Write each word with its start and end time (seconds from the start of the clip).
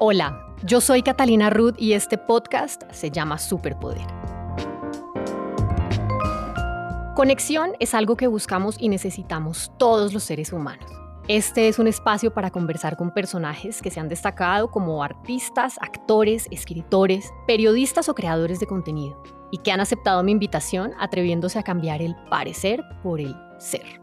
Hola, 0.00 0.46
yo 0.62 0.80
soy 0.80 1.02
Catalina 1.02 1.50
Ruth 1.50 1.74
y 1.76 1.94
este 1.94 2.18
podcast 2.18 2.84
se 2.92 3.10
llama 3.10 3.36
Superpoder. 3.36 4.06
Conexión 7.16 7.72
es 7.80 7.94
algo 7.94 8.16
que 8.16 8.28
buscamos 8.28 8.76
y 8.78 8.90
necesitamos 8.90 9.72
todos 9.76 10.14
los 10.14 10.22
seres 10.22 10.52
humanos. 10.52 10.88
Este 11.26 11.66
es 11.66 11.80
un 11.80 11.88
espacio 11.88 12.32
para 12.32 12.52
conversar 12.52 12.96
con 12.96 13.12
personajes 13.12 13.82
que 13.82 13.90
se 13.90 13.98
han 13.98 14.08
destacado 14.08 14.70
como 14.70 15.02
artistas, 15.02 15.78
actores, 15.80 16.46
escritores, 16.52 17.32
periodistas 17.48 18.08
o 18.08 18.14
creadores 18.14 18.60
de 18.60 18.68
contenido 18.68 19.20
y 19.50 19.58
que 19.58 19.72
han 19.72 19.80
aceptado 19.80 20.22
mi 20.22 20.30
invitación 20.30 20.92
atreviéndose 21.00 21.58
a 21.58 21.64
cambiar 21.64 22.02
el 22.02 22.14
parecer 22.30 22.84
por 23.02 23.20
el 23.20 23.34
ser. 23.58 24.00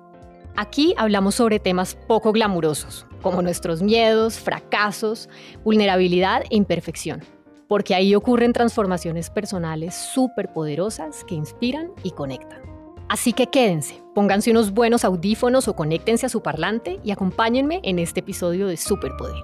Aquí 0.57 0.93
hablamos 0.97 1.35
sobre 1.35 1.59
temas 1.59 1.95
poco 2.07 2.31
glamurosos, 2.31 3.05
como 3.21 3.41
nuestros 3.41 3.81
miedos, 3.81 4.39
fracasos, 4.39 5.27
vulnerabilidad 5.65 6.43
e 6.49 6.55
imperfección, 6.55 7.25
porque 7.67 7.93
ahí 7.93 8.15
ocurren 8.15 8.53
transformaciones 8.53 9.29
personales 9.29 9.93
súper 9.95 10.53
poderosas 10.53 11.25
que 11.25 11.35
inspiran 11.35 11.91
y 12.03 12.11
conectan. 12.11 12.61
Así 13.09 13.33
que 13.33 13.47
quédense, 13.47 14.01
pónganse 14.13 14.49
unos 14.49 14.71
buenos 14.71 15.03
audífonos 15.03 15.67
o 15.67 15.75
conéctense 15.75 16.25
a 16.25 16.29
su 16.29 16.41
parlante 16.41 17.01
y 17.03 17.11
acompáñenme 17.11 17.81
en 17.83 17.99
este 17.99 18.21
episodio 18.21 18.67
de 18.67 18.77
Superpoder. 18.77 19.43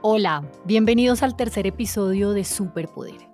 Hola, 0.00 0.44
bienvenidos 0.64 1.22
al 1.22 1.36
tercer 1.36 1.66
episodio 1.66 2.30
de 2.30 2.44
Superpoder. 2.44 3.27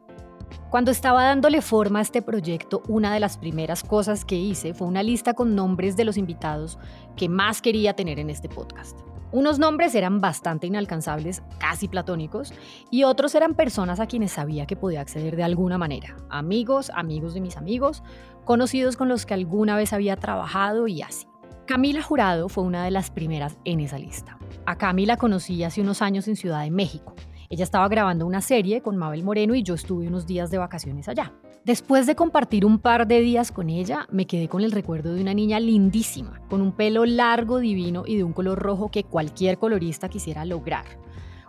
Cuando 0.74 0.90
estaba 0.90 1.22
dándole 1.22 1.62
forma 1.62 2.00
a 2.00 2.02
este 2.02 2.20
proyecto, 2.20 2.82
una 2.88 3.14
de 3.14 3.20
las 3.20 3.38
primeras 3.38 3.84
cosas 3.84 4.24
que 4.24 4.34
hice 4.34 4.74
fue 4.74 4.88
una 4.88 5.04
lista 5.04 5.32
con 5.32 5.54
nombres 5.54 5.96
de 5.96 6.04
los 6.04 6.16
invitados 6.16 6.80
que 7.14 7.28
más 7.28 7.62
quería 7.62 7.94
tener 7.94 8.18
en 8.18 8.28
este 8.28 8.48
podcast. 8.48 8.98
Unos 9.30 9.60
nombres 9.60 9.94
eran 9.94 10.20
bastante 10.20 10.66
inalcanzables, 10.66 11.44
casi 11.58 11.86
platónicos, 11.86 12.52
y 12.90 13.04
otros 13.04 13.36
eran 13.36 13.54
personas 13.54 14.00
a 14.00 14.08
quienes 14.08 14.32
sabía 14.32 14.66
que 14.66 14.74
podía 14.74 15.00
acceder 15.00 15.36
de 15.36 15.44
alguna 15.44 15.78
manera. 15.78 16.16
Amigos, 16.28 16.90
amigos 16.92 17.34
de 17.34 17.40
mis 17.40 17.56
amigos, 17.56 18.02
conocidos 18.44 18.96
con 18.96 19.08
los 19.08 19.26
que 19.26 19.34
alguna 19.34 19.76
vez 19.76 19.92
había 19.92 20.16
trabajado 20.16 20.88
y 20.88 21.02
así. 21.02 21.28
Camila 21.68 22.02
Jurado 22.02 22.48
fue 22.48 22.64
una 22.64 22.84
de 22.84 22.90
las 22.90 23.12
primeras 23.12 23.58
en 23.64 23.78
esa 23.78 23.98
lista. 23.98 24.38
A 24.66 24.76
Camila 24.76 25.18
conocí 25.18 25.62
hace 25.62 25.82
unos 25.82 26.02
años 26.02 26.26
en 26.26 26.34
Ciudad 26.34 26.64
de 26.64 26.72
México. 26.72 27.14
Ella 27.50 27.64
estaba 27.64 27.88
grabando 27.88 28.26
una 28.26 28.40
serie 28.40 28.80
con 28.80 28.96
Mabel 28.96 29.22
Moreno 29.22 29.54
y 29.54 29.62
yo 29.62 29.74
estuve 29.74 30.08
unos 30.08 30.26
días 30.26 30.50
de 30.50 30.58
vacaciones 30.58 31.08
allá. 31.08 31.32
Después 31.64 32.06
de 32.06 32.14
compartir 32.14 32.64
un 32.64 32.78
par 32.78 33.06
de 33.06 33.20
días 33.20 33.50
con 33.50 33.70
ella, 33.70 34.06
me 34.10 34.26
quedé 34.26 34.48
con 34.48 34.62
el 34.62 34.72
recuerdo 34.72 35.14
de 35.14 35.20
una 35.20 35.34
niña 35.34 35.60
lindísima, 35.60 36.40
con 36.48 36.60
un 36.60 36.72
pelo 36.72 37.04
largo, 37.06 37.58
divino 37.58 38.04
y 38.06 38.16
de 38.16 38.24
un 38.24 38.32
color 38.32 38.58
rojo 38.58 38.90
que 38.90 39.04
cualquier 39.04 39.58
colorista 39.58 40.08
quisiera 40.08 40.44
lograr. 40.44 40.84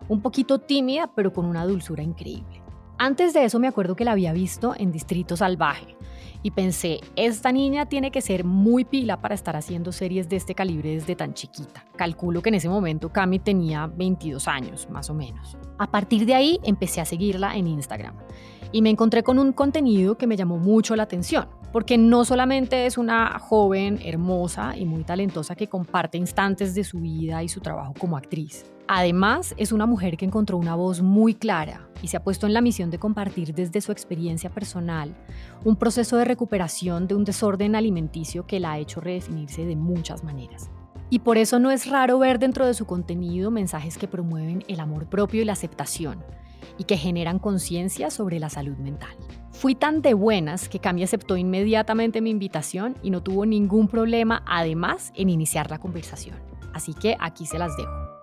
Un 0.08 0.22
poquito 0.22 0.60
tímida, 0.60 1.12
pero 1.16 1.34
con 1.34 1.46
una 1.46 1.66
dulzura 1.66 2.04
increíble. 2.04 2.65
Antes 2.98 3.34
de 3.34 3.44
eso 3.44 3.60
me 3.60 3.68
acuerdo 3.68 3.96
que 3.96 4.06
la 4.06 4.14
había 4.14 4.32
visto 4.32 4.74
en 4.78 4.94
Distrito 4.94 5.36
Salvaje 5.36 5.98
y 6.44 6.52
pensé, 6.52 7.02
esta 7.18 7.52
niña 7.52 7.88
tiene 7.88 8.10
que 8.10 8.22
ser 8.22 8.46
muy 8.46 8.86
pila 8.86 9.20
para 9.20 9.36
estar 9.36 9.58
haciendo 9.58 9.92
series 9.92 10.30
de 10.30 10.38
este 10.38 10.56
calibre 10.56 10.94
desde 10.94 11.16
tan 11.16 11.34
chiquita. 11.34 11.84
Calculo 11.98 12.42
que 12.42 12.50
en 12.50 12.56
ese 12.56 12.70
momento 12.70 13.12
Cami 13.12 13.40
tenía 13.40 13.88
22 13.88 14.48
años, 14.48 14.88
más 14.90 15.10
o 15.10 15.14
menos. 15.14 15.58
A 15.78 15.92
partir 15.92 16.26
de 16.26 16.36
ahí 16.36 16.60
empecé 16.64 17.02
a 17.02 17.06
seguirla 17.06 17.58
en 17.58 17.68
Instagram 17.68 18.16
y 18.72 18.82
me 18.82 18.92
encontré 18.92 19.24
con 19.24 19.40
un 19.40 19.52
contenido 19.52 20.18
que 20.18 20.28
me 20.28 20.38
llamó 20.38 20.58
mucho 20.58 20.96
la 20.96 21.04
atención, 21.04 21.48
porque 21.74 21.98
no 21.98 22.24
solamente 22.24 22.86
es 22.86 22.98
una 22.98 23.40
joven 23.40 24.00
hermosa 24.06 24.78
y 24.78 24.86
muy 24.86 25.04
talentosa 25.04 25.56
que 25.56 25.68
comparte 25.68 26.18
instantes 26.18 26.74
de 26.76 26.86
su 26.86 27.00
vida 27.00 27.44
y 27.44 27.50
su 27.50 27.60
trabajo 27.60 27.94
como 28.00 28.16
actriz, 28.16 28.66
Además, 28.88 29.56
es 29.58 29.72
una 29.72 29.88
mujer 29.88 30.16
que 30.16 30.26
encontró 30.26 30.58
una 30.58 30.76
voz 30.76 31.02
muy 31.02 31.34
clara 31.34 31.90
y 32.04 32.08
se 32.08 32.18
ha 32.18 32.24
puesto 32.24 32.46
en 32.46 32.54
la 32.54 32.62
misión 32.62 32.92
de 32.92 33.00
compartir 33.00 33.56
desde 33.56 33.82
su 33.82 33.92
experiencia 33.92 34.52
personal 34.52 35.16
un 35.64 35.76
proceso 35.76 36.18
de 36.18 36.26
recuperación 36.26 37.08
de 37.08 37.16
un 37.16 37.24
desorden 37.24 37.76
alimenticio 37.76 38.46
que 38.46 38.60
la 38.60 38.74
ha 38.74 38.78
hecho 38.78 39.02
redefinirse 39.02 39.66
de 39.66 39.76
muchas 39.76 40.24
maneras. 40.24 40.70
Y 41.10 41.20
por 41.20 41.38
eso 41.38 41.58
no 41.58 41.72
es 41.72 41.88
raro 41.90 42.20
ver 42.20 42.38
dentro 42.38 42.66
de 42.66 42.76
su 42.76 42.86
contenido 42.86 43.50
mensajes 43.50 43.98
que 43.98 44.08
promueven 44.08 44.64
el 44.68 44.80
amor 44.80 45.08
propio 45.08 45.42
y 45.42 45.46
la 45.46 45.54
aceptación 45.54 46.24
y 46.78 46.84
que 46.84 46.98
generan 46.98 47.40
conciencia 47.40 48.12
sobre 48.12 48.40
la 48.40 48.50
salud 48.50 48.78
mental. 48.78 49.16
Fui 49.52 49.74
tan 49.74 50.02
de 50.02 50.14
buenas 50.14 50.70
que 50.70 50.80
Cami 50.80 51.04
aceptó 51.04 51.38
inmediatamente 51.38 52.22
mi 52.22 52.30
invitación 52.30 52.98
y 53.02 53.10
no 53.10 53.24
tuvo 53.24 53.46
ningún 53.46 53.88
problema 53.88 54.44
además 54.46 55.12
en 55.16 55.30
iniciar 55.30 55.72
la 55.72 55.80
conversación. 55.80 56.38
Así 56.74 56.94
que 56.94 57.16
aquí 57.20 57.46
se 57.46 57.58
las 57.58 57.76
dejo. 57.78 58.15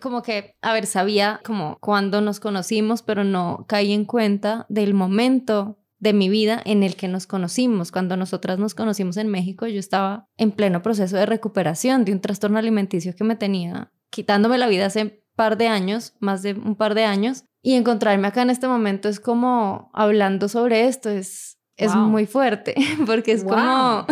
Como 0.00 0.22
que, 0.22 0.56
a 0.62 0.72
ver, 0.72 0.86
sabía 0.86 1.40
como 1.44 1.78
cuando 1.80 2.20
nos 2.20 2.40
conocimos, 2.40 3.02
pero 3.02 3.24
no 3.24 3.64
caí 3.68 3.92
en 3.92 4.04
cuenta 4.04 4.66
del 4.68 4.94
momento 4.94 5.78
de 5.98 6.12
mi 6.12 6.28
vida 6.28 6.60
en 6.64 6.82
el 6.82 6.96
que 6.96 7.08
nos 7.08 7.26
conocimos. 7.26 7.90
Cuando 7.90 8.16
nosotras 8.16 8.58
nos 8.58 8.74
conocimos 8.74 9.16
en 9.16 9.28
México, 9.28 9.66
yo 9.66 9.80
estaba 9.80 10.28
en 10.36 10.52
pleno 10.52 10.82
proceso 10.82 11.16
de 11.16 11.26
recuperación 11.26 12.04
de 12.04 12.12
un 12.12 12.20
trastorno 12.20 12.58
alimenticio 12.58 13.14
que 13.14 13.24
me 13.24 13.36
tenía 13.36 13.90
quitándome 14.10 14.58
la 14.58 14.68
vida 14.68 14.86
hace 14.86 15.02
un 15.02 15.12
par 15.34 15.56
de 15.58 15.68
años, 15.68 16.14
más 16.20 16.42
de 16.42 16.54
un 16.54 16.76
par 16.76 16.94
de 16.94 17.04
años, 17.04 17.44
y 17.62 17.74
encontrarme 17.74 18.28
acá 18.28 18.42
en 18.42 18.50
este 18.50 18.68
momento 18.68 19.08
es 19.08 19.20
como 19.20 19.90
hablando 19.92 20.48
sobre 20.48 20.86
esto, 20.86 21.10
es, 21.10 21.58
es 21.76 21.94
muy 21.94 22.26
fuerte, 22.26 22.74
porque 23.06 23.32
es 23.32 23.44
como... 23.44 24.06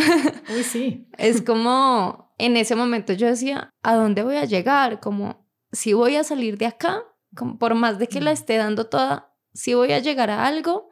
Uy, 0.55 0.63
sí. 0.63 1.09
es 1.19 1.41
como... 1.43 2.35
En 2.37 2.57
ese 2.57 2.75
momento 2.75 3.13
yo 3.13 3.29
decía, 3.29 3.71
¿a 3.85 3.95
dónde 3.95 4.25
voy 4.25 4.37
a 4.37 4.45
llegar? 4.45 4.99
Como 4.99 5.44
si 5.75 5.93
voy 5.93 6.17
a 6.17 6.25
salir 6.25 6.57
de 6.59 6.67
acá, 6.67 7.03
por 7.59 7.75
más 7.75 7.99
de 7.99 8.07
que 8.07 8.21
la 8.21 8.31
mm. 8.31 8.35
esté 8.35 8.57
dando 8.57 8.87
toda, 8.87 9.35
si 9.53 9.75
voy 9.75 9.93
a 9.93 9.99
llegar 9.99 10.31
a 10.31 10.47
algo. 10.47 10.89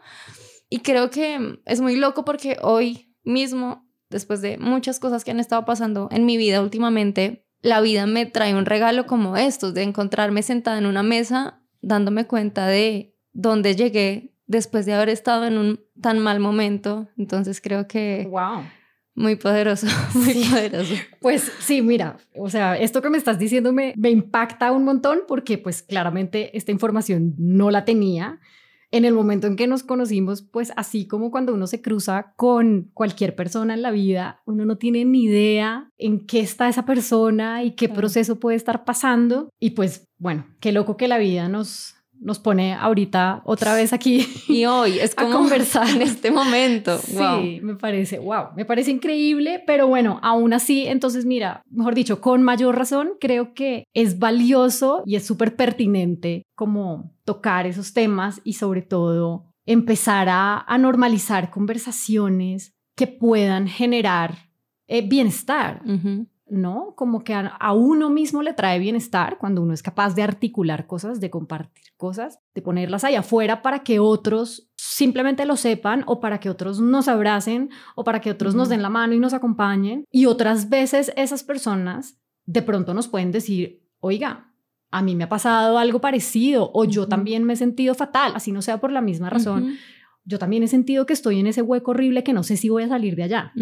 Y 0.69 0.81
creo 0.81 1.11
que 1.11 1.61
es 1.65 1.81
muy 1.81 1.97
loco 1.97 2.25
porque 2.25 2.57
hoy 2.63 3.15
mismo, 3.25 3.89
después 4.11 4.41
de 4.41 4.59
muchas 4.59 4.99
cosas 4.99 5.25
que 5.25 5.31
han 5.31 5.41
estado 5.41 5.65
pasando 5.65 6.09
en 6.11 6.27
mi 6.27 6.37
vida 6.37 6.63
últimamente, 6.63 7.47
la 7.61 7.81
vida 7.81 8.07
me 8.07 8.27
trae 8.27 8.55
un 8.55 8.67
regalo 8.67 9.07
como 9.07 9.37
estos, 9.37 9.75
de 9.75 9.83
encontrarme 9.83 10.43
sentada 10.43 10.79
en 10.79 10.87
una 10.87 11.03
mesa 11.03 11.63
dándome 11.81 12.27
cuenta 12.27 12.67
de 12.67 13.17
dónde 13.33 13.77
llegué 13.77 14.35
después 14.47 14.87
de 14.87 14.95
haber 14.95 15.09
estado 15.09 15.45
en 15.47 15.59
un 15.59 15.85
tan 16.01 16.19
mal 16.19 16.41
momento. 16.41 17.09
Entonces 17.17 17.61
creo 17.61 17.87
que... 17.87 18.27
¡Wow! 18.31 18.63
Muy 19.15 19.37
poderoso, 19.37 19.87
muy 20.15 20.45
poderoso. 20.45 20.95
Pues 21.21 21.53
sí, 21.61 21.83
mira, 21.83 22.17
o 22.35 22.49
sea, 22.49 22.79
esto 22.79 23.03
que 23.03 23.11
me 23.11 23.19
estás 23.19 23.39
diciendo 23.39 23.73
me, 23.73 23.95
me 23.97 24.11
impacta 24.11 24.73
un 24.73 24.85
montón 24.85 25.21
porque 25.29 25.59
pues 25.59 25.83
claramente 25.83 26.57
esta 26.57 26.73
información 26.73 27.35
no 27.39 27.71
la 27.71 27.85
tenía 27.85 28.41
en 28.93 29.07
el 29.07 29.15
momento 29.15 29.47
en 29.47 29.57
que 29.57 29.67
nos 29.67 29.83
conocimos, 29.83 30.43
pues 30.43 30.71
así 30.77 31.07
como 31.07 31.31
cuando 31.31 31.55
uno 31.55 31.67
se 31.67 31.81
cruza 31.81 32.35
con 32.37 32.91
cualquier 32.93 33.35
persona 33.35 33.73
en 33.73 33.81
la 33.81 33.91
vida, 33.91 34.43
uno 34.45 34.67
no 34.67 34.77
tiene 34.77 35.07
ni 35.07 35.25
idea 35.25 35.91
en 35.97 36.27
qué 36.27 36.41
está 36.41 36.69
esa 36.69 36.85
persona 36.85 37.65
y 37.65 37.75
qué 37.75 37.89
proceso 37.89 38.39
puede 38.39 38.57
estar 38.57 38.85
pasando. 38.85 39.49
Y 39.59 39.71
pues 39.71 40.09
bueno, 40.19 40.47
qué 40.61 40.73
loco 40.73 40.99
que 40.99 41.09
la 41.09 41.17
vida 41.17 41.49
nos, 41.49 41.97
nos 42.23 42.39
pone 42.39 42.75
ahorita 42.75 43.43
otra 43.45 43.75
vez 43.75 43.93
aquí. 43.93 44.27
Y 44.49 44.65
hoy 44.65 44.99
es 45.01 45.15
como 45.15 45.39
conversar 45.39 45.89
en 45.91 46.03
este 46.03 46.31
momento. 46.31 46.99
Sí, 46.99 47.61
me 47.63 47.75
parece, 47.75 48.19
wow, 48.19 48.49
me 48.57 48.65
parece 48.65 48.91
increíble, 48.91 49.63
pero 49.67 49.89
bueno, 49.89 50.21
aún 50.23 50.53
así, 50.53 50.87
entonces 50.87 51.27
mira, 51.27 51.63
mejor 51.71 51.95
dicho, 51.95 52.21
con 52.21 52.43
mayor 52.43 52.77
razón, 52.77 53.13
creo 53.21 53.55
que 53.55 53.85
es 53.95 54.19
valioso 54.19 55.03
y 55.05 55.17
es 55.17 55.27
súper 55.27 55.57
pertinente 55.57 56.45
como 56.55 57.13
tocar 57.25 57.67
esos 57.67 57.93
temas 57.93 58.41
y 58.45 58.55
sobre 58.55 58.83
todo 58.83 59.53
empezar 59.67 60.29
a, 60.31 60.67
normalizar 60.79 61.51
conversaciones 61.51 62.75
que 62.97 63.07
puedan 63.07 63.69
generar 63.69 64.51
eh, 64.89 65.07
bienestar. 65.07 65.83
¿No? 66.53 66.95
Como 66.97 67.25
que 67.25 67.35
a, 67.35 67.73
uno 67.73 68.11
mismo 68.11 68.43
le 68.43 68.53
trae 68.53 68.79
bienestar 68.79 69.39
cuando 69.39 69.63
uno 69.63 69.73
es 69.73 69.83
capaz 69.83 70.15
de 70.15 70.23
articular 70.23 70.87
cosas, 70.87 71.19
de 71.19 71.31
compartir 71.31 71.85
cosas, 71.97 72.41
de 72.55 72.61
ponerlas 72.61 73.05
ahí 73.05 73.15
afuera 73.15 73.63
para 73.63 73.83
que 73.83 73.99
otros 73.99 74.69
simplemente 74.77 75.47
lo 75.47 75.57
sepan 75.57 76.05
o 76.07 76.21
para 76.21 76.41
que 76.41 76.51
otros 76.51 76.79
nos 76.79 77.09
abracen 77.09 77.71
o 77.97 78.05
para 78.05 78.21
que 78.21 78.31
otros 78.31 78.55
nos 78.55 78.69
den 78.69 78.83
la 78.83 78.91
mano 78.91 79.15
y 79.15 79.19
nos 79.19 79.33
acompañen. 79.33 80.05
Y 80.11 80.27
otras 80.27 80.69
veces 80.69 81.11
esas 81.17 81.43
personas 81.43 82.19
de 82.45 82.61
pronto 82.61 82.93
nos 82.93 83.09
pueden 83.09 83.33
decir, 83.33 83.83
oiga, 84.01 84.53
a 84.91 85.01
mí 85.01 85.17
me 85.17 85.25
ha 85.25 85.29
pasado 85.31 85.79
algo 85.79 86.03
parecido 86.03 86.71
o 86.75 86.85
yo 86.85 87.09
también 87.09 87.45
me 87.45 87.55
he 87.55 87.57
sentido 87.57 87.95
fatal, 87.95 88.33
así 88.35 88.53
no 88.53 88.61
sea 88.61 88.79
por 88.79 88.93
la 88.93 89.01
misma 89.01 89.31
razón. 89.31 89.79
Yo 90.25 90.39
también 90.39 90.63
he 90.63 90.69
sentido 90.69 91.07
que 91.07 91.15
estoy 91.15 91.41
en 91.41 91.47
ese 91.47 91.63
hueco 91.63 91.93
horrible 91.93 92.23
que 92.23 92.35
no 92.35 92.43
sé 92.43 92.59
si 92.59 92.69
voy 92.69 92.83
a 92.83 92.89
salir 92.89 93.17
de 93.17 93.23
allá. 93.23 93.53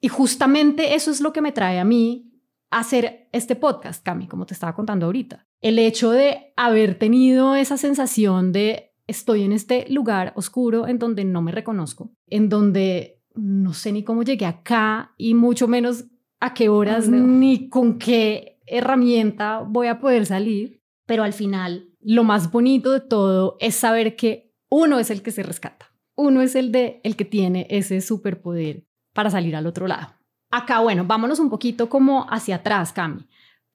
Y 0.00 0.08
justamente 0.08 0.94
eso 0.94 1.10
es 1.10 1.20
lo 1.20 1.32
que 1.32 1.42
me 1.42 1.52
trae 1.52 1.78
a 1.78 1.84
mí 1.84 2.30
a 2.70 2.80
hacer 2.80 3.28
este 3.32 3.56
podcast, 3.56 4.04
Cami, 4.04 4.28
como 4.28 4.46
te 4.46 4.54
estaba 4.54 4.74
contando 4.74 5.06
ahorita. 5.06 5.46
El 5.60 5.78
hecho 5.78 6.10
de 6.10 6.52
haber 6.56 6.98
tenido 6.98 7.56
esa 7.56 7.76
sensación 7.76 8.52
de 8.52 8.92
estoy 9.06 9.42
en 9.42 9.52
este 9.52 9.86
lugar 9.88 10.32
oscuro 10.36 10.86
en 10.86 10.98
donde 10.98 11.24
no 11.24 11.42
me 11.42 11.50
reconozco, 11.50 12.12
en 12.26 12.48
donde 12.48 13.22
no 13.34 13.72
sé 13.72 13.92
ni 13.92 14.04
cómo 14.04 14.22
llegué 14.22 14.46
acá 14.46 15.14
y 15.16 15.34
mucho 15.34 15.66
menos 15.66 16.04
a 16.40 16.54
qué 16.54 16.68
horas 16.68 17.08
ni 17.08 17.68
con 17.68 17.98
qué 17.98 18.60
herramienta 18.66 19.60
voy 19.60 19.88
a 19.88 19.98
poder 19.98 20.26
salir. 20.26 20.82
Pero 21.06 21.24
al 21.24 21.32
final, 21.32 21.88
lo 22.00 22.22
más 22.22 22.52
bonito 22.52 22.92
de 22.92 23.00
todo 23.00 23.56
es 23.60 23.74
saber 23.74 24.14
que 24.14 24.52
uno 24.68 24.98
es 24.98 25.10
el 25.10 25.22
que 25.22 25.30
se 25.30 25.42
rescata. 25.42 25.92
Uno 26.14 26.42
es 26.42 26.54
el 26.54 26.70
de 26.70 27.00
el 27.02 27.16
que 27.16 27.24
tiene 27.24 27.66
ese 27.70 28.00
superpoder 28.00 28.87
para 29.18 29.30
salir 29.30 29.56
al 29.56 29.66
otro 29.66 29.88
lado. 29.88 30.14
Acá, 30.48 30.78
bueno, 30.78 31.02
vámonos 31.04 31.40
un 31.40 31.50
poquito 31.50 31.88
como 31.88 32.28
hacia 32.30 32.54
atrás, 32.54 32.92
Cami. 32.92 33.26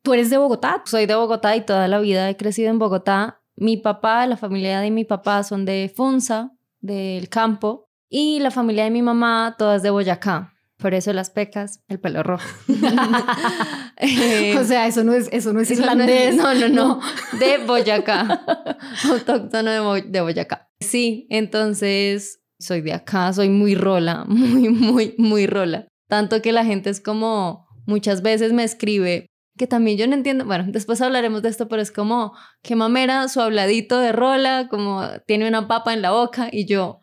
¿Tú 0.02 0.14
eres 0.14 0.30
de 0.30 0.38
Bogotá? 0.38 0.82
Soy 0.86 1.06
de 1.06 1.16
Bogotá 1.16 1.54
y 1.58 1.66
toda 1.66 1.90
la 1.90 2.00
vida 2.00 2.30
he 2.30 2.38
crecido 2.38 2.70
en 2.70 2.80
Bogotá. 2.80 3.42
Mi 3.58 3.76
papá, 3.76 4.26
la 4.26 4.38
familia 4.38 4.80
de 4.80 4.90
mi 4.90 5.04
papá 5.04 5.44
son 5.44 5.66
de 5.66 5.92
Funza, 5.94 6.52
del 6.80 7.28
campo, 7.28 7.90
y 8.08 8.40
la 8.40 8.52
familia 8.52 8.86
de 8.86 8.92
mi 8.92 9.02
mamá, 9.02 9.56
todas 9.60 9.84
de 9.84 9.90
Boyacá. 9.90 10.54
Por 10.78 10.94
eso 10.94 11.12
las 11.12 11.30
pecas, 11.30 11.82
el 11.90 12.00
pelo 12.00 12.24
rojo. 12.24 12.48
o 12.70 14.64
sea, 14.64 14.88
eso 14.88 15.04
no 15.04 15.12
es, 15.12 15.28
eso 15.34 15.52
no 15.52 15.60
es 15.60 15.70
irlandés. 15.72 16.38
No, 16.38 16.54
no, 16.54 16.70
no, 16.70 17.02
De 17.38 17.58
Boyacá. 17.66 18.46
Autóctono 19.10 19.94
de, 19.94 20.04
de 20.04 20.22
Boyacá. 20.22 20.70
Sí, 20.80 21.28
entonces 21.30 22.43
soy 22.64 22.82
de 22.82 22.94
acá, 22.94 23.32
soy 23.34 23.50
muy 23.50 23.76
rola, 23.76 24.26
muy, 24.28 24.70
muy, 24.70 25.16
muy 25.18 25.48
rola. 25.48 25.88
Tanto 26.08 26.42
que 26.42 26.52
la 26.52 26.66
gente 26.66 26.90
es 26.90 27.02
como, 27.02 27.68
muchas 27.86 28.22
veces 28.22 28.54
me 28.54 28.64
escribe, 28.64 29.28
que 29.58 29.68
también 29.68 29.98
yo 29.98 30.08
no 30.08 30.16
entiendo, 30.16 30.46
bueno, 30.46 30.66
después 30.68 31.02
hablaremos 31.02 31.42
de 31.42 31.50
esto, 31.50 31.68
pero 31.68 31.82
es 31.82 31.92
como, 31.92 32.34
que 32.62 32.76
mamera, 32.76 33.28
su 33.28 33.42
habladito 33.42 34.00
de 34.00 34.12
rola, 34.12 34.68
como 34.70 35.04
tiene 35.28 35.48
una 35.48 35.68
papa 35.68 35.94
en 35.94 36.02
la 36.02 36.12
boca 36.12 36.50
y 36.52 36.66
yo, 36.66 37.00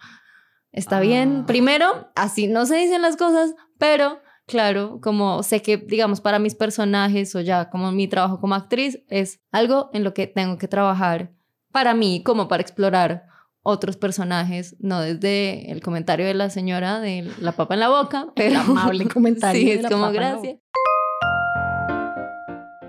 está 0.73 1.01
bien. 1.01 1.41
Ah. 1.43 1.47
Primero, 1.47 2.11
así 2.17 2.47
no 2.47 2.67
se 2.67 2.77
dicen 2.77 3.03
las 3.03 3.17
cosas, 3.17 3.55
pero 3.79 4.21
claro, 4.47 5.01
como 5.01 5.43
sé 5.43 5.63
que, 5.63 5.77
digamos, 5.77 6.21
para 6.21 6.39
mis 6.39 6.55
personajes 6.55 7.35
o 7.37 7.41
ya 7.41 7.71
como 7.71 7.93
mi 7.93 8.09
trabajo 8.09 8.41
como 8.41 8.55
actriz 8.57 8.99
es 9.09 9.41
algo 9.53 9.91
en 9.93 10.03
lo 10.03 10.13
que 10.13 10.27
tengo 10.27 10.59
que 10.59 10.69
trabajar 10.69 11.33
para 11.71 11.95
mí, 11.95 12.23
como 12.25 12.49
para 12.49 12.63
explorar 12.63 13.27
otros 13.63 13.97
personajes, 13.97 14.77
no 14.81 15.01
desde 15.01 15.71
el 15.71 15.81
comentario 15.83 16.27
de 16.27 16.35
la 16.35 16.51
señora 16.51 17.01
de 17.01 17.31
la 17.41 17.53
papa 17.53 17.75
en 17.75 17.81
la 17.81 17.89
boca, 17.89 18.29
pero 18.35 18.61
amable 18.61 19.07
comentario. 19.13 19.61
sí, 19.61 19.71
es 19.71 19.87
como 19.87 20.11
gracias. 20.11 20.59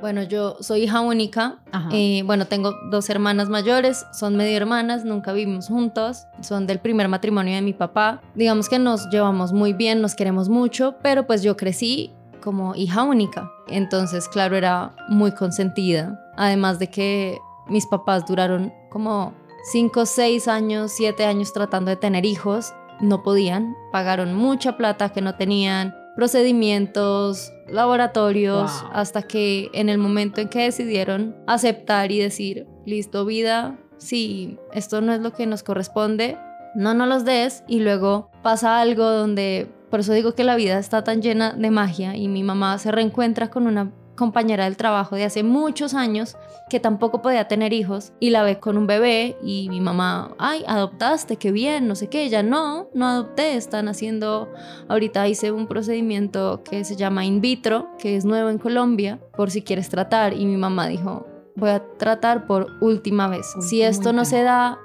Bueno, 0.02 0.24
yo 0.24 0.58
soy 0.62 0.84
hija 0.84 1.00
única. 1.02 1.60
Eh, 1.92 2.24
bueno, 2.26 2.48
tengo 2.48 2.74
dos 2.90 3.08
hermanas 3.12 3.50
mayores, 3.50 4.08
son 4.12 4.36
medio 4.36 4.58
hermanas, 4.58 5.06
nunca 5.06 5.32
vivimos 5.32 5.68
juntos, 5.68 6.26
son 6.42 6.66
del 6.66 6.80
primer 6.80 7.08
matrimonio 7.08 7.54
de 7.54 7.62
mi 7.62 7.74
papá. 7.74 8.20
Digamos 8.34 8.68
que 8.68 8.80
nos 8.80 9.08
llevamos 9.12 9.54
muy 9.54 9.74
bien, 9.74 10.02
nos 10.02 10.16
queremos 10.16 10.50
mucho, 10.50 10.96
pero 11.04 11.28
pues 11.28 11.44
yo 11.44 11.56
crecí 11.56 12.16
como 12.42 12.74
hija 12.74 13.04
única. 13.04 13.52
Entonces, 13.68 14.28
claro, 14.28 14.58
era 14.58 14.96
muy 15.08 15.34
consentida. 15.34 16.20
Además 16.36 16.80
de 16.80 16.90
que 16.90 17.38
mis 17.68 17.86
papás 17.86 18.26
duraron 18.26 18.74
como 18.90 19.36
5, 19.64 20.06
6 20.06 20.48
años, 20.48 20.92
7 20.94 21.26
años 21.26 21.54
tratando 21.54 21.90
de 21.90 21.98
tener 21.98 22.26
hijos. 22.26 22.74
No 23.00 23.24
podían, 23.24 23.76
pagaron 23.92 24.34
mucha 24.34 24.78
plata 24.78 25.10
que 25.10 25.22
no 25.22 25.36
tenían, 25.36 25.96
procedimientos, 26.16 27.54
laboratorios, 27.68 28.72
hasta 28.92 29.24
que 29.24 29.70
en 29.74 29.90
el 29.90 29.98
momento 29.98 30.42
en 30.42 30.50
que 30.50 30.64
decidieron 30.64 31.36
aceptar 31.48 32.12
y 32.12 32.20
decir, 32.20 32.68
listo 32.86 33.26
vida, 33.26 33.80
si 33.98 34.58
esto 34.74 35.02
no 35.02 35.14
es 35.14 35.22
lo 35.22 35.32
que 35.34 35.48
nos 35.48 35.64
corresponde, 35.64 36.38
no 36.76 36.94
nos 36.94 37.08
los 37.08 37.26
des 37.26 37.64
y 37.68 37.80
luego 37.80 38.30
pasa 38.44 38.80
algo 38.80 39.04
donde, 39.10 39.70
por 39.90 40.00
eso 40.00 40.14
digo 40.14 40.34
que 40.34 40.44
la 40.44 40.56
vida 40.56 40.80
está 40.80 41.04
tan 41.04 41.22
llena 41.22 41.54
de 41.54 41.72
magia 41.72 42.16
y 42.16 42.28
mi 42.28 42.44
mamá 42.44 42.78
se 42.78 42.92
reencuentra 42.92 43.50
con 43.50 43.68
una 43.68 43.92
compañera 44.16 44.66
del 44.66 44.78
trabajo 44.78 45.16
de 45.16 45.24
hace 45.24 45.44
muchos 45.44 45.94
años 45.94 46.36
que 46.70 46.80
tampoco 46.80 47.22
podía 47.22 47.48
tener 47.48 47.74
hijos 47.74 48.14
y 48.20 48.30
la 48.30 48.44
ve 48.44 48.60
con 48.60 48.78
un 48.78 48.88
bebé 48.88 49.38
y 49.44 49.68
mi 49.70 49.82
mamá, 49.82 50.36
ay, 50.38 50.64
adoptaste, 50.68 51.38
qué 51.38 51.52
bien, 51.52 51.88
no 51.88 51.96
sé 51.96 52.08
qué, 52.08 52.24
ella 52.24 52.44
no, 52.44 52.90
no 52.94 53.08
adopté, 53.08 53.56
están 53.56 53.88
haciendo, 53.88 54.52
ahorita 54.88 55.28
hice 55.28 55.52
un 55.52 55.68
procedimiento 55.68 56.64
que 56.64 56.84
se 56.84 56.96
llama 56.96 57.26
in 57.26 57.42
vitro, 57.42 57.90
que 57.98 58.16
es 58.16 58.26
nuevo 58.26 58.50
en 58.50 58.58
Colombia, 58.58 59.20
por 59.36 59.52
si 59.52 59.62
quieres 59.62 59.90
tratar 59.90 60.34
y 60.34 60.46
mi 60.46 60.58
mamá 60.58 60.88
dijo, 60.88 61.28
voy 61.56 61.72
a 61.72 61.84
tratar 61.98 62.48
por 62.48 62.68
última 62.82 63.28
vez, 63.28 63.48
si 63.62 63.82
esto 63.82 64.14
no 64.14 64.26
se 64.26 64.44
da, 64.44 64.80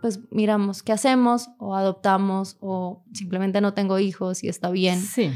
pues 0.00 0.20
miramos 0.30 0.82
qué 0.82 0.92
hacemos 0.92 1.48
o 1.58 1.74
adoptamos 1.74 2.56
o 2.60 3.02
simplemente 3.12 3.60
no 3.60 3.74
tengo 3.74 3.98
hijos 3.98 4.44
y 4.44 4.48
está 4.48 4.70
bien. 4.70 5.00
Sí 5.00 5.32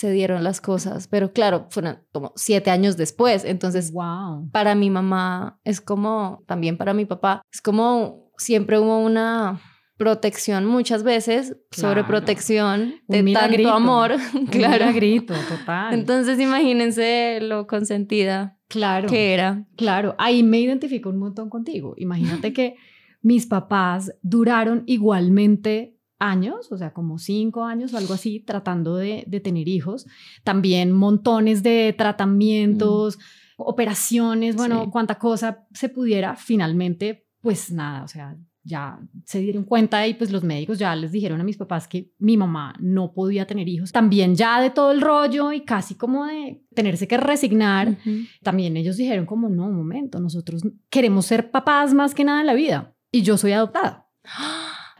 se 0.00 0.10
dieron 0.10 0.42
las 0.42 0.62
cosas, 0.62 1.08
pero 1.08 1.34
claro, 1.34 1.66
fueron 1.68 1.98
como 2.10 2.32
siete 2.34 2.70
años 2.70 2.96
después, 2.96 3.44
entonces 3.44 3.92
wow. 3.92 4.48
para 4.50 4.74
mi 4.74 4.88
mamá 4.88 5.60
es 5.62 5.82
como, 5.82 6.42
también 6.46 6.78
para 6.78 6.94
mi 6.94 7.04
papá, 7.04 7.42
es 7.52 7.60
como 7.60 8.32
siempre 8.38 8.78
hubo 8.78 8.98
una 8.98 9.60
protección 9.98 10.64
muchas 10.64 11.02
veces, 11.02 11.58
sobre 11.70 12.02
protección 12.04 12.94
de 13.08 13.30
tanto 13.34 13.70
amor, 13.70 14.12
claro. 14.50 14.86
Un 14.86 14.94
grito, 14.94 15.34
total. 15.46 15.92
Entonces 15.92 16.40
imagínense 16.40 17.40
lo 17.42 17.66
consentida 17.66 18.58
claro, 18.68 19.06
que 19.06 19.34
era. 19.34 19.66
Claro, 19.76 20.14
ahí 20.16 20.42
me 20.42 20.60
identifico 20.60 21.10
un 21.10 21.18
montón 21.18 21.50
contigo. 21.50 21.92
Imagínate 21.98 22.54
que 22.54 22.76
mis 23.20 23.46
papás 23.46 24.14
duraron 24.22 24.82
igualmente 24.86 25.99
años, 26.20 26.70
o 26.70 26.78
sea, 26.78 26.92
como 26.92 27.18
cinco 27.18 27.64
años 27.64 27.92
o 27.92 27.96
algo 27.96 28.14
así, 28.14 28.40
tratando 28.40 28.96
de, 28.96 29.24
tener 29.42 29.66
hijos. 29.66 30.06
También 30.44 30.92
montones 30.92 31.62
de 31.62 31.94
tratamientos, 31.96 33.18
mm. 33.18 33.20
operaciones, 33.56 34.54
bueno, 34.54 34.90
cuánta 34.90 35.16
cosa 35.16 35.66
se 35.72 35.88
pudiera. 35.88 36.36
Finalmente, 36.36 37.26
pues 37.40 37.72
nada, 37.72 38.04
o 38.04 38.08
sea, 38.08 38.36
ya 38.62 39.00
se 39.24 39.40
dieron 39.40 39.64
cuenta 39.64 40.06
y 40.06 40.14
pues 40.14 40.30
los 40.30 40.44
médicos 40.44 40.78
ya 40.78 40.94
les 40.94 41.12
dijeron 41.12 41.40
a 41.40 41.44
mis 41.44 41.56
papás 41.56 41.88
que 41.88 42.12
mi 42.18 42.36
mamá 42.36 42.74
no 42.78 43.12
podía 43.12 43.46
tener 43.46 43.68
hijos. 43.68 43.90
También 43.90 44.34
ya 44.34 44.60
de 44.60 44.70
todo 44.70 44.92
el 44.92 45.00
rollo 45.00 45.52
y 45.52 45.62
casi 45.64 45.94
como 45.94 46.26
de 46.26 46.62
tenerse 46.74 47.08
que 47.08 47.16
resignar, 47.16 47.96
también 48.42 48.76
ellos 48.76 48.96
dijeron 48.96 49.24
como, 49.24 49.48
no, 49.48 49.66
un 49.66 49.76
momento, 49.76 50.20
nosotros 50.20 50.62
queremos 50.90 51.26
ser 51.26 51.50
papás 51.50 51.94
más 51.94 52.14
que 52.14 52.24
nada 52.24 52.40
en 52.40 52.46
la 52.46 52.54
vida 52.54 52.94
y 53.10 53.22
yo 53.22 53.38
soy 53.38 53.52
adoptada. 53.52 54.08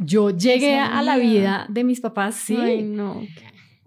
Yo 0.00 0.31
llegué 0.31 0.79
a 0.79 1.02
la 1.02 1.17
vida 1.17 1.67
de 1.69 1.85
mis 1.85 2.00
papás, 2.00 2.34
sí. 2.34 2.82
no. 2.82 3.22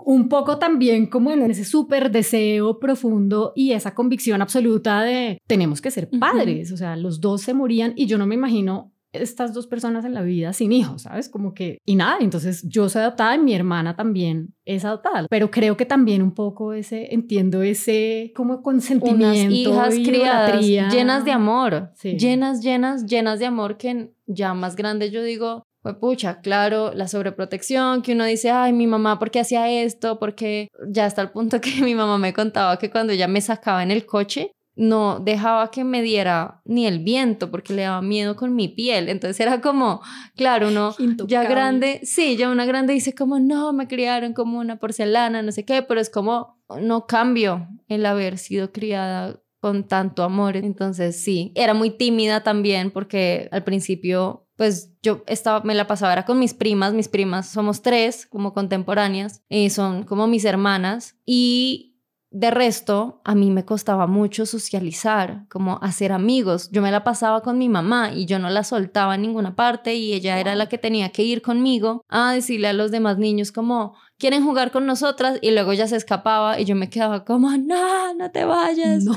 Un 0.06 0.28
poco 0.28 0.60
también 0.60 1.08
como 1.08 1.32
en 1.32 1.50
ese 1.50 1.64
súper 1.64 2.12
deseo 2.12 2.78
profundo 2.78 3.54
y 3.56 3.72
esa 3.72 3.96
convicción 3.96 4.42
absoluta 4.42 5.02
de 5.02 5.38
tenemos 5.48 5.80
que 5.80 5.92
ser 5.92 6.10
padres. 6.20 6.72
O 6.74 6.78
sea, 6.78 6.98
los 6.98 7.22
dos 7.22 7.42
se 7.42 7.54
morían 7.54 7.94
y 7.96 8.06
yo 8.06 8.18
no 8.18 8.28
me 8.28 8.36
imagino 8.36 8.94
estas 9.14 9.54
dos 9.54 9.68
personas 9.68 10.06
en 10.06 10.14
la 10.14 10.24
vida 10.24 10.54
sin 10.54 10.72
hijos, 10.72 11.04
¿sabes? 11.04 11.30
Como 11.30 11.54
que, 11.54 11.78
y 11.86 11.96
nada, 11.96 12.18
entonces 12.20 12.68
yo 12.68 12.90
soy 12.90 13.04
adoptada 13.04 13.36
y 13.36 13.40
mi 13.40 13.54
hermana 13.54 13.96
también 13.96 14.56
es 14.66 14.84
adoptada, 14.84 15.28
pero 15.30 15.52
creo 15.52 15.78
que 15.78 15.86
también 15.86 16.22
un 16.22 16.34
poco 16.34 16.74
ese, 16.74 17.14
entiendo 17.14 17.62
ese 17.62 18.34
como 18.36 18.62
consentimiento. 18.64 19.72
Unas 19.72 19.94
hijas 19.94 19.96
criadas, 19.96 20.66
llenas 20.66 21.26
de 21.26 21.32
amor, 21.32 21.92
llenas, 22.02 22.62
llenas, 22.62 23.06
llenas 23.06 23.40
de 23.40 23.46
amor 23.46 23.78
que 23.78 24.12
ya 24.26 24.54
más 24.54 24.76
grande 24.76 25.12
yo 25.12 25.24
digo, 25.24 25.64
pues 25.84 25.96
pucha, 25.98 26.40
claro, 26.40 26.94
la 26.94 27.10
sobreprotección, 27.10 28.02
que 28.02 28.14
uno 28.14 28.24
dice, 28.24 28.50
ay, 28.50 28.72
mi 28.72 28.88
mamá, 28.88 29.20
¿por 29.20 29.32
qué 29.32 29.42
hacía 29.42 29.70
esto? 29.70 30.18
Porque 30.18 30.70
ya 30.88 31.06
hasta 31.06 31.22
el 31.22 31.32
punto 31.32 31.60
que 31.62 31.84
mi 31.84 31.94
mamá 31.94 32.18
me 32.18 32.34
contaba 32.34 32.80
que 32.80 32.90
cuando 32.90 33.14
ella 33.14 33.28
me 33.28 33.42
sacaba 33.42 33.84
en 33.84 33.92
el 33.92 34.06
coche, 34.06 34.54
no 34.76 35.20
dejaba 35.20 35.70
que 35.70 35.84
me 35.84 36.02
diera 36.02 36.62
ni 36.66 36.88
el 36.88 37.00
viento 37.00 37.52
porque 37.52 37.74
le 37.74 37.84
daba 37.84 38.02
miedo 38.02 38.36
con 38.36 38.56
mi 38.56 38.70
piel. 38.70 39.10
Entonces 39.10 39.40
era 39.40 39.62
como, 39.62 40.02
claro, 40.36 40.70
uno 40.70 40.96
ya 41.28 41.44
grande, 41.44 42.00
sí, 42.04 42.38
ya 42.38 42.50
una 42.50 42.66
grande 42.66 42.94
dice 42.94 43.14
como, 43.14 43.40
no, 43.40 43.74
me 43.74 43.88
criaron 43.88 44.34
como 44.34 44.60
una 44.60 44.78
porcelana, 44.78 45.44
no 45.44 45.52
sé 45.52 45.66
qué, 45.66 45.84
pero 45.84 46.00
es 46.02 46.10
como, 46.10 46.60
no 46.82 47.06
cambio 47.06 47.68
el 47.88 48.06
haber 48.06 48.38
sido 48.38 48.72
criada 48.72 49.40
con 49.60 49.88
tanto 49.88 50.24
amor. 50.24 50.58
Entonces 50.58 51.24
sí, 51.24 51.52
era 51.56 51.74
muy 51.74 51.92
tímida 51.92 52.42
también 52.42 52.90
porque 52.90 53.50
al 53.52 53.64
principio 53.64 54.43
pues 54.64 54.94
yo 55.02 55.24
estaba, 55.28 55.62
me 55.66 55.76
la 55.76 55.88
pasaba 55.88 56.14
era 56.14 56.24
con 56.24 56.40
mis 56.40 56.54
primas, 56.54 56.94
mis 56.94 57.10
primas 57.10 57.50
somos 57.50 57.82
tres 57.82 58.26
como 58.26 58.54
contemporáneas, 58.54 59.42
y 59.50 59.70
son 59.72 60.04
como 60.04 60.26
mis 60.26 60.46
hermanas 60.46 61.18
y 61.26 61.93
de 62.34 62.50
resto, 62.50 63.22
a 63.24 63.36
mí 63.36 63.52
me 63.52 63.64
costaba 63.64 64.08
mucho 64.08 64.48
socializar, 64.48 65.46
como 65.50 65.78
hacer 65.84 66.12
amigos. 66.12 66.70
Yo 66.72 66.82
me 66.82 66.92
la 66.92 67.04
pasaba 67.04 67.42
con 67.42 67.60
mi 67.60 67.70
mamá 67.70 68.12
y 68.12 68.26
yo 68.26 68.40
no 68.40 68.50
la 68.50 68.64
soltaba 68.64 69.14
en 69.16 69.22
ninguna 69.22 69.56
parte 69.56 69.94
y 69.94 70.14
ella 70.14 70.40
era 70.40 70.56
la 70.56 70.68
que 70.68 70.80
tenía 70.80 71.10
que 71.10 71.22
ir 71.22 71.44
conmigo 71.44 72.04
a 72.10 72.34
decirle 72.34 72.70
a 72.70 72.74
los 72.74 72.90
demás 72.90 73.20
niños 73.20 73.52
como, 73.52 73.94
quieren 74.18 74.44
jugar 74.44 74.72
con 74.72 74.88
nosotras 74.88 75.38
y 75.42 75.52
luego 75.52 75.74
ya 75.74 75.86
se 75.86 75.96
escapaba 75.96 76.60
y 76.60 76.66
yo 76.66 76.76
me 76.76 76.90
quedaba 76.90 77.24
como, 77.24 77.52
no, 77.58 78.14
no 78.16 78.32
te 78.32 78.46
vayas. 78.46 79.04
No. 79.04 79.14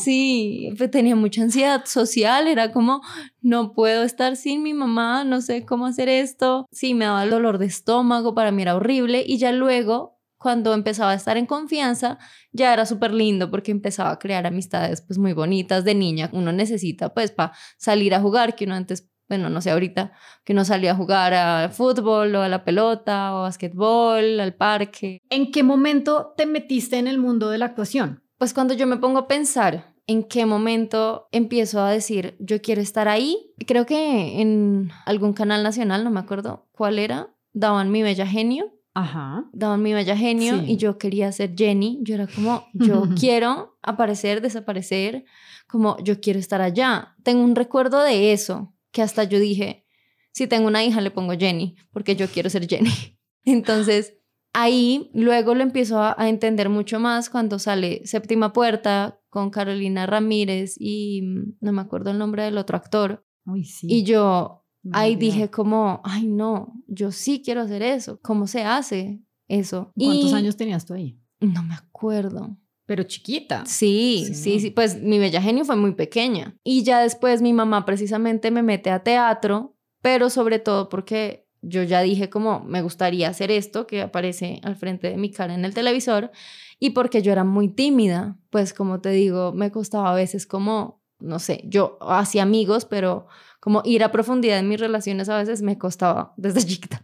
Sí, 0.00 0.72
pues 0.78 0.92
tenía 0.92 1.16
mucha 1.16 1.42
ansiedad 1.42 1.84
social, 1.86 2.46
era 2.46 2.70
como, 2.70 3.02
no 3.42 3.72
puedo 3.72 4.04
estar 4.04 4.36
sin 4.36 4.62
mi 4.62 4.74
mamá, 4.74 5.24
no 5.24 5.40
sé 5.40 5.64
cómo 5.64 5.86
hacer 5.86 6.08
esto. 6.08 6.68
Sí, 6.70 6.94
me 6.94 7.06
daba 7.06 7.24
el 7.24 7.30
dolor 7.30 7.58
de 7.58 7.66
estómago, 7.66 8.34
para 8.34 8.52
mí 8.52 8.62
era 8.62 8.76
horrible 8.76 9.24
y 9.26 9.38
ya 9.38 9.50
luego 9.50 10.19
cuando 10.40 10.72
empezaba 10.72 11.10
a 11.10 11.14
estar 11.14 11.36
en 11.36 11.44
confianza, 11.44 12.18
ya 12.50 12.72
era 12.72 12.86
súper 12.86 13.12
lindo 13.12 13.50
porque 13.50 13.70
empezaba 13.70 14.10
a 14.10 14.18
crear 14.18 14.46
amistades 14.46 15.02
pues 15.02 15.18
muy 15.18 15.34
bonitas 15.34 15.84
de 15.84 15.94
niña. 15.94 16.30
Uno 16.32 16.50
necesita 16.50 17.12
pues 17.12 17.30
para 17.30 17.52
salir 17.76 18.14
a 18.14 18.20
jugar, 18.22 18.56
que 18.56 18.64
uno 18.64 18.74
antes, 18.74 19.06
bueno, 19.28 19.50
no 19.50 19.60
sé 19.60 19.70
ahorita, 19.70 20.12
que 20.42 20.54
uno 20.54 20.64
salía 20.64 20.92
a 20.92 20.94
jugar 20.94 21.34
a 21.34 21.68
fútbol 21.68 22.34
o 22.34 22.42
a 22.42 22.48
la 22.48 22.64
pelota 22.64 23.34
o 23.34 23.38
a 23.38 23.42
basquetbol, 23.42 24.40
al 24.40 24.54
parque. 24.54 25.18
¿En 25.28 25.52
qué 25.52 25.62
momento 25.62 26.32
te 26.38 26.46
metiste 26.46 26.96
en 26.96 27.06
el 27.06 27.18
mundo 27.18 27.50
de 27.50 27.58
la 27.58 27.66
actuación? 27.66 28.24
Pues 28.38 28.54
cuando 28.54 28.72
yo 28.72 28.86
me 28.86 28.96
pongo 28.96 29.18
a 29.18 29.28
pensar 29.28 29.94
en 30.06 30.24
qué 30.24 30.46
momento 30.46 31.28
empiezo 31.32 31.82
a 31.82 31.90
decir, 31.90 32.34
yo 32.40 32.62
quiero 32.62 32.80
estar 32.80 33.08
ahí, 33.08 33.52
creo 33.66 33.84
que 33.84 34.40
en 34.40 34.90
algún 35.04 35.34
canal 35.34 35.62
nacional, 35.62 36.02
no 36.02 36.10
me 36.10 36.20
acuerdo 36.20 36.66
cuál 36.72 36.98
era, 36.98 37.28
daban 37.52 37.90
mi 37.90 38.02
bella 38.02 38.26
genio 38.26 38.79
Ajá. 38.94 39.48
daban 39.52 39.82
mi 39.82 39.92
bella 39.92 40.16
genio 40.16 40.62
y 40.62 40.76
yo 40.76 40.98
quería 40.98 41.30
ser 41.32 41.54
Jenny. 41.56 42.00
Yo 42.02 42.14
era 42.14 42.26
como, 42.26 42.66
yo 42.72 43.02
quiero 43.18 43.78
aparecer, 43.82 44.40
desaparecer, 44.40 45.24
como 45.68 45.96
yo 46.02 46.20
quiero 46.20 46.38
estar 46.38 46.60
allá. 46.60 47.14
Tengo 47.22 47.42
un 47.42 47.54
recuerdo 47.54 48.02
de 48.02 48.32
eso, 48.32 48.74
que 48.90 49.02
hasta 49.02 49.24
yo 49.24 49.38
dije, 49.38 49.86
si 50.32 50.46
tengo 50.46 50.66
una 50.66 50.84
hija 50.84 51.00
le 51.00 51.10
pongo 51.10 51.34
Jenny, 51.34 51.76
porque 51.92 52.16
yo 52.16 52.28
quiero 52.28 52.50
ser 52.50 52.68
Jenny. 52.68 52.90
Entonces, 53.44 54.18
ahí 54.52 55.10
luego 55.14 55.54
lo 55.54 55.62
empiezo 55.62 56.02
a, 56.02 56.16
entender 56.28 56.68
mucho 56.68 57.00
más 57.00 57.30
cuando 57.30 57.58
sale 57.58 58.02
Séptima 58.04 58.52
Puerta 58.52 59.20
con 59.28 59.50
Carolina 59.50 60.06
Ramírez 60.06 60.74
y 60.78 61.22
mm, 61.22 61.56
no 61.60 61.72
me 61.72 61.82
acuerdo 61.82 62.10
el 62.10 62.18
nombre 62.18 62.42
del 62.42 62.58
otro 62.58 62.76
actor. 62.76 63.24
Uy, 63.46 63.64
sí. 63.64 63.86
Y 63.88 64.02
yo, 64.02 64.64
Ahí 64.92 65.16
dije 65.16 65.50
como, 65.50 66.00
ay 66.04 66.26
no, 66.26 66.72
yo 66.86 67.12
sí 67.12 67.42
quiero 67.44 67.60
hacer 67.60 67.82
eso. 67.82 68.18
¿Cómo 68.22 68.46
se 68.46 68.62
hace 68.62 69.20
eso? 69.48 69.92
¿Cuántos 69.96 70.32
años 70.32 70.56
tenías 70.56 70.86
tú 70.86 70.94
ahí? 70.94 71.18
No 71.40 71.62
me 71.62 71.74
acuerdo. 71.74 72.56
Pero 72.86 73.04
chiquita. 73.04 73.64
Sí, 73.66 74.26
sí, 74.32 74.58
sí, 74.58 74.70
Pues 74.70 75.00
mi 75.00 75.18
bella 75.18 75.40
genio 75.40 75.64
fue 75.64 75.76
muy 75.76 75.94
pequeña. 75.94 76.56
Y 76.64 76.82
ya 76.82 77.00
después 77.00 77.40
mi 77.40 77.52
mamá 77.52 77.84
precisamente 77.84 78.50
me 78.50 78.62
mete 78.62 78.90
a 78.90 79.02
teatro, 79.02 79.76
pero 80.02 80.28
sobre 80.30 80.58
todo 80.58 80.88
porque 80.88 81.46
yo 81.62 81.82
ya 81.82 82.00
dije 82.00 82.30
como 82.30 82.60
me 82.60 82.82
gustaría 82.82 83.28
hacer 83.28 83.50
esto 83.50 83.86
que 83.86 84.02
aparece 84.02 84.60
al 84.64 84.76
frente 84.76 85.08
de 85.10 85.18
mi 85.18 85.30
cara 85.30 85.54
en 85.54 85.64
el 85.64 85.74
televisor 85.74 86.30
y 86.78 86.90
porque 86.90 87.22
yo 87.22 87.32
era 87.32 87.44
muy 87.44 87.68
tímida, 87.68 88.38
pues 88.48 88.72
como 88.72 89.00
te 89.00 89.10
digo, 89.10 89.52
me 89.52 89.70
costaba 89.70 90.10
a 90.10 90.14
veces 90.14 90.46
como, 90.46 91.02
no 91.18 91.38
sé, 91.38 91.62
yo 91.66 91.98
hacía 92.00 92.42
amigos, 92.42 92.86
pero 92.86 93.26
como 93.60 93.82
ir 93.84 94.02
a 94.02 94.10
profundidad 94.10 94.58
en 94.58 94.68
mis 94.68 94.80
relaciones 94.80 95.28
a 95.28 95.36
veces 95.36 95.60
me 95.60 95.78
costaba 95.78 96.32
desde 96.36 96.62
chiquita. 96.66 97.02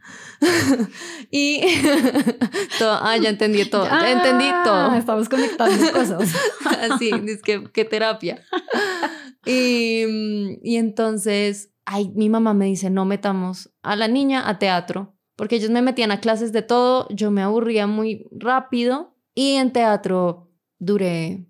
y 1.31 1.61
todo, 2.79 2.99
ah, 3.01 3.17
ya 3.19 3.29
entendí 3.29 3.67
todo, 3.67 3.85
ya 3.85 4.11
entendí 4.11 4.47
ah, 4.49 4.63
todo. 4.65 4.95
Estamos 4.95 5.29
conectando 5.29 5.93
cosas. 5.93 6.35
Así, 6.91 7.11
es 7.29 7.43
que 7.43 7.71
qué 7.73 7.85
terapia. 7.85 8.43
Y, 9.45 10.05
y 10.63 10.77
entonces, 10.77 11.71
ay, 11.85 12.11
mi 12.15 12.31
mamá 12.31 12.55
me 12.55 12.65
dice, 12.65 12.89
no 12.89 13.05
metamos 13.05 13.71
a 13.83 13.95
la 13.95 14.09
niña 14.09 14.49
a 14.49 14.59
teatro, 14.59 15.15
porque 15.37 15.57
ellos 15.57 15.71
me 15.71 15.83
metían 15.83 16.11
a 16.11 16.21
clases 16.21 16.53
de 16.53 16.63
todo, 16.63 17.07
yo 17.11 17.31
me 17.31 17.43
aburría 17.43 17.87
muy 17.87 18.27
rápido 18.33 19.15
y 19.35 19.57
en 19.57 19.73
teatro 19.73 20.51
duré 20.79 21.47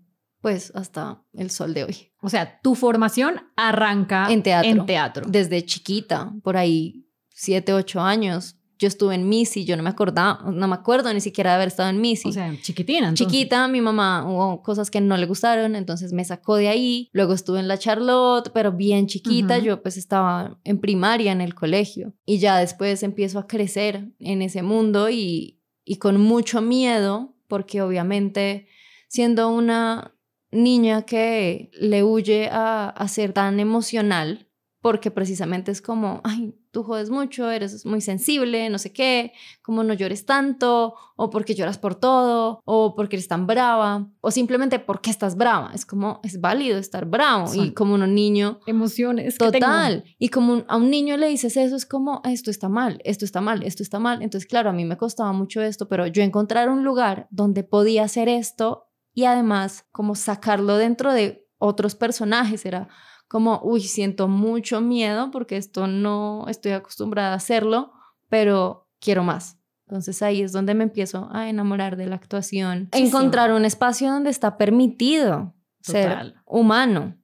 pues 0.46 0.70
hasta 0.76 1.24
el 1.32 1.50
sol 1.50 1.74
de 1.74 1.82
hoy. 1.82 2.12
O 2.22 2.28
sea, 2.28 2.60
tu 2.62 2.76
formación 2.76 3.40
arranca 3.56 4.28
en 4.30 4.44
teatro. 4.44 4.70
En 4.70 4.86
teatro. 4.86 5.26
Desde 5.28 5.64
chiquita, 5.64 6.32
por 6.44 6.56
ahí 6.56 7.08
siete, 7.30 7.72
ocho 7.72 8.00
años. 8.00 8.54
Yo 8.78 8.86
estuve 8.86 9.16
en 9.16 9.28
Missy, 9.28 9.64
yo 9.64 9.76
no 9.76 9.82
me 9.82 9.90
acordaba, 9.90 10.48
no 10.52 10.68
me 10.68 10.76
acuerdo 10.76 11.12
ni 11.12 11.20
siquiera 11.20 11.50
de 11.50 11.56
haber 11.56 11.66
estado 11.66 11.90
en 11.90 12.00
Missy. 12.00 12.28
O 12.28 12.32
sea, 12.32 12.56
chiquitina. 12.62 13.08
Entonces. 13.08 13.26
Chiquita, 13.26 13.66
mi 13.66 13.80
mamá 13.80 14.24
hubo 14.24 14.62
cosas 14.62 14.88
que 14.88 15.00
no 15.00 15.16
le 15.16 15.26
gustaron, 15.26 15.74
entonces 15.74 16.12
me 16.12 16.24
sacó 16.24 16.54
de 16.54 16.68
ahí. 16.68 17.08
Luego 17.10 17.32
estuve 17.32 17.58
en 17.58 17.66
la 17.66 17.76
Charlotte, 17.76 18.52
pero 18.54 18.70
bien 18.70 19.08
chiquita, 19.08 19.58
yo 19.58 19.82
pues 19.82 19.96
estaba 19.96 20.60
en 20.62 20.78
primaria 20.78 21.32
en 21.32 21.40
el 21.40 21.56
colegio. 21.56 22.14
Y 22.24 22.38
ya 22.38 22.56
después 22.58 23.02
empiezo 23.02 23.40
a 23.40 23.48
crecer 23.48 24.12
en 24.20 24.42
ese 24.42 24.62
mundo 24.62 25.10
y, 25.10 25.60
y 25.84 25.96
con 25.96 26.20
mucho 26.20 26.62
miedo, 26.62 27.34
porque 27.48 27.82
obviamente 27.82 28.68
siendo 29.08 29.48
una 29.48 30.12
niña 30.50 31.02
que 31.02 31.70
le 31.72 32.02
huye 32.04 32.48
a, 32.50 32.88
a, 32.88 33.08
ser 33.08 33.32
tan 33.32 33.60
emocional, 33.60 34.48
porque 34.80 35.10
precisamente 35.10 35.72
es 35.72 35.82
como, 35.82 36.20
ay, 36.24 36.54
tú 36.76 36.82
jodes 36.82 37.08
mucho, 37.08 37.50
eres 37.50 37.86
muy 37.86 38.02
sensible, 38.02 38.68
no 38.68 38.78
sé 38.78 38.92
qué, 38.92 39.32
como 39.62 39.82
no 39.82 39.94
llores 39.94 40.26
tanto, 40.26 40.94
o 41.16 41.30
porque 41.30 41.54
lloras 41.54 41.78
por 41.78 41.94
todo, 41.94 42.60
o 42.66 42.94
porque 42.94 43.16
eres 43.16 43.28
tan 43.28 43.46
brava, 43.46 44.10
o 44.20 44.30
simplemente 44.30 44.78
porque 44.78 45.08
estás 45.08 45.36
brava. 45.36 45.72
Es 45.74 45.86
como, 45.86 46.20
es 46.22 46.38
válido 46.38 46.78
estar 46.78 47.06
bravo. 47.06 47.52
y 47.54 47.72
como 47.72 47.94
un 47.94 48.14
niño... 48.14 48.60
Emociones. 48.66 49.38
Total. 49.38 50.04
Y 50.18 50.28
como 50.28 50.64
a 50.68 50.76
un 50.76 50.90
niño 50.90 51.16
le 51.16 51.28
dices 51.28 51.56
eso, 51.56 51.76
es 51.76 51.86
como, 51.86 52.20
esto 52.24 52.50
está 52.50 52.68
mal, 52.68 53.00
esto 53.04 53.24
está 53.24 53.40
mal, 53.40 53.62
esto 53.62 53.82
está 53.82 53.98
mal. 53.98 54.22
Entonces, 54.22 54.46
claro, 54.46 54.68
a 54.68 54.74
mí 54.74 54.84
me 54.84 54.98
costaba 54.98 55.32
mucho 55.32 55.62
esto, 55.62 55.88
pero 55.88 56.06
yo 56.06 56.22
encontrar 56.22 56.68
un 56.68 56.84
lugar 56.84 57.26
donde 57.30 57.64
podía 57.64 58.04
hacer 58.04 58.28
esto 58.28 58.86
y 59.16 59.25
además 59.25 59.87
como 59.92 60.14
sacarlo 60.14 60.76
dentro 60.76 61.11
de 61.11 61.49
otros 61.56 61.94
personajes. 61.94 62.66
Era 62.66 62.88
como, 63.28 63.61
uy, 63.64 63.80
siento 63.80 64.28
mucho 64.28 64.82
miedo 64.82 65.30
porque 65.30 65.56
esto 65.56 65.87
no 65.87 66.44
estoy 66.49 66.73
acostumbrada 66.73 67.32
a 67.32 67.37
hacerlo, 67.37 67.92
pero 68.28 68.90
quiero 69.00 69.25
más. 69.25 69.58
Entonces 69.87 70.20
ahí 70.20 70.42
es 70.42 70.52
donde 70.52 70.75
me 70.75 70.85
empiezo 70.85 71.30
a 71.32 71.49
enamorar 71.49 71.96
de 71.96 72.06
la 72.06 72.16
actuación. 72.16 72.90
Encontrar 72.92 73.52
un 73.54 73.64
espacio 73.64 74.11
donde 74.11 74.28
está 74.28 74.58
permitido 74.58 75.54
ser 75.80 76.35
humano. 76.44 77.16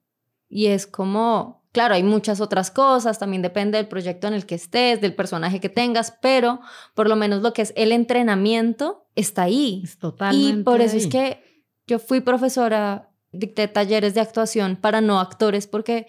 Y 0.49 0.67
es 0.67 0.87
como, 0.87 1.63
claro, 1.73 1.93
hay 1.93 2.01
muchas 2.01 2.41
otras 2.41 2.71
cosas, 2.71 3.19
también 3.19 3.43
depende 3.43 3.77
del 3.77 3.87
proyecto 3.87 4.25
en 4.25 4.33
el 4.33 4.47
que 4.47 4.55
estés, 4.55 4.99
del 4.99 5.13
personaje 5.13 5.59
que 5.59 5.69
tengas, 5.69 6.17
pero 6.23 6.59
por 6.95 7.07
lo 7.07 7.15
menos 7.15 7.43
lo 7.43 7.53
que 7.53 7.61
es 7.61 7.73
el 7.75 7.91
entrenamiento 7.91 9.05
está 9.13 9.43
ahí. 9.43 9.83
totalmente. 9.99 10.61
Y 10.61 10.63
por 10.63 10.81
eso 10.81 10.97
es 10.97 11.05
que 11.05 11.52
yo 11.87 11.99
fui 11.99 12.21
profesora, 12.21 13.09
dicté 13.31 13.67
talleres 13.67 14.13
de 14.13 14.21
actuación 14.21 14.75
para 14.75 15.01
no 15.01 15.19
actores 15.19 15.67
porque 15.67 16.07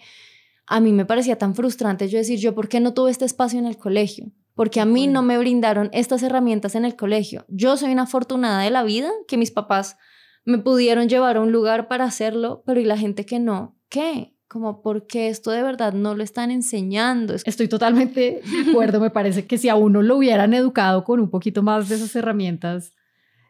a 0.67 0.79
mí 0.79 0.93
me 0.93 1.05
parecía 1.05 1.37
tan 1.37 1.55
frustrante 1.55 2.07
yo 2.07 2.17
decir, 2.17 2.39
yo, 2.39 2.55
¿por 2.55 2.67
qué 2.69 2.79
no 2.79 2.93
tuve 2.93 3.11
este 3.11 3.25
espacio 3.25 3.59
en 3.59 3.65
el 3.65 3.77
colegio? 3.77 4.31
Porque 4.55 4.79
a 4.79 4.85
mí 4.85 5.07
no 5.07 5.21
me 5.21 5.37
brindaron 5.37 5.89
estas 5.91 6.23
herramientas 6.23 6.75
en 6.75 6.85
el 6.85 6.95
colegio. 6.95 7.45
Yo 7.49 7.75
soy 7.77 7.91
una 7.91 8.03
afortunada 8.03 8.61
de 8.63 8.71
la 8.71 8.83
vida 8.83 9.09
que 9.27 9.37
mis 9.37 9.51
papás 9.51 9.97
me 10.45 10.59
pudieron 10.59 11.09
llevar 11.09 11.37
a 11.37 11.41
un 11.41 11.51
lugar 11.51 11.87
para 11.87 12.05
hacerlo, 12.05 12.63
pero 12.65 12.79
¿y 12.79 12.85
la 12.85 12.97
gente 12.97 13.25
que 13.25 13.39
no? 13.39 13.77
¿Qué? 13.89 14.33
Como, 14.47 14.81
porque 14.81 15.27
esto 15.27 15.51
de 15.51 15.63
verdad 15.63 15.93
no 15.93 16.15
lo 16.15 16.23
están 16.23 16.51
enseñando? 16.51 17.33
Estoy 17.33 17.67
totalmente 17.67 18.41
de 18.45 18.69
acuerdo. 18.69 18.99
me 18.99 19.09
parece 19.09 19.45
que 19.45 19.57
si 19.57 19.69
a 19.69 19.75
uno 19.75 20.01
lo 20.01 20.17
hubieran 20.17 20.53
educado 20.53 21.03
con 21.03 21.19
un 21.19 21.29
poquito 21.29 21.63
más 21.63 21.89
de 21.89 21.95
esas 21.95 22.15
herramientas, 22.15 22.93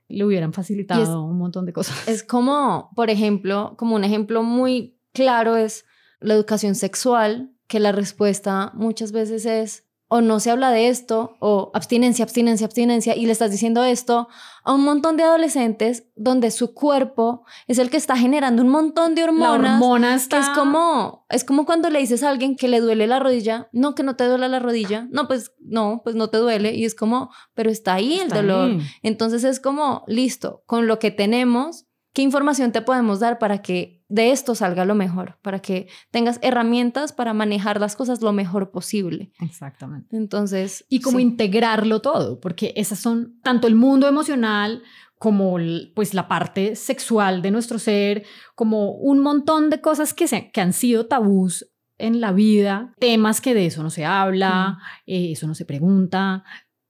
le 0.08 0.24
hubieran 0.24 0.54
facilitado 0.54 1.24
un 1.24 1.38
montón 1.38 1.66
de 1.66 1.74
cosas. 1.74 2.08
Es 2.08 2.24
como, 2.24 2.92
por 2.96 3.10
ejemplo, 3.10 3.76
como 3.78 3.96
un 3.96 4.04
ejemplo 4.04 4.44
muy 4.44 4.98
claro 5.14 5.56
es 5.56 5.86
la 6.20 6.34
educación 6.34 6.76
sexual, 6.76 7.52
que 7.68 7.80
la 7.80 7.92
respuesta 7.92 8.72
muchas 8.76 9.12
veces 9.12 9.46
es 9.46 9.85
o 10.16 10.22
no 10.22 10.40
se 10.40 10.50
habla 10.50 10.72
de 10.72 10.88
esto, 10.88 11.36
o 11.40 11.72
abstinencia, 11.74 12.24
abstinencia, 12.24 12.66
abstinencia, 12.66 13.18
y 13.18 13.26
le 13.26 13.34
estás 13.34 13.52
diciendo 13.52 13.84
esto 13.84 14.30
a 14.64 14.74
un 14.74 14.84
montón 14.84 15.18
de 15.18 15.24
adolescentes 15.24 16.06
donde 16.16 16.52
su 16.52 16.74
cuerpo 16.74 17.44
es 17.68 17.80
el 17.80 17.90
que 17.90 17.98
está 17.98 18.16
generando 18.16 18.64
un 18.64 18.70
montón 18.70 19.14
de 19.14 19.26
hormonas. 19.26 19.62
La 19.62 19.74
hormona 19.74 20.16
está... 20.16 20.40
es 20.40 20.50
como, 20.50 21.26
es 21.30 21.44
como 21.44 21.66
cuando 21.66 21.90
le 21.90 22.00
dices 22.00 22.24
a 22.24 22.30
alguien 22.30 22.56
que 22.56 22.70
le 22.70 22.80
duele 22.80 23.08
la 23.08 23.20
rodilla, 23.20 23.68
no, 23.74 23.94
que 23.94 24.04
no 24.04 24.16
te 24.16 24.24
duele 24.24 24.48
la 24.48 24.60
rodilla, 24.60 25.08
no, 25.12 25.28
pues 25.28 25.52
no, 25.60 26.00
pues 26.04 26.16
no 26.16 26.30
te 26.30 26.38
duele, 26.38 26.74
y 26.74 26.86
es 26.86 26.96
como, 26.96 27.30
pero 27.54 27.70
está 27.70 27.96
ahí 27.96 28.18
el 28.20 28.30
dolor. 28.30 28.78
Entonces 29.04 29.44
es 29.44 29.60
como, 29.60 30.06
listo, 30.08 30.64
con 30.66 30.88
lo 30.88 30.98
que 30.98 31.12
tenemos, 31.12 31.85
¿qué 32.16 32.22
información 32.22 32.72
te 32.72 32.82
podemos 32.82 33.20
dar 33.20 33.38
para 33.38 33.62
que 33.62 34.04
de 34.08 34.32
esto 34.32 34.56
salga 34.56 34.86
lo 34.86 34.96
mejor, 34.96 35.38
para 35.42 35.60
que 35.60 35.90
tengas 36.12 36.40
herramientas 36.42 37.12
para 37.12 37.34
manejar 37.34 37.80
las 37.80 37.96
cosas 37.96 38.22
lo 38.22 38.32
mejor 38.32 38.72
posible. 38.72 39.32
Exactamente. 39.42 40.16
Entonces... 40.16 40.86
Y 40.90 41.02
como 41.02 41.20
integrarlo 41.20 42.02
todo, 42.02 42.40
porque 42.40 42.74
esas 42.78 43.00
son 43.00 43.40
tanto 43.44 43.68
el 43.68 43.76
mundo 43.76 44.08
emocional 44.08 44.82
como 45.18 45.58
pues 45.94 46.14
la 46.14 46.28
parte 46.28 46.76
sexual 46.78 47.42
de 47.42 47.52
nuestro 47.52 47.80
ser, 47.80 48.24
como 48.56 48.92
un 48.92 49.20
montón 49.20 49.70
de 49.70 49.82
cosas 49.82 50.14
que, 50.14 50.28
se, 50.28 50.52
que 50.52 50.62
han 50.62 50.72
sido 50.72 51.08
tabús 51.08 51.70
en 51.98 52.22
la 52.22 52.32
vida, 52.32 52.94
temas 53.00 53.42
que 53.42 53.54
de 53.54 53.66
eso 53.66 53.84
no 53.84 53.90
se 53.90 54.06
habla, 54.06 54.78
eh, 55.06 55.32
eso 55.32 55.48
no 55.48 55.56
se 55.56 55.66
pregunta. 55.66 56.44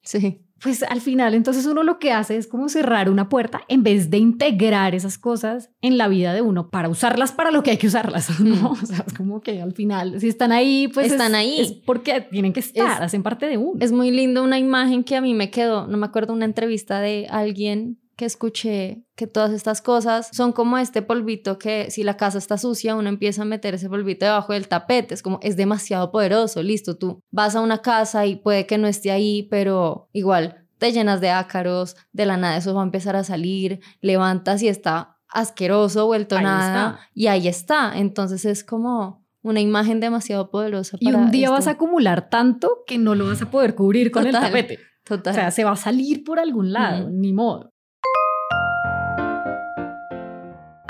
Sí 0.03 0.44
pues 0.61 0.83
al 0.83 1.01
final 1.01 1.33
entonces 1.33 1.65
uno 1.65 1.83
lo 1.83 1.99
que 1.99 2.11
hace 2.11 2.37
es 2.37 2.47
como 2.47 2.69
cerrar 2.69 3.09
una 3.09 3.29
puerta 3.29 3.61
en 3.67 3.83
vez 3.83 4.09
de 4.09 4.17
integrar 4.17 4.95
esas 4.95 5.17
cosas 5.17 5.69
en 5.81 5.97
la 5.97 6.07
vida 6.07 6.33
de 6.33 6.41
uno 6.41 6.69
para 6.69 6.89
usarlas 6.89 7.31
para 7.31 7.51
lo 7.51 7.61
que 7.61 7.71
hay 7.71 7.77
que 7.77 7.87
usarlas, 7.87 8.39
¿no? 8.39 8.71
O 8.71 8.75
sea, 8.85 9.03
es 9.05 9.13
como 9.13 9.41
que 9.41 9.61
al 9.61 9.73
final, 9.73 10.19
si 10.19 10.27
están 10.27 10.51
ahí, 10.51 10.87
pues 10.87 11.11
están 11.11 11.35
ahí. 11.35 11.59
Es 11.59 11.73
porque 11.73 12.21
tienen 12.21 12.53
que 12.53 12.61
estar, 12.61 13.03
hacen 13.03 13.23
parte 13.23 13.47
de 13.47 13.57
uno. 13.57 13.77
Es 13.79 13.91
muy 13.91 14.11
lindo 14.11 14.43
una 14.43 14.59
imagen 14.59 15.03
que 15.03 15.15
a 15.15 15.21
mí 15.21 15.33
me 15.33 15.51
quedó, 15.51 15.87
no 15.87 15.97
me 15.97 16.05
acuerdo, 16.05 16.33
una 16.33 16.45
entrevista 16.45 16.99
de 16.99 17.27
alguien 17.29 17.99
que 18.15 18.25
escuché 18.25 19.05
que 19.15 19.27
todas 19.27 19.51
estas 19.51 19.81
cosas 19.81 20.29
son 20.31 20.51
como 20.51 20.77
este 20.77 21.01
polvito 21.01 21.57
que 21.57 21.91
si 21.91 22.03
la 22.03 22.17
casa 22.17 22.37
está 22.37 22.57
sucia 22.57 22.95
uno 22.95 23.09
empieza 23.09 23.41
a 23.41 23.45
meter 23.45 23.75
ese 23.75 23.89
polvito 23.89 24.25
debajo 24.25 24.53
del 24.53 24.67
tapete, 24.67 25.13
es 25.13 25.21
como 25.21 25.39
es 25.41 25.57
demasiado 25.57 26.11
poderoso, 26.11 26.63
listo, 26.63 26.97
tú 26.97 27.21
vas 27.31 27.55
a 27.55 27.61
una 27.61 27.81
casa 27.81 28.25
y 28.25 28.37
puede 28.37 28.65
que 28.65 28.77
no 28.77 28.87
esté 28.87 29.11
ahí, 29.11 29.47
pero 29.49 30.09
igual 30.13 30.65
te 30.77 30.91
llenas 30.91 31.21
de 31.21 31.29
ácaros, 31.29 31.95
de 32.11 32.25
la 32.25 32.37
nada 32.37 32.57
eso 32.57 32.73
va 32.73 32.81
a 32.81 32.85
empezar 32.85 33.15
a 33.15 33.23
salir, 33.23 33.79
levantas 34.01 34.61
y 34.61 34.67
está 34.67 35.17
asqueroso, 35.27 36.05
vuelto 36.05 36.39
nada 36.39 36.99
y 37.13 37.27
ahí 37.27 37.47
está, 37.47 37.97
entonces 37.97 38.45
es 38.45 38.63
como 38.63 39.25
una 39.41 39.61
imagen 39.61 39.99
demasiado 39.99 40.49
poderosa. 40.49 40.97
y 40.99 41.11
un 41.13 41.29
día 41.29 41.51
vas 41.51 41.67
a 41.67 41.71
acumular 41.71 42.29
tanto 42.29 42.83
que 42.87 42.97
no 42.97 43.13
lo 43.13 43.27
vas 43.27 43.41
a 43.41 43.51
poder 43.51 43.75
cubrir 43.75 44.09
con 44.09 44.25
el 44.25 44.33
tapete. 44.33 44.79
Total. 45.03 45.33
O 45.33 45.35
sea, 45.35 45.51
se 45.51 45.63
va 45.63 45.71
a 45.71 45.75
salir 45.75 46.23
por 46.23 46.39
algún 46.39 46.73
lado, 46.73 47.11
ni 47.11 47.31
modo. 47.31 47.74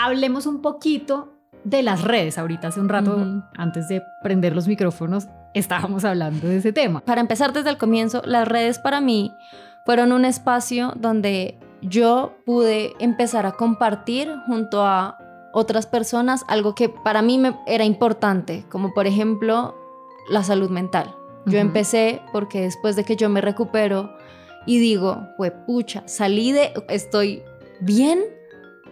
Hablemos 0.05 0.45
un 0.45 0.62
poquito 0.62 1.33
de 1.63 1.81
las 1.81 2.03
redes. 2.03 2.38
Ahorita 2.38 2.67
hace 2.67 2.79
un 2.79 2.89
rato, 2.89 3.43
antes 3.57 3.88
de 3.88 4.03
prender 4.21 4.55
los 4.55 4.67
micrófonos, 4.67 5.27
estábamos 5.55 6.05
hablando 6.05 6.47
de 6.47 6.57
ese 6.57 6.71
tema. 6.71 7.01
Para 7.01 7.21
empezar 7.21 7.53
desde 7.53 7.71
el 7.71 7.77
comienzo, 7.77 8.21
las 8.24 8.47
redes 8.47 8.77
para 8.77 9.01
mí 9.01 9.31
fueron 9.85 10.12
un 10.12 10.25
espacio 10.25 10.93
donde 10.95 11.57
yo 11.81 12.35
pude 12.45 12.93
empezar 13.00 13.47
a 13.47 13.53
compartir 13.53 14.31
junto 14.45 14.85
a 14.85 15.17
otras 15.53 15.88
personas 15.88 16.45
algo 16.47 16.75
que 16.75 16.89
para 16.89 17.21
mí 17.21 17.39
me 17.39 17.57
era 17.65 17.83
importante, 17.83 18.65
como 18.69 18.93
por 18.93 19.07
ejemplo 19.07 19.75
la 20.29 20.43
salud 20.43 20.69
mental. 20.69 21.15
Yo 21.47 21.59
empecé 21.59 22.21
porque 22.31 22.62
después 22.62 22.95
de 22.95 23.03
que 23.03 23.15
yo 23.15 23.29
me 23.29 23.39
recupero 23.39 24.12
y 24.65 24.79
digo, 24.79 25.27
pues 25.38 25.51
pucha, 25.67 26.01
salí 26.07 26.51
de, 26.51 26.74
estoy 26.89 27.43
bien, 27.81 28.19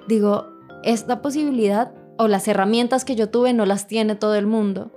digo, 0.08 0.53
esta 0.84 1.22
posibilidad 1.22 1.92
o 2.18 2.28
las 2.28 2.48
herramientas 2.48 3.06
que 3.06 3.16
yo 3.16 3.30
tuve 3.30 3.54
no 3.54 3.66
las 3.66 3.88
tiene 3.88 4.16
todo 4.16 4.36
el 4.36 4.46
mundo. 4.46 4.92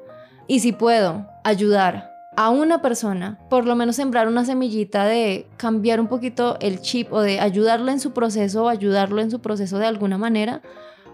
Y 0.46 0.60
si 0.60 0.72
puedo 0.72 1.26
ayudar 1.44 2.12
a 2.36 2.50
una 2.50 2.82
persona, 2.82 3.38
por 3.48 3.66
lo 3.66 3.74
menos 3.74 3.96
sembrar 3.96 4.28
una 4.28 4.44
semillita 4.44 5.06
de 5.06 5.48
cambiar 5.56 6.00
un 6.00 6.06
poquito 6.06 6.58
el 6.60 6.80
chip 6.80 7.12
o 7.12 7.20
de 7.20 7.40
ayudarlo 7.40 7.90
en 7.90 7.98
su 7.98 8.12
proceso 8.12 8.64
o 8.64 8.68
ayudarlo 8.68 9.22
en 9.22 9.30
su 9.30 9.40
proceso 9.40 9.78
de 9.78 9.86
alguna 9.86 10.18
manera, 10.18 10.60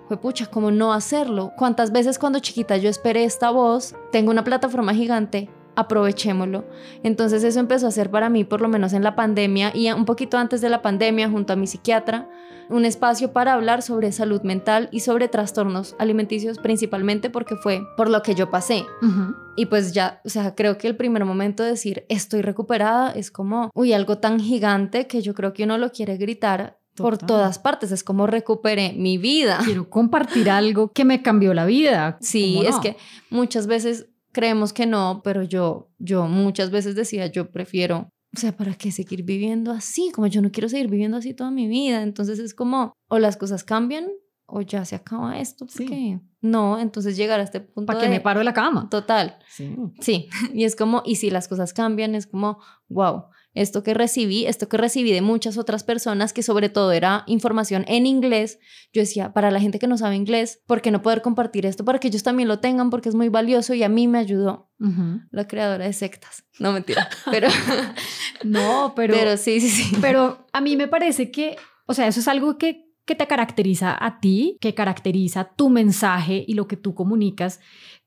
fue 0.08 0.20
pucha, 0.20 0.46
¿cómo 0.46 0.70
no 0.70 0.92
hacerlo? 0.92 1.52
¿Cuántas 1.56 1.92
veces 1.92 2.18
cuando 2.18 2.40
chiquita 2.40 2.76
yo 2.76 2.90
esperé 2.90 3.24
esta 3.24 3.50
voz? 3.50 3.94
Tengo 4.10 4.30
una 4.30 4.44
plataforma 4.44 4.92
gigante, 4.94 5.48
aprovechémoslo. 5.76 6.64
Entonces 7.02 7.44
eso 7.44 7.60
empezó 7.60 7.86
a 7.86 7.90
ser 7.90 8.10
para 8.10 8.28
mí, 8.28 8.44
por 8.44 8.60
lo 8.60 8.68
menos 8.68 8.92
en 8.92 9.02
la 9.02 9.14
pandemia 9.14 9.72
y 9.74 9.90
un 9.90 10.04
poquito 10.04 10.38
antes 10.38 10.60
de 10.60 10.68
la 10.68 10.82
pandemia, 10.82 11.30
junto 11.30 11.52
a 11.52 11.56
mi 11.56 11.66
psiquiatra, 11.66 12.28
un 12.68 12.84
espacio 12.84 13.32
para 13.32 13.52
hablar 13.52 13.82
sobre 13.82 14.12
salud 14.12 14.42
mental 14.42 14.88
y 14.92 15.00
sobre 15.00 15.28
trastornos 15.28 15.94
alimenticios 15.98 16.58
principalmente 16.58 17.30
porque 17.30 17.56
fue 17.56 17.82
por 17.96 18.08
lo 18.08 18.22
que 18.22 18.34
yo 18.34 18.50
pasé. 18.50 18.84
Y 19.56 19.66
pues 19.66 19.92
ya, 19.92 20.20
o 20.24 20.28
sea, 20.28 20.54
creo 20.54 20.78
que 20.78 20.88
el 20.88 20.96
primer 20.96 21.24
momento 21.24 21.62
de 21.62 21.70
decir 21.70 22.06
estoy 22.08 22.42
recuperada 22.42 23.10
es 23.10 23.30
como, 23.30 23.70
uy, 23.74 23.92
algo 23.92 24.18
tan 24.18 24.40
gigante 24.40 25.06
que 25.06 25.22
yo 25.22 25.34
creo 25.34 25.52
que 25.52 25.64
uno 25.64 25.76
lo 25.78 25.90
quiere 25.92 26.16
gritar 26.16 26.78
por 26.96 27.18
todas 27.18 27.58
partes. 27.58 27.92
Es 27.92 28.04
como 28.04 28.26
recuperé 28.26 28.94
mi 28.96 29.18
vida. 29.18 29.60
Quiero 29.64 29.88
compartir 29.88 30.50
algo 30.50 30.90
que 30.92 31.04
me 31.04 31.22
cambió 31.22 31.54
la 31.54 31.66
vida. 31.66 32.18
Sí, 32.20 32.62
es 32.66 32.76
que 32.76 32.96
muchas 33.30 33.66
veces 33.66 34.08
creemos 34.32 34.72
que 34.72 34.86
no, 34.86 35.20
pero 35.22 35.42
yo, 35.42 35.90
yo 35.98 36.26
muchas 36.26 36.70
veces 36.70 36.94
decía, 36.94 37.26
yo 37.26 37.50
prefiero, 37.50 38.08
o 38.34 38.38
sea, 38.38 38.56
¿para 38.56 38.74
qué 38.74 38.90
seguir 38.90 39.22
viviendo 39.22 39.70
así? 39.70 40.10
Como 40.10 40.26
yo 40.26 40.40
no 40.40 40.50
quiero 40.50 40.68
seguir 40.68 40.88
viviendo 40.88 41.18
así 41.18 41.34
toda 41.34 41.50
mi 41.50 41.68
vida. 41.68 42.02
Entonces 42.02 42.38
es 42.38 42.54
como, 42.54 42.94
o 43.08 43.18
las 43.18 43.36
cosas 43.36 43.62
cambian 43.62 44.08
o 44.46 44.60
ya 44.60 44.84
se 44.84 44.96
acaba 44.96 45.38
esto, 45.38 45.66
porque 45.66 46.20
no, 46.42 46.78
entonces 46.78 47.16
llegar 47.16 47.40
a 47.40 47.42
este 47.42 47.60
punto. 47.60 47.86
Para 47.86 48.00
que 48.00 48.08
me 48.08 48.20
paro 48.20 48.40
de 48.40 48.44
la 48.44 48.52
cama. 48.52 48.88
Total. 48.90 49.38
Sí. 49.48 49.74
Sí. 50.00 50.28
Y 50.52 50.64
es 50.64 50.76
como, 50.76 51.02
y 51.06 51.16
si 51.16 51.30
las 51.30 51.48
cosas 51.48 51.72
cambian, 51.72 52.14
es 52.14 52.26
como, 52.26 52.58
wow, 52.88 53.24
esto 53.54 53.82
que 53.82 53.94
recibí, 53.94 54.46
esto 54.46 54.68
que 54.68 54.76
recibí 54.76 55.12
de 55.12 55.20
muchas 55.20 55.58
otras 55.58 55.84
personas, 55.84 56.32
que 56.32 56.42
sobre 56.42 56.68
todo 56.68 56.92
era 56.92 57.24
información 57.26 57.84
en 57.86 58.06
inglés, 58.06 58.58
yo 58.92 59.00
decía, 59.00 59.32
para 59.32 59.50
la 59.50 59.60
gente 59.60 59.78
que 59.78 59.86
no 59.86 59.98
sabe 59.98 60.16
inglés, 60.16 60.60
¿por 60.66 60.80
qué 60.80 60.90
no 60.90 61.02
poder 61.02 61.22
compartir 61.22 61.66
esto 61.66 61.84
para 61.84 61.98
que 61.98 62.08
ellos 62.08 62.22
también 62.22 62.48
lo 62.48 62.60
tengan? 62.60 62.90
Porque 62.90 63.08
es 63.08 63.14
muy 63.14 63.28
valioso 63.28 63.74
y 63.74 63.82
a 63.82 63.88
mí 63.88 64.08
me 64.08 64.18
ayudó 64.18 64.70
la 65.30 65.46
creadora 65.46 65.84
de 65.84 65.92
sectas. 65.92 66.44
No 66.58 66.72
mentira, 66.72 67.08
pero... 67.30 67.48
no, 68.44 68.94
pero... 68.96 69.14
Pero 69.14 69.36
sí, 69.36 69.60
sí, 69.60 69.68
sí. 69.68 69.96
Pero 70.00 70.46
a 70.52 70.60
mí 70.60 70.76
me 70.76 70.88
parece 70.88 71.30
que, 71.30 71.56
o 71.86 71.94
sea, 71.94 72.08
eso 72.08 72.20
es 72.20 72.28
algo 72.28 72.58
que 72.58 72.92
que 73.04 73.14
te 73.14 73.26
caracteriza 73.26 73.96
a 73.98 74.20
ti, 74.20 74.58
que 74.60 74.74
caracteriza 74.74 75.52
tu 75.56 75.70
mensaje 75.70 76.44
y 76.46 76.54
lo 76.54 76.68
que 76.68 76.76
tú 76.76 76.94
comunicas, 76.94 77.60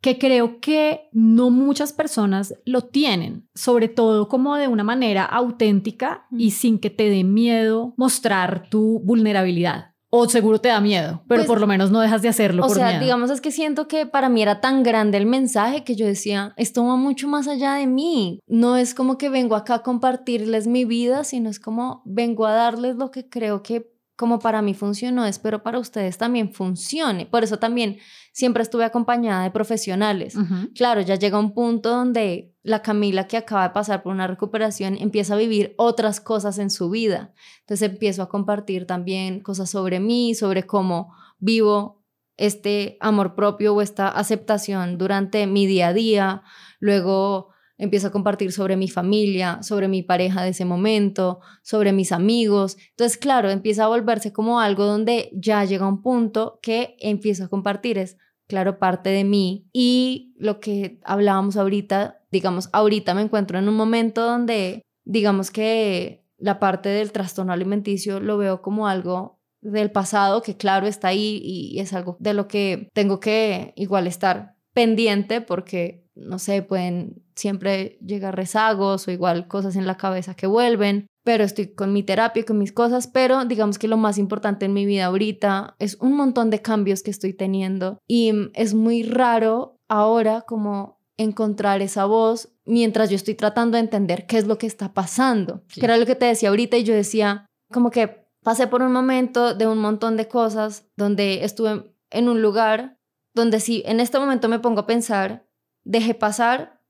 que 0.06 0.20
creo 0.20 0.60
que 0.60 1.10
no 1.14 1.50
muchas 1.50 1.92
personas 1.92 2.54
lo 2.64 2.82
tienen, 2.82 3.50
sobre 3.56 3.88
todo 3.88 4.28
como 4.28 4.56
de 4.56 4.68
una 4.68 4.84
manera 4.84 5.26
auténtica 5.26 6.28
y 6.30 6.52
sin 6.52 6.78
que 6.78 6.92
te 6.92 7.10
dé 7.10 7.24
miedo 7.24 7.96
mostrar 7.98 8.70
tu 8.70 9.00
vulnerabilidad. 9.00 9.96
O 10.12 10.30
seguro 10.30 10.62
te 10.62 10.70
da 10.70 10.80
miedo, 10.80 11.24
pero 11.28 11.40
pues, 11.40 11.48
por 11.48 11.60
lo 11.60 11.66
menos 11.66 11.90
no 11.90 12.02
dejas 12.02 12.22
de 12.22 12.30
hacerlo. 12.30 12.64
O 12.64 12.70
sea, 12.70 13.00
digamos 13.00 13.32
es 13.32 13.42
que 13.42 13.50
siento 13.50 13.88
que 13.88 14.06
para 14.06 14.30
mí 14.30 14.44
era 14.44 14.62
tan 14.62 14.84
grande 14.84 15.18
el 15.18 15.26
mensaje 15.26 15.84
que 15.84 15.96
yo 15.96 16.06
decía, 16.06 16.54
esto 16.56 16.86
va 16.86 16.98
mucho 16.98 17.28
más 17.28 17.48
allá 17.48 17.74
de 17.74 17.88
mí. 17.88 18.40
No 18.46 18.78
es 18.78 18.94
como 18.94 19.18
que 19.18 19.30
vengo 19.30 19.56
acá 19.56 19.74
a 19.74 19.82
compartirles 19.82 20.68
mi 20.68 20.86
vida, 20.86 21.24
sino 21.24 21.50
es 21.50 21.60
como 21.60 22.04
vengo 22.06 22.46
a 22.46 22.54
darles 22.54 22.96
lo 22.98 23.10
que 23.10 23.28
creo 23.28 23.64
que 23.64 23.95
como 24.16 24.40
para 24.40 24.62
mí 24.62 24.74
funcionó, 24.74 25.26
espero 25.26 25.62
para 25.62 25.80
ustedes 25.80 26.18
también 26.18 26.54
funcione. 26.54 27.26
Por 27.26 27.44
eso 27.44 27.60
también 27.60 27.98
siempre 28.32 28.64
estuve 28.64 28.86
acompañada 28.86 29.44
de 29.44 29.52
profesionales. 29.52 30.36
Claro, 30.74 31.02
ya 31.02 31.16
llega 31.16 31.40
un 31.40 31.54
punto 31.54 31.90
donde 31.90 32.54
la 32.64 32.82
Camila 32.82 33.28
que 33.28 33.38
acaba 33.38 33.64
de 33.68 33.74
pasar 33.74 34.04
por 34.04 34.14
una 34.14 34.28
recuperación 34.28 34.98
empieza 35.00 35.34
a 35.34 35.38
vivir 35.38 35.74
otras 35.78 36.22
cosas 36.22 36.58
en 36.60 36.70
su 36.70 36.90
vida. 36.90 37.34
Entonces 37.62 37.90
empiezo 37.90 38.24
a 38.24 38.30
compartir 38.30 38.88
también 38.88 39.42
cosas 39.42 39.70
sobre 39.70 40.00
mí, 40.00 40.34
sobre 40.34 40.64
cómo 40.64 41.14
vivo 41.40 42.04
este 42.38 42.98
amor 43.02 43.36
propio 43.36 43.74
o 43.74 43.82
esta 43.82 44.08
aceptación 44.10 44.98
durante 44.98 45.46
mi 45.48 45.68
día 45.68 45.90
a 45.90 45.94
día. 45.94 46.44
Luego 46.80 47.55
empiezo 47.78 48.08
a 48.08 48.12
compartir 48.12 48.52
sobre 48.52 48.78
mi 48.78 48.88
familia, 48.88 49.62
sobre 49.62 49.88
mi 49.88 50.04
pareja 50.04 50.44
de 50.44 50.50
ese 50.50 50.66
momento, 50.66 51.40
sobre 51.62 51.94
mis 51.94 52.12
amigos. 52.12 52.78
Entonces, 52.92 53.18
claro, 53.18 53.50
empieza 53.50 53.86
a 53.86 53.90
volverse 53.90 54.32
como 54.32 54.60
algo 54.60 54.86
donde 54.86 55.30
ya 55.34 55.64
llega 55.66 55.88
un 55.88 56.02
punto 56.02 56.60
que 56.62 56.96
empiezo 57.00 57.46
a 57.46 57.50
compartir 57.50 57.98
es, 57.98 58.18
claro, 58.48 58.80
parte 58.80 59.10
de 59.10 59.24
mí. 59.24 59.68
Y 59.74 60.34
lo 60.38 60.60
que 60.60 61.00
hablábamos 61.04 61.58
ahorita, 61.58 62.22
digamos, 62.32 62.70
ahorita 62.72 63.14
me 63.14 63.22
encuentro 63.22 63.60
en 63.60 63.68
un 63.68 63.76
momento 63.76 64.26
donde, 64.26 64.82
digamos 65.04 65.52
que 65.52 66.26
la 66.38 66.60
parte 66.60 66.90
del 66.90 67.12
trastorno 67.12 67.54
alimenticio 67.54 68.20
lo 68.20 68.38
veo 68.38 68.62
como 68.62 68.88
algo 68.88 69.40
del 69.62 69.90
pasado 69.90 70.42
que 70.44 70.58
claro 70.58 70.86
está 70.86 71.08
ahí 71.08 71.42
y 71.44 71.80
es 71.80 71.92
algo 71.94 72.18
de 72.20 72.34
lo 72.34 72.48
que 72.48 72.90
tengo 72.94 73.20
que 73.20 73.74
igual 73.76 74.06
estar 74.06 74.56
pendiente 74.74 75.42
porque 75.42 76.05
no 76.16 76.40
sé, 76.40 76.62
pueden 76.62 77.24
siempre 77.36 77.98
llegar 78.06 78.36
rezagos 78.36 79.08
o 79.08 79.12
igual 79.12 79.48
cosas 79.48 79.76
en 79.76 79.86
la 79.86 79.98
cabeza 79.98 80.34
que 80.34 80.48
vuelven, 80.48 81.08
pero 81.24 81.44
estoy 81.44 81.74
con 81.74 81.92
mi 81.92 82.04
terapia, 82.04 82.46
con 82.46 82.58
mis 82.58 82.72
cosas, 82.72 83.08
pero 83.08 83.46
digamos 83.46 83.78
que 83.78 83.88
lo 83.88 83.98
más 83.98 84.18
importante 84.18 84.66
en 84.66 84.74
mi 84.74 84.86
vida 84.86 85.06
ahorita 85.06 85.76
es 85.80 85.98
un 86.00 86.16
montón 86.16 86.50
de 86.50 86.62
cambios 86.62 87.04
que 87.04 87.12
estoy 87.12 87.34
teniendo 87.34 88.00
y 88.08 88.32
es 88.54 88.74
muy 88.74 89.04
raro 89.04 89.80
ahora 89.88 90.42
como 90.42 91.00
encontrar 91.18 91.82
esa 91.82 92.06
voz 92.06 92.50
mientras 92.66 93.10
yo 93.10 93.16
estoy 93.16 93.36
tratando 93.36 93.78
de 93.78 93.84
entender 93.84 94.26
qué 94.26 94.38
es 94.38 94.48
lo 94.48 94.58
que 94.58 94.68
está 94.68 94.94
pasando, 94.94 95.64
que 95.74 95.86
era 95.86 95.98
lo 95.98 96.06
que 96.06 96.16
te 96.16 96.26
decía 96.26 96.50
ahorita 96.50 96.78
y 96.78 96.84
yo 96.84 96.94
decía 96.94 97.46
como 97.72 97.92
que 97.92 98.26
pasé 98.44 98.68
por 98.68 98.82
un 98.82 98.92
momento 98.92 99.54
de 99.56 99.68
un 99.68 99.80
montón 99.80 100.18
de 100.18 100.28
cosas 100.28 100.88
donde 100.96 101.44
estuve 101.44 101.96
en 102.10 102.30
un 102.30 102.42
lugar 102.42 102.98
donde 103.34 103.60
si 103.60 103.84
en 103.86 104.00
este 104.00 104.20
momento 104.20 104.48
me 104.48 104.60
pongo 104.60 104.82
a 104.82 104.88
pensar 104.88 105.46
dejé 105.86 106.14
pasar 106.14 106.82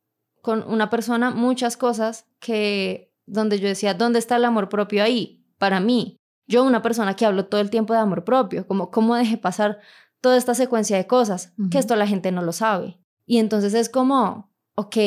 con 0.42 0.64
una 0.68 0.90
persona 0.90 1.30
muchas 1.30 1.78
cosas 1.78 2.26
que 2.40 3.14
donde 3.28 3.60
yo 3.60 3.68
decía, 3.68 3.94
¿dónde 3.94 4.20
está 4.20 4.38
el 4.38 4.46
amor 4.46 4.70
propio 4.70 5.04
ahí? 5.04 5.46
Para 5.58 5.80
mí. 5.80 6.18
yo 6.48 6.64
una 6.64 6.84
persona 6.84 7.16
que 7.16 7.26
hablo 7.26 7.48
todo 7.48 7.60
el 7.60 7.72
tiempo 7.72 7.94
de 7.94 8.00
amor 8.00 8.24
propio, 8.24 8.68
como 8.68 8.92
cómo 8.92 9.16
dejé 9.16 9.38
pasar 9.38 9.80
toda 10.22 10.38
esta 10.38 10.54
secuencia 10.54 10.96
de 10.96 11.08
cosas, 11.08 11.54
que 11.72 11.80
esto 11.80 11.96
la 11.96 12.06
gente 12.06 12.32
no 12.32 12.44
lo 12.44 12.52
sabe. 12.52 13.00
Y 13.26 13.40
entonces 13.40 13.74
es 13.74 13.90
como, 13.90 14.52
ok, 14.76 14.98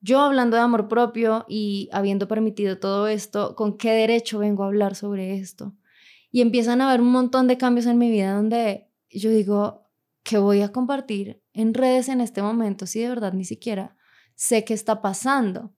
yo 0.00 0.20
hablando 0.20 0.56
de 0.56 0.62
amor 0.62 0.88
propio 0.88 1.44
y 1.46 1.90
habiendo 1.92 2.26
permitido 2.26 2.78
todo 2.78 3.08
esto, 3.08 3.54
¿con 3.54 3.76
qué 3.76 3.92
derecho 3.92 4.38
vengo 4.38 4.62
a 4.62 4.66
hablar 4.66 4.94
sobre 4.94 5.36
esto? 5.36 5.74
Y 6.30 6.40
empiezan 6.40 6.80
a 6.80 6.88
haber 6.88 7.02
un 7.02 7.12
montón 7.12 7.48
de 7.48 7.58
cambios 7.58 7.86
en 7.86 7.98
mi 7.98 8.10
vida 8.10 8.34
donde 8.34 8.90
yo 9.10 9.30
digo, 9.30 9.90
¿qué 10.22 10.38
voy 10.38 10.62
a 10.62 10.72
compartir 10.72 11.42
en 11.58 11.74
redes 11.74 12.08
en 12.08 12.20
este 12.20 12.40
momento 12.40 12.86
si 12.86 13.00
de 13.00 13.08
verdad 13.08 13.32
ni 13.32 13.44
siquiera 13.44 13.96
sé 14.36 14.64
qué 14.64 14.74
está 14.74 15.02
pasando? 15.02 15.74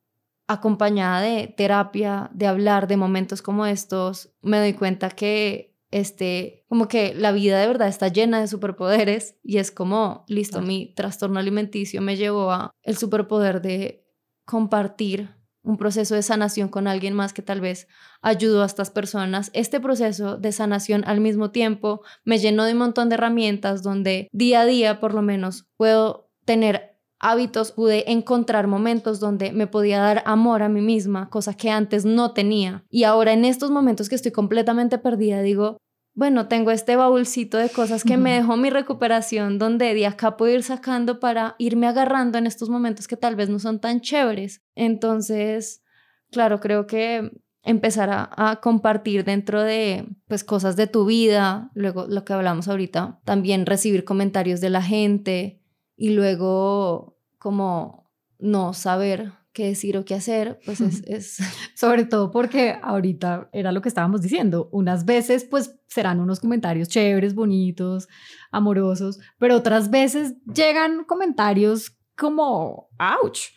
Acompañada 0.47 1.23
de 1.23 1.49
terapia, 1.49 2.31
de 2.35 2.47
hablar 2.47 2.87
de 2.87 2.99
momentos 2.99 3.41
como 3.41 3.65
estos, 3.65 4.35
me 4.43 4.59
doy 4.59 4.75
cuenta 4.75 5.09
que 5.09 5.79
este, 5.91 6.67
como 6.69 6.87
que 6.87 7.15
la 7.15 7.33
vida 7.33 7.59
de 7.59 7.67
verdad 7.67 7.89
está 7.89 8.09
llena 8.09 8.41
de 8.41 8.47
superpoderes 8.47 9.39
y 9.43 9.57
es 9.57 9.71
como, 9.71 10.25
listo, 10.29 10.61
mi 10.61 10.95
trastorno 10.95 11.41
alimenticio 11.41 12.03
me 12.03 12.17
llevó 12.17 12.51
a 12.51 12.71
el 12.83 12.99
superpoder 12.99 13.63
de 13.63 14.07
compartir 14.45 15.40
un 15.63 15.77
proceso 15.77 16.15
de 16.15 16.23
sanación 16.23 16.69
con 16.69 16.87
alguien 16.87 17.15
más 17.15 17.33
que 17.33 17.43
tal 17.43 17.61
vez 17.61 17.87
ayudó 18.23 18.63
a 18.63 18.67
estas 18.67 18.91
personas. 18.91 19.51
Este 19.53 19.81
proceso 19.81 20.37
de 20.37 20.53
sanación 20.53 21.05
al 21.07 21.21
mismo 21.21 21.51
tiempo 21.51 22.03
me 22.25 22.39
llenó 22.39 22.65
de 22.65 22.73
un 22.73 22.79
montón 22.79 23.09
de 23.09 23.15
herramientas 23.15 23.83
donde 23.83 24.29
día 24.33 24.63
a 24.63 24.67
día 24.67 25.01
por 25.01 25.15
lo 25.15 25.23
menos 25.23 25.67
puedo 25.77 26.31
tener 26.45 26.91
hábitos, 27.21 27.73
pude 27.73 28.11
encontrar 28.11 28.67
momentos 28.67 29.21
donde 29.21 29.53
me 29.53 29.67
podía 29.67 30.01
dar 30.01 30.23
amor 30.25 30.63
a 30.63 30.71
mí 30.71 30.81
misma, 30.81 31.29
cosa 31.29 31.55
que 31.55 31.71
antes 31.71 32.05
no 32.07 32.33
tenía. 32.33 32.85
Y 32.89 33.05
ahora 33.05 33.33
en 33.33 33.45
estos 33.45 33.71
momentos 33.71 34.09
que 34.09 34.15
estoy 34.15 34.33
completamente 34.33 34.99
perdida, 34.99 35.43
digo, 35.43 35.77
bueno, 36.21 36.49
tengo 36.49 36.71
este 36.71 36.97
baúlcito 36.97 37.57
de 37.57 37.71
cosas 37.71 38.05
que 38.05 38.19
me 38.19 38.35
dejó 38.35 38.59
mi 38.59 38.69
recuperación, 38.69 39.59
donde 39.59 39.95
de 39.95 40.07
acá 40.07 40.37
puedo 40.37 40.53
ir 40.53 40.63
sacando 40.63 41.19
para 41.19 41.55
irme 41.57 41.87
agarrando 41.87 42.37
en 42.37 42.47
estos 42.47 42.69
momentos 42.69 43.09
que 43.09 43.17
tal 43.17 43.37
vez 43.37 43.49
no 43.49 43.59
son 43.59 43.81
tan 43.81 44.03
chéveres. 44.03 44.63
Entonces, 44.75 45.83
claro, 46.31 46.61
creo 46.61 46.87
que 46.87 47.31
empezar 47.63 48.11
a, 48.13 48.61
compartir 48.61 49.25
dentro 49.25 49.63
de 49.63 50.09
pues 50.29 50.45
cosas 50.45 50.77
de 50.77 50.87
tu 50.87 51.07
vida, 51.07 51.71
luego 51.73 52.07
lo 52.07 52.23
que 52.27 52.35
hablamos 52.35 52.69
ahorita, 52.69 53.19
también 53.25 53.65
recibir 53.65 54.05
comentarios 54.05 54.61
de 54.61 54.69
la 54.69 54.83
gente 54.83 55.63
y 55.97 56.11
luego 56.11 57.17
como 57.39 58.11
no 58.39 58.75
saber 58.75 59.33
qué 59.53 59.67
decir 59.67 59.97
o 59.97 60.05
qué 60.05 60.15
hacer, 60.15 60.61
pues 60.65 60.81
es, 60.81 61.39
Sobre 61.75 62.05
todo 62.05 62.31
porque 62.31 62.79
ahorita 62.83 63.49
era 63.53 63.73
lo 63.73 63.83
que 63.83 63.89
estábamos 63.89 64.23
diciendo, 64.23 64.69
unas 64.73 65.05
veces 65.05 65.45
pues 65.45 65.79
serán 65.87 66.21
unos 66.21 66.41
comentarios 66.41 66.89
chéveres, 66.89 67.35
bonitos, 67.35 68.09
amorosos, 68.51 69.19
pero 69.39 69.57
otras 69.57 69.91
veces 69.91 70.35
llegan 70.47 71.05
comentarios 71.05 71.97
como, 72.17 72.89
ouch, 72.99 73.49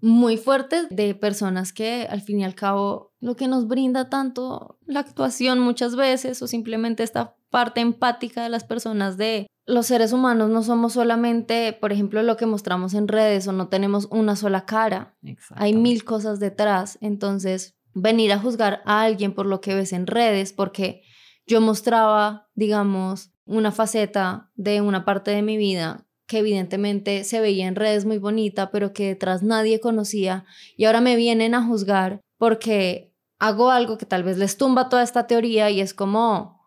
muy 0.00 0.36
fuertes 0.36 0.86
de 0.90 1.14
personas 1.14 1.72
que 1.72 2.06
al 2.08 2.20
fin 2.20 2.40
y 2.40 2.44
al 2.44 2.54
cabo 2.54 3.12
lo 3.20 3.34
que 3.34 3.48
nos 3.48 3.66
brinda 3.66 4.08
tanto 4.08 4.78
la 4.86 5.00
actuación 5.00 5.58
muchas 5.58 5.96
veces 5.96 6.40
o 6.42 6.46
simplemente 6.46 7.02
esta 7.02 7.36
parte 7.50 7.80
empática 7.80 8.42
de 8.42 8.48
las 8.48 8.64
personas 8.64 9.16
de 9.16 9.48
los 9.68 9.86
seres 9.86 10.14
humanos 10.14 10.48
no 10.48 10.62
somos 10.62 10.94
solamente, 10.94 11.74
por 11.74 11.92
ejemplo, 11.92 12.22
lo 12.22 12.38
que 12.38 12.46
mostramos 12.46 12.94
en 12.94 13.06
redes 13.06 13.46
o 13.48 13.52
no 13.52 13.68
tenemos 13.68 14.08
una 14.10 14.34
sola 14.34 14.64
cara. 14.64 15.14
Hay 15.50 15.74
mil 15.74 16.04
cosas 16.04 16.40
detrás. 16.40 16.96
Entonces, 17.02 17.76
venir 17.92 18.32
a 18.32 18.38
juzgar 18.38 18.80
a 18.86 19.02
alguien 19.02 19.34
por 19.34 19.44
lo 19.44 19.60
que 19.60 19.74
ves 19.74 19.92
en 19.92 20.06
redes, 20.06 20.54
porque 20.54 21.02
yo 21.46 21.60
mostraba, 21.60 22.48
digamos, 22.54 23.30
una 23.44 23.70
faceta 23.70 24.50
de 24.54 24.80
una 24.80 25.04
parte 25.04 25.32
de 25.32 25.42
mi 25.42 25.58
vida 25.58 26.06
que 26.26 26.38
evidentemente 26.38 27.24
se 27.24 27.40
veía 27.40 27.66
en 27.66 27.76
redes 27.76 28.06
muy 28.06 28.18
bonita, 28.18 28.70
pero 28.70 28.94
que 28.94 29.08
detrás 29.08 29.42
nadie 29.42 29.80
conocía, 29.80 30.46
y 30.76 30.84
ahora 30.84 31.00
me 31.00 31.16
vienen 31.16 31.54
a 31.54 31.64
juzgar 31.64 32.20
porque 32.38 33.14
hago 33.38 33.70
algo 33.70 33.98
que 33.98 34.06
tal 34.06 34.22
vez 34.22 34.38
les 34.38 34.56
tumba 34.56 34.88
toda 34.88 35.02
esta 35.02 35.26
teoría 35.26 35.70
y 35.70 35.80
es 35.80 35.94
como, 35.94 36.57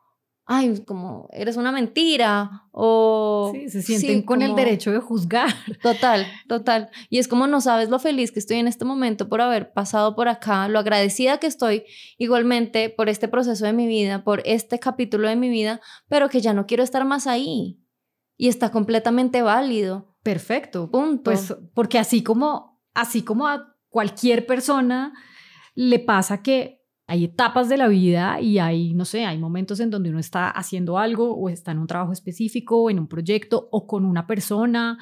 ay, 0.45 0.84
como 0.86 1.30
eres 1.32 1.58
una 1.58 1.71
mentira 1.71 2.65
o... 2.71 3.51
Sí, 3.54 3.69
se 3.69 3.82
sienten 3.82 4.23
con 4.23 4.41
el 4.41 4.56
derecho 4.56 4.91
de 4.91 4.99
juzgar. 4.99 5.49
Total, 5.82 6.25
total. 6.47 6.89
Y 7.10 7.19
es 7.19 7.27
como 7.27 7.47
no 7.47 7.62
sabes 7.62 7.89
lo 7.89 7.99
feliz 7.99 8.32
que 8.32 8.39
estoy 8.39 8.58
en 8.58 8.67
este 8.67 8.86
momento 8.86 9.30
por 9.30 9.41
haber 9.41 9.71
pasado 9.73 10.15
por 10.15 10.27
acá, 10.27 10.67
lo 10.67 10.80
agradecida 10.80 11.38
que 11.38 11.47
estoy 11.47 11.84
igualmente 12.17 12.89
por 12.89 13.10
este 13.10 13.27
proceso 13.27 13.65
de 13.65 13.73
mi 13.73 13.88
vida, 13.88 14.23
por 14.23 14.41
este 14.45 14.80
capítulo 14.80 15.27
de 15.27 15.36
mi 15.36 15.49
vida, 15.49 15.82
pero 16.08 16.30
que 16.30 16.41
ya 16.41 16.54
no 16.54 16.65
quiero 16.65 16.84
estar 16.84 17.06
más 17.06 17.27
ahí. 17.27 17.80
Y 18.38 18.47
está 18.47 18.71
completamente 18.71 19.41
válido. 19.41 20.15
Perfecto. 20.23 20.89
Punto. 20.89 21.23
Pues 21.23 21.56
porque 21.73 21.99
así 21.99 22.23
como, 22.23 22.82
así 22.93 23.21
como 23.23 23.47
a 23.47 23.75
cualquier 23.89 24.45
persona 24.45 25.13
le 25.75 25.99
pasa 25.99 26.41
que 26.41 26.81
hay 27.12 27.26
etapas 27.26 27.67
de 27.67 27.76
la 27.76 27.89
vida 27.89 28.39
y 28.39 28.58
hay, 28.58 28.93
no 28.93 29.04
sé, 29.04 29.26
hay 29.26 29.38
momentos 29.38 29.82
en 29.82 29.89
donde 29.89 30.10
uno 30.10 30.19
está 30.19 30.50
haciendo 30.50 30.97
algo 30.97 31.36
o 31.36 31.50
está 31.50 31.74
en 31.74 31.80
un 31.80 31.88
trabajo 31.88 32.13
específico, 32.13 32.89
en 32.89 33.00
un 33.00 33.08
proyecto 33.08 33.67
o 33.69 33.86
con 33.86 34.06
una 34.06 34.28
persona, 34.28 34.97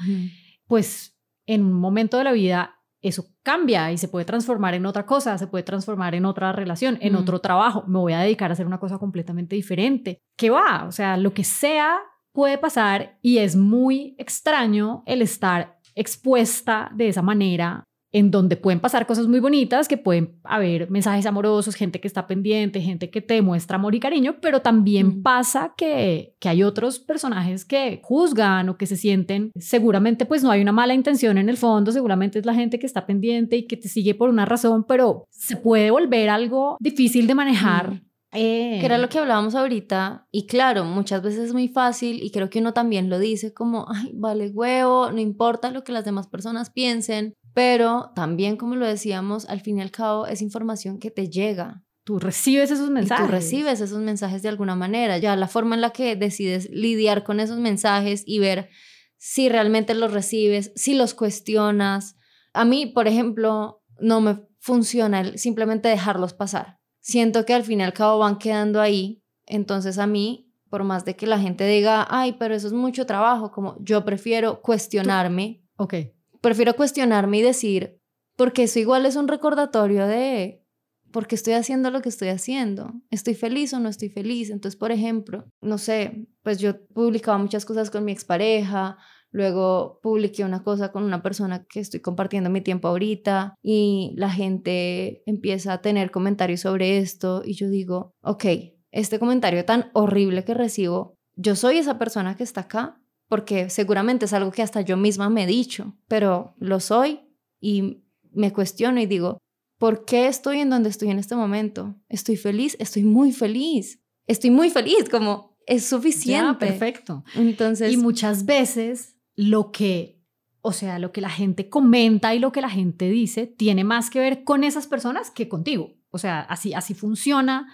pues 0.66 1.16
en 1.46 1.64
un 1.64 1.74
momento 1.74 2.18
de 2.18 2.24
la 2.24 2.32
vida 2.32 2.78
eso 3.04 3.28
cambia 3.44 3.92
y 3.92 4.00
se 4.00 4.08
puede 4.08 4.26
transformar 4.26 4.74
en 4.74 4.88
otra 4.88 5.06
cosa, 5.06 5.38
se 5.38 5.46
puede 5.46 5.64
transformar 5.64 6.16
en 6.16 6.26
otra 6.26 6.52
relación, 6.52 6.98
en 7.00 7.16
otro 7.16 7.42
trabajo. 7.42 7.84
Me 7.86 8.00
voy 8.00 8.14
a 8.14 8.22
dedicar 8.22 8.50
a 8.50 8.54
hacer 8.54 8.66
una 8.66 8.80
cosa 8.80 8.98
completamente 8.98 9.56
diferente. 9.56 10.18
¿Qué 10.36 10.50
va? 10.50 10.86
O 10.88 10.92
sea, 10.92 11.16
lo 11.16 11.36
que 11.36 11.44
sea 11.44 12.00
puede 12.34 12.58
pasar 12.58 13.20
y 13.22 13.38
es 13.38 13.56
muy 13.56 14.16
extraño 14.18 15.04
el 15.06 15.22
estar 15.22 15.78
expuesta 15.94 16.90
de 16.96 17.10
esa 17.10 17.22
manera 17.22 17.84
en 18.12 18.32
donde 18.32 18.56
pueden 18.56 18.80
pasar 18.80 19.06
cosas 19.06 19.28
muy 19.28 19.40
bonitas, 19.40 19.88
que 19.88 19.98
pueden 19.98 20.40
haber 20.44 20.90
mensajes 20.90 21.26
amorosos, 21.26 21.76
gente 21.76 22.00
que 22.00 22.08
está 22.08 22.28
pendiente, 22.28 22.82
gente 22.82 23.10
que 23.10 23.22
te 23.22 23.42
muestra 23.42 23.76
amor 23.76 23.94
y 23.96 24.00
cariño, 24.00 24.38
pero 24.42 24.62
también 24.62 25.22
pasa 25.22 25.74
que, 25.78 26.36
que 26.40 26.50
hay 26.50 26.64
otros 26.64 27.00
personajes 27.00 27.66
que 27.66 28.02
juzgan 28.04 28.70
o 28.70 28.78
que 28.78 28.88
se 28.88 28.96
sienten, 28.96 29.52
seguramente 29.56 30.26
pues 30.26 30.44
no 30.44 30.52
hay 30.52 30.62
una 30.62 30.72
mala 30.72 30.94
intención 30.94 31.38
en 31.38 31.50
el 31.50 31.58
fondo, 31.58 31.92
seguramente 31.92 32.40
es 32.40 32.46
la 32.46 32.56
gente 32.56 32.80
que 32.80 32.86
está 32.86 33.06
pendiente 33.06 33.58
y 33.58 33.68
que 33.68 33.78
te 33.78 33.90
sigue 33.90 34.16
por 34.16 34.30
una 34.30 34.46
razón, 34.46 34.86
pero 34.86 35.26
se 35.30 35.56
puede 35.56 35.92
volver 35.92 36.30
algo 36.30 36.78
difícil 36.80 37.28
de 37.28 37.36
manejar. 37.36 38.02
Que 38.32 38.86
era 38.86 39.00
lo 39.00 39.10
que 39.10 39.18
hablábamos 39.18 39.56
ahorita, 39.56 40.28
y 40.32 40.46
claro, 40.46 40.86
muchas 40.86 41.24
veces 41.24 41.46
es 41.46 41.54
muy 41.54 41.68
fácil, 41.68 42.22
y 42.22 42.30
creo 42.30 42.50
que 42.50 42.60
uno 42.60 42.74
también 42.74 43.10
lo 43.10 43.18
dice 43.18 43.54
como, 43.54 43.88
ay, 43.90 44.12
vale 44.14 44.50
huevo, 44.50 45.12
no 45.12 45.20
importa 45.20 45.72
lo 45.72 45.84
que 45.84 45.92
las 45.92 46.06
demás 46.06 46.28
personas 46.28 46.70
piensen, 46.70 47.34
pero 47.60 48.14
también, 48.16 48.56
como 48.56 48.78
lo 48.78 48.88
decíamos, 48.88 49.46
al 49.50 49.60
fin 49.60 49.80
y 49.80 49.82
al 49.82 49.92
cabo 49.92 50.28
es 50.28 50.42
información 50.42 50.98
que 50.98 51.12
te 51.12 51.28
llega. 51.28 51.84
Tú 52.06 52.18
recibes 52.18 52.72
esos 52.72 52.90
mensajes. 52.90 53.26
tú 53.26 53.30
recibes 53.34 53.82
esos 53.82 54.00
mensajes 54.00 54.42
de 54.42 54.48
alguna 54.48 54.78
manera. 54.78 55.18
Ya 55.18 55.36
la 55.36 55.50
forma 55.50 55.76
en 55.76 55.82
la 55.82 55.90
que 55.90 56.16
decides 56.16 56.70
lidiar 56.70 57.26
con 57.26 57.42
esos 57.42 57.58
mensajes 57.60 58.24
y 58.26 58.40
ver 58.40 58.70
si 59.18 59.50
realmente 59.50 59.94
los 59.94 60.14
recibes, 60.14 60.72
si 60.78 60.94
los 60.94 61.14
cuestionas. 61.14 62.16
A 62.54 62.64
mí, 62.64 62.86
por 62.86 63.10
ejemplo, 63.10 63.84
no 64.00 64.22
me 64.22 64.40
funciona 64.62 65.20
el 65.20 65.38
simplemente 65.38 65.90
dejarlos 65.90 66.32
pasar. 66.32 66.80
Siento 67.02 67.44
que 67.44 67.56
al 67.56 67.66
fin 67.66 67.82
y 67.82 67.84
al 67.84 67.92
cabo 67.92 68.20
van 68.20 68.38
quedando 68.38 68.80
ahí. 68.80 69.22
Entonces 69.46 69.98
a 69.98 70.08
mí, 70.08 70.50
por 70.70 70.86
más 70.86 71.04
de 71.04 71.18
que 71.18 71.28
la 71.28 71.40
gente 71.40 71.68
diga, 71.68 72.08
ay, 72.10 72.38
pero 72.40 72.56
eso 72.56 72.68
es 72.68 72.74
mucho 72.74 73.06
trabajo, 73.06 73.52
como 73.52 73.76
yo 73.82 74.06
prefiero 74.06 74.62
cuestionarme. 74.62 75.66
Ok 75.76 75.96
prefiero 76.42 76.76
cuestionarme 76.76 77.40
y 77.40 77.42
decir, 77.42 78.00
porque 78.36 78.64
eso 78.64 78.80
igual 78.80 79.06
es 79.06 79.16
un 79.16 79.28
recordatorio 79.28 80.08
de 80.08 80.64
por 81.12 81.28
qué 81.28 81.36
estoy 81.36 81.54
haciendo 81.54 81.92
lo 81.92 82.02
que 82.02 82.10
estoy 82.10 82.30
haciendo. 82.30 82.94
¿Estoy 83.10 83.36
feliz 83.36 83.74
o 83.74 83.80
no 83.80 83.90
estoy 83.90 84.10
feliz? 84.10 84.50
Entonces, 84.50 84.78
por 84.78 84.92
ejemplo, 84.92 85.46
no 85.62 85.78
sé, 85.78 86.28
pues 86.44 86.60
yo 86.60 86.86
publicaba 86.88 87.38
muchas 87.38 87.66
cosas 87.66 87.90
con 87.90 88.06
mi 88.06 88.12
expareja, 88.12 88.98
luego 89.32 90.00
publiqué 90.02 90.44
una 90.44 90.64
cosa 90.64 90.92
con 90.92 91.04
una 91.04 91.22
persona 91.22 91.66
que 91.70 91.80
estoy 91.80 92.00
compartiendo 92.00 92.50
mi 92.50 92.62
tiempo 92.62 92.88
ahorita 92.88 93.56
y 93.62 94.14
la 94.16 94.30
gente 94.30 95.24
empieza 95.26 95.74
a 95.74 95.82
tener 95.82 96.12
comentarios 96.12 96.62
sobre 96.62 97.00
esto 97.00 97.42
y 97.46 97.54
yo 97.54 97.70
digo, 97.70 98.14
ok, 98.22 98.46
este 98.92 99.20
comentario 99.20 99.66
tan 99.66 99.90
horrible 99.94 100.44
que 100.44 100.54
recibo, 100.54 101.16
yo 101.36 101.56
soy 101.56 101.78
esa 101.78 102.00
persona 102.00 102.36
que 102.36 102.44
está 102.44 102.62
acá, 102.62 103.02
porque 103.30 103.70
seguramente 103.70 104.26
es 104.26 104.34
algo 104.34 104.52
que 104.52 104.64
hasta 104.64 104.82
yo 104.82 104.98
misma 104.98 105.30
me 105.30 105.44
he 105.44 105.48
dicho, 105.48 105.96
pero 106.08 106.56
lo 106.58 106.80
soy 106.80 107.22
y 107.62 108.04
me 108.32 108.52
cuestiono 108.52 109.00
y 109.00 109.06
digo, 109.06 109.38
¿por 109.78 110.04
qué 110.04 110.28
estoy 110.28 110.60
en 110.60 110.72
donde 110.72 110.90
estoy 110.90 111.10
en 111.12 111.20
este 111.20 111.36
momento? 111.36 111.96
¿Estoy 112.10 112.36
feliz? 112.36 112.76
Estoy 112.80 113.04
muy 113.04 113.32
feliz. 113.32 114.02
Estoy 114.26 114.50
muy 114.50 114.72
feliz, 114.72 115.08
como 115.10 115.56
es 115.68 115.86
suficiente. 115.86 116.66
perfecto. 116.66 117.24
Entonces, 117.36 117.94
y 117.94 117.98
muchas 117.98 118.46
veces 118.46 119.16
lo 119.36 119.72
que, 119.72 120.20
o 120.62 120.74
sea, 120.74 120.98
lo 120.98 121.12
que 121.12 121.22
la 121.22 121.30
gente 121.30 121.70
comenta 121.70 122.34
y 122.34 122.40
lo 122.40 122.52
que 122.52 122.62
la 122.62 122.70
gente 122.70 123.10
dice 123.10 123.46
tiene 123.46 123.84
más 123.84 124.10
que 124.10 124.20
ver 124.20 124.44
con 124.44 124.64
esas 124.64 124.88
personas 124.88 125.30
que 125.30 125.48
contigo. 125.48 125.94
O 126.10 126.18
sea, 126.18 126.42
así 126.42 126.74
así 126.74 126.96
funciona 126.96 127.68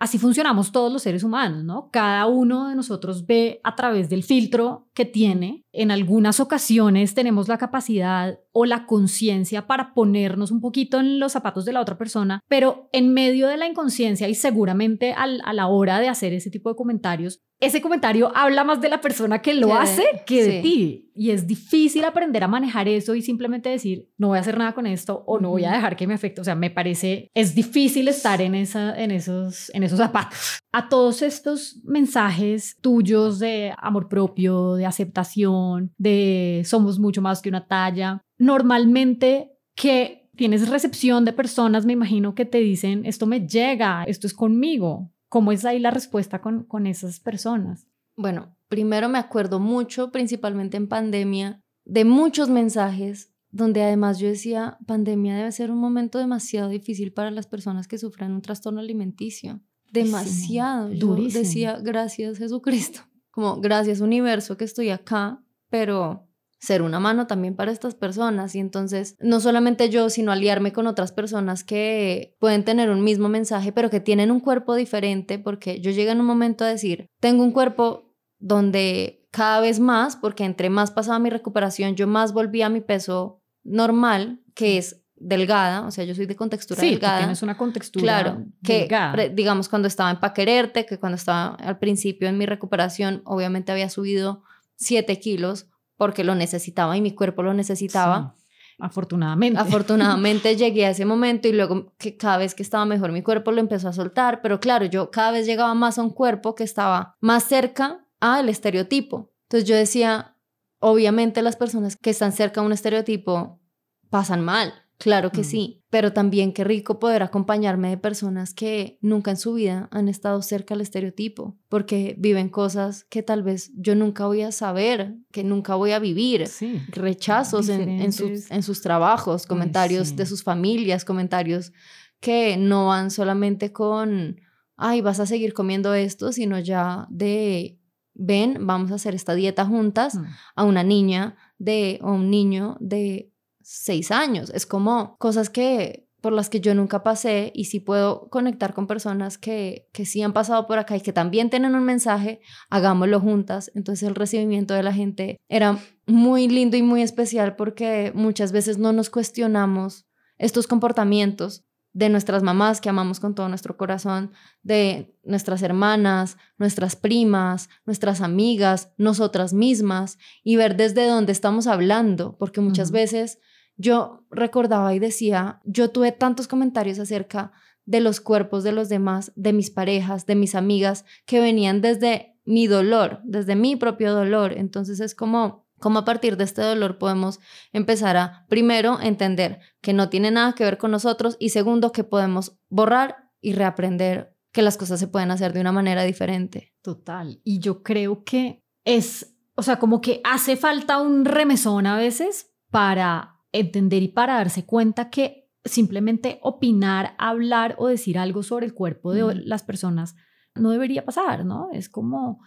así 0.00 0.18
funcionamos 0.18 0.72
todos 0.72 0.92
los 0.92 1.02
seres 1.02 1.22
humanos, 1.22 1.62
¿no? 1.62 1.90
Cada 1.92 2.26
uno 2.26 2.68
de 2.68 2.74
nosotros 2.74 3.26
ve 3.26 3.60
a 3.62 3.76
través 3.76 4.08
del 4.08 4.24
filtro 4.24 4.88
que 5.00 5.06
tiene. 5.06 5.64
En 5.72 5.90
algunas 5.90 6.40
ocasiones 6.40 7.14
tenemos 7.14 7.48
la 7.48 7.56
capacidad 7.56 8.38
o 8.52 8.66
la 8.66 8.84
conciencia 8.84 9.66
para 9.66 9.94
ponernos 9.94 10.50
un 10.50 10.60
poquito 10.60 11.00
en 11.00 11.18
los 11.18 11.32
zapatos 11.32 11.64
de 11.64 11.72
la 11.72 11.80
otra 11.80 11.96
persona, 11.96 12.40
pero 12.48 12.90
en 12.92 13.14
medio 13.14 13.48
de 13.48 13.56
la 13.56 13.66
inconsciencia 13.66 14.28
y 14.28 14.34
seguramente 14.34 15.14
a 15.14 15.52
la 15.54 15.66
hora 15.68 16.00
de 16.00 16.08
hacer 16.08 16.34
ese 16.34 16.50
tipo 16.50 16.68
de 16.68 16.76
comentarios, 16.76 17.40
ese 17.60 17.82
comentario 17.82 18.32
habla 18.34 18.64
más 18.64 18.80
de 18.80 18.88
la 18.88 19.00
persona 19.02 19.42
que 19.42 19.52
lo 19.52 19.74
hace 19.74 20.22
que 20.26 20.44
de 20.44 20.62
ti. 20.62 21.06
Y 21.14 21.30
es 21.30 21.46
difícil 21.46 22.04
aprender 22.04 22.42
a 22.42 22.48
manejar 22.48 22.88
eso 22.88 23.14
y 23.14 23.20
simplemente 23.20 23.68
decir, 23.68 24.08
no 24.16 24.28
voy 24.28 24.38
a 24.38 24.40
hacer 24.40 24.56
nada 24.56 24.72
con 24.72 24.86
esto 24.86 25.22
o 25.26 25.38
no 25.38 25.50
voy 25.50 25.64
a 25.64 25.72
dejar 25.72 25.94
que 25.94 26.06
me 26.06 26.14
afecte. 26.14 26.40
O 26.40 26.44
sea, 26.44 26.54
me 26.54 26.70
parece, 26.70 27.28
es 27.34 27.54
difícil 27.54 28.08
estar 28.08 28.40
en, 28.40 28.54
esa, 28.54 28.98
en, 28.98 29.10
esos, 29.10 29.70
en 29.74 29.82
esos 29.82 29.98
zapatos. 29.98 30.58
A 30.72 30.88
todos 30.88 31.20
estos 31.20 31.80
mensajes 31.84 32.78
tuyos 32.80 33.38
de 33.38 33.74
amor 33.76 34.08
propio, 34.08 34.76
de 34.76 34.86
aceptación, 34.90 35.92
de 35.98 36.62
somos 36.66 36.98
mucho 36.98 37.22
más 37.22 37.42
que 37.42 37.48
una 37.48 37.66
talla, 37.66 38.20
normalmente 38.38 39.52
que 39.74 40.28
tienes 40.36 40.68
recepción 40.68 41.24
de 41.24 41.32
personas, 41.32 41.86
me 41.86 41.92
imagino 41.94 42.34
que 42.34 42.44
te 42.44 42.58
dicen, 42.58 43.04
esto 43.04 43.26
me 43.26 43.46
llega, 43.46 44.04
esto 44.04 44.26
es 44.26 44.34
conmigo. 44.34 45.10
¿Cómo 45.28 45.52
es 45.52 45.64
ahí 45.64 45.78
la 45.78 45.90
respuesta 45.90 46.40
con, 46.40 46.64
con 46.64 46.86
esas 46.86 47.20
personas? 47.20 47.86
Bueno, 48.16 48.56
primero 48.68 49.08
me 49.08 49.18
acuerdo 49.18 49.60
mucho, 49.60 50.10
principalmente 50.10 50.76
en 50.76 50.88
pandemia, 50.88 51.60
de 51.84 52.04
muchos 52.04 52.48
mensajes 52.48 53.32
donde 53.52 53.82
además 53.82 54.18
yo 54.18 54.28
decía, 54.28 54.78
pandemia 54.86 55.36
debe 55.36 55.52
ser 55.52 55.70
un 55.70 55.78
momento 55.78 56.18
demasiado 56.18 56.68
difícil 56.68 57.12
para 57.12 57.30
las 57.30 57.46
personas 57.46 57.88
que 57.88 57.98
sufran 57.98 58.32
un 58.32 58.42
trastorno 58.42 58.80
alimenticio. 58.80 59.60
Demasiado. 59.92 60.92
yo 60.92 61.16
decía, 61.16 61.78
gracias 61.82 62.38
Jesucristo, 62.38 63.00
como 63.40 63.58
gracias 63.58 64.00
universo 64.00 64.58
que 64.58 64.66
estoy 64.66 64.90
acá, 64.90 65.42
pero 65.70 66.28
ser 66.58 66.82
una 66.82 67.00
mano 67.00 67.26
también 67.26 67.56
para 67.56 67.72
estas 67.72 67.94
personas. 67.94 68.54
Y 68.54 68.58
entonces 68.58 69.16
no 69.18 69.40
solamente 69.40 69.88
yo, 69.88 70.10
sino 70.10 70.30
aliarme 70.30 70.74
con 70.74 70.86
otras 70.86 71.10
personas 71.10 71.64
que 71.64 72.36
pueden 72.38 72.64
tener 72.64 72.90
un 72.90 73.02
mismo 73.02 73.30
mensaje, 73.30 73.72
pero 73.72 73.88
que 73.88 74.00
tienen 74.00 74.30
un 74.30 74.40
cuerpo 74.40 74.74
diferente, 74.74 75.38
porque 75.38 75.80
yo 75.80 75.90
llegué 75.90 76.10
en 76.10 76.20
un 76.20 76.26
momento 76.26 76.64
a 76.64 76.68
decir, 76.68 77.06
tengo 77.18 77.42
un 77.42 77.52
cuerpo 77.52 78.14
donde 78.38 79.26
cada 79.30 79.62
vez 79.62 79.80
más, 79.80 80.16
porque 80.16 80.44
entre 80.44 80.68
más 80.68 80.90
pasaba 80.90 81.18
mi 81.18 81.30
recuperación, 81.30 81.96
yo 81.96 82.06
más 82.06 82.34
volvía 82.34 82.66
a 82.66 82.70
mi 82.70 82.82
peso 82.82 83.40
normal, 83.62 84.42
que 84.54 84.76
es 84.76 85.02
delgada, 85.20 85.86
o 85.86 85.90
sea, 85.90 86.04
yo 86.04 86.14
soy 86.14 86.26
de 86.26 86.34
contextura 86.34 86.80
sí, 86.80 86.90
delgada. 86.90 87.18
tienes 87.18 87.42
una 87.42 87.56
contextura 87.56 88.02
claro, 88.02 88.44
que 88.64 88.88
digamos 89.34 89.68
cuando 89.68 89.86
estaba 89.86 90.10
en 90.10 90.18
Paquererte, 90.18 90.86
que 90.86 90.98
cuando 90.98 91.16
estaba 91.16 91.54
al 91.56 91.78
principio 91.78 92.28
en 92.28 92.38
mi 92.38 92.46
recuperación, 92.46 93.22
obviamente 93.24 93.70
había 93.70 93.90
subido 93.90 94.42
7 94.76 95.20
kilos, 95.20 95.66
porque 95.96 96.24
lo 96.24 96.34
necesitaba 96.34 96.96
y 96.96 97.02
mi 97.02 97.14
cuerpo 97.14 97.42
lo 97.42 97.52
necesitaba. 97.52 98.34
Afortunadamente. 98.78 99.60
Afortunadamente 99.60 100.56
llegué 100.56 100.86
a 100.86 100.90
ese 100.90 101.04
momento 101.04 101.46
y 101.46 101.52
luego 101.52 101.92
que 101.98 102.16
cada 102.16 102.38
vez 102.38 102.54
que 102.54 102.62
estaba 102.62 102.86
mejor 102.86 103.12
mi 103.12 103.22
cuerpo 103.22 103.52
lo 103.52 103.60
empezó 103.60 103.88
a 103.88 103.92
soltar, 103.92 104.40
pero 104.40 104.58
claro, 104.58 104.86
yo 104.86 105.10
cada 105.10 105.32
vez 105.32 105.44
llegaba 105.44 105.74
más 105.74 105.98
a 105.98 106.02
un 106.02 106.10
cuerpo 106.10 106.54
que 106.54 106.64
estaba 106.64 107.16
más 107.20 107.44
cerca 107.44 108.06
al 108.20 108.48
estereotipo. 108.48 109.30
Entonces 109.42 109.68
yo 109.68 109.76
decía, 109.76 110.34
obviamente 110.78 111.42
las 111.42 111.56
personas 111.56 111.96
que 111.96 112.08
están 112.08 112.32
cerca 112.32 112.62
a 112.62 112.64
un 112.64 112.72
estereotipo 112.72 113.60
pasan 114.08 114.42
mal, 114.42 114.72
Claro 115.00 115.32
que 115.32 115.40
mm. 115.40 115.44
sí, 115.44 115.82
pero 115.88 116.12
también 116.12 116.52
qué 116.52 116.62
rico 116.62 116.98
poder 116.98 117.22
acompañarme 117.22 117.88
de 117.88 117.96
personas 117.96 118.52
que 118.52 118.98
nunca 119.00 119.30
en 119.30 119.38
su 119.38 119.54
vida 119.54 119.88
han 119.90 120.10
estado 120.10 120.42
cerca 120.42 120.74
al 120.74 120.82
estereotipo, 120.82 121.56
porque 121.70 122.14
viven 122.18 122.50
cosas 122.50 123.04
que 123.04 123.22
tal 123.22 123.42
vez 123.42 123.72
yo 123.74 123.94
nunca 123.94 124.26
voy 124.26 124.42
a 124.42 124.52
saber, 124.52 125.16
que 125.32 125.42
nunca 125.42 125.74
voy 125.74 125.92
a 125.92 126.00
vivir, 126.00 126.44
rechazos 126.88 127.70
en, 127.70 128.12
sus, 128.12 128.50
en, 128.50 128.62
sus, 128.62 128.82
trabajos, 128.82 129.46
comentarios 129.46 130.16
de 130.16 130.26
sus 130.26 130.42
familias, 130.42 131.06
comentarios 131.06 131.72
que 132.20 132.58
no 132.58 132.88
van 132.88 133.10
solamente 133.10 133.72
con, 133.72 134.38
ay, 134.76 135.00
vas 135.00 135.18
a 135.18 135.24
seguir 135.24 135.54
comiendo 135.54 135.94
esto, 135.94 136.30
sino 136.30 136.58
ya 136.58 137.06
de, 137.08 137.78
ven, 138.12 138.66
vamos 138.66 138.92
a 138.92 138.96
hacer 138.96 139.14
esta 139.14 139.34
dieta 139.34 139.64
juntas 139.64 140.16
mm. 140.16 140.24
a 140.56 140.64
una 140.64 140.82
niña 140.82 141.36
de, 141.56 142.00
o 142.02 142.12
un 142.12 142.28
niño 142.28 142.76
de 142.80 143.32
seis 143.72 144.10
años. 144.10 144.50
Es 144.50 144.66
como 144.66 145.16
cosas 145.18 145.48
que 145.48 146.08
por 146.20 146.32
las 146.32 146.50
que 146.50 146.60
yo 146.60 146.74
nunca 146.74 147.04
pasé 147.04 147.52
y 147.54 147.66
si 147.66 147.78
puedo 147.78 148.28
conectar 148.28 148.74
con 148.74 148.88
personas 148.88 149.38
que, 149.38 149.88
que 149.92 150.04
sí 150.04 150.22
han 150.22 150.32
pasado 150.32 150.66
por 150.66 150.78
acá 150.78 150.96
y 150.96 151.00
que 151.00 151.12
también 151.12 151.50
tienen 151.50 151.76
un 151.76 151.84
mensaje, 151.84 152.40
hagámoslo 152.68 153.20
juntas. 153.20 153.70
Entonces 153.76 154.08
el 154.08 154.16
recibimiento 154.16 154.74
de 154.74 154.82
la 154.82 154.92
gente 154.92 155.40
era 155.48 155.78
muy 156.06 156.48
lindo 156.48 156.76
y 156.76 156.82
muy 156.82 157.00
especial 157.00 157.54
porque 157.54 158.10
muchas 158.14 158.50
veces 158.50 158.76
no 158.76 158.92
nos 158.92 159.08
cuestionamos 159.08 160.06
estos 160.36 160.66
comportamientos 160.66 161.64
de 161.92 162.08
nuestras 162.08 162.42
mamás 162.42 162.80
que 162.80 162.88
amamos 162.88 163.20
con 163.20 163.34
todo 163.34 163.48
nuestro 163.48 163.76
corazón, 163.76 164.32
de 164.62 165.16
nuestras 165.22 165.62
hermanas, 165.62 166.36
nuestras 166.58 166.96
primas, 166.96 167.68
nuestras 167.86 168.20
amigas, 168.20 168.92
nosotras 168.96 169.52
mismas 169.52 170.18
y 170.42 170.56
ver 170.56 170.76
desde 170.76 171.06
dónde 171.06 171.32
estamos 171.32 171.66
hablando, 171.66 172.36
porque 172.36 172.60
muchas 172.60 172.90
veces 172.90 173.38
yo 173.80 174.26
recordaba 174.30 174.94
y 174.94 174.98
decía, 174.98 175.60
yo 175.64 175.90
tuve 175.90 176.12
tantos 176.12 176.48
comentarios 176.48 176.98
acerca 176.98 177.52
de 177.86 178.00
los 178.00 178.20
cuerpos 178.20 178.62
de 178.62 178.72
los 178.72 178.90
demás, 178.90 179.32
de 179.36 179.54
mis 179.54 179.70
parejas, 179.70 180.26
de 180.26 180.34
mis 180.34 180.54
amigas, 180.54 181.06
que 181.24 181.40
venían 181.40 181.80
desde 181.80 182.36
mi 182.44 182.66
dolor, 182.66 183.20
desde 183.24 183.56
mi 183.56 183.76
propio 183.76 184.12
dolor. 184.12 184.52
Entonces 184.52 185.00
es 185.00 185.14
como, 185.14 185.66
como 185.78 186.00
a 186.00 186.04
partir 186.04 186.36
de 186.36 186.44
este 186.44 186.60
dolor 186.60 186.98
podemos 186.98 187.40
empezar 187.72 188.18
a, 188.18 188.46
primero, 188.48 189.00
entender 189.00 189.60
que 189.80 189.94
no 189.94 190.10
tiene 190.10 190.30
nada 190.30 190.52
que 190.52 190.64
ver 190.64 190.76
con 190.76 190.90
nosotros 190.90 191.36
y 191.40 191.48
segundo, 191.48 191.90
que 191.90 192.04
podemos 192.04 192.58
borrar 192.68 193.30
y 193.40 193.54
reaprender 193.54 194.36
que 194.52 194.62
las 194.62 194.76
cosas 194.76 195.00
se 195.00 195.08
pueden 195.08 195.30
hacer 195.30 195.54
de 195.54 195.60
una 195.60 195.72
manera 195.72 196.02
diferente. 196.02 196.74
Total. 196.82 197.40
Y 197.44 197.60
yo 197.60 197.82
creo 197.82 198.24
que 198.24 198.62
es, 198.84 199.36
o 199.54 199.62
sea, 199.62 199.78
como 199.78 200.02
que 200.02 200.20
hace 200.22 200.56
falta 200.56 201.00
un 201.00 201.24
remesón 201.24 201.86
a 201.86 201.96
veces 201.96 202.52
para 202.70 203.39
entender 203.52 204.02
y 204.02 204.08
para 204.08 204.34
darse 204.34 204.64
cuenta 204.64 205.10
que 205.10 205.50
simplemente 205.64 206.38
opinar, 206.42 207.14
hablar 207.18 207.76
o 207.78 207.88
decir 207.88 208.18
algo 208.18 208.42
sobre 208.42 208.66
el 208.66 208.74
cuerpo 208.74 209.12
de 209.12 209.34
las 209.44 209.62
personas 209.62 210.14
no 210.54 210.70
debería 210.70 211.04
pasar, 211.04 211.44
¿no? 211.44 211.68
Es 211.72 211.88
como 211.88 212.40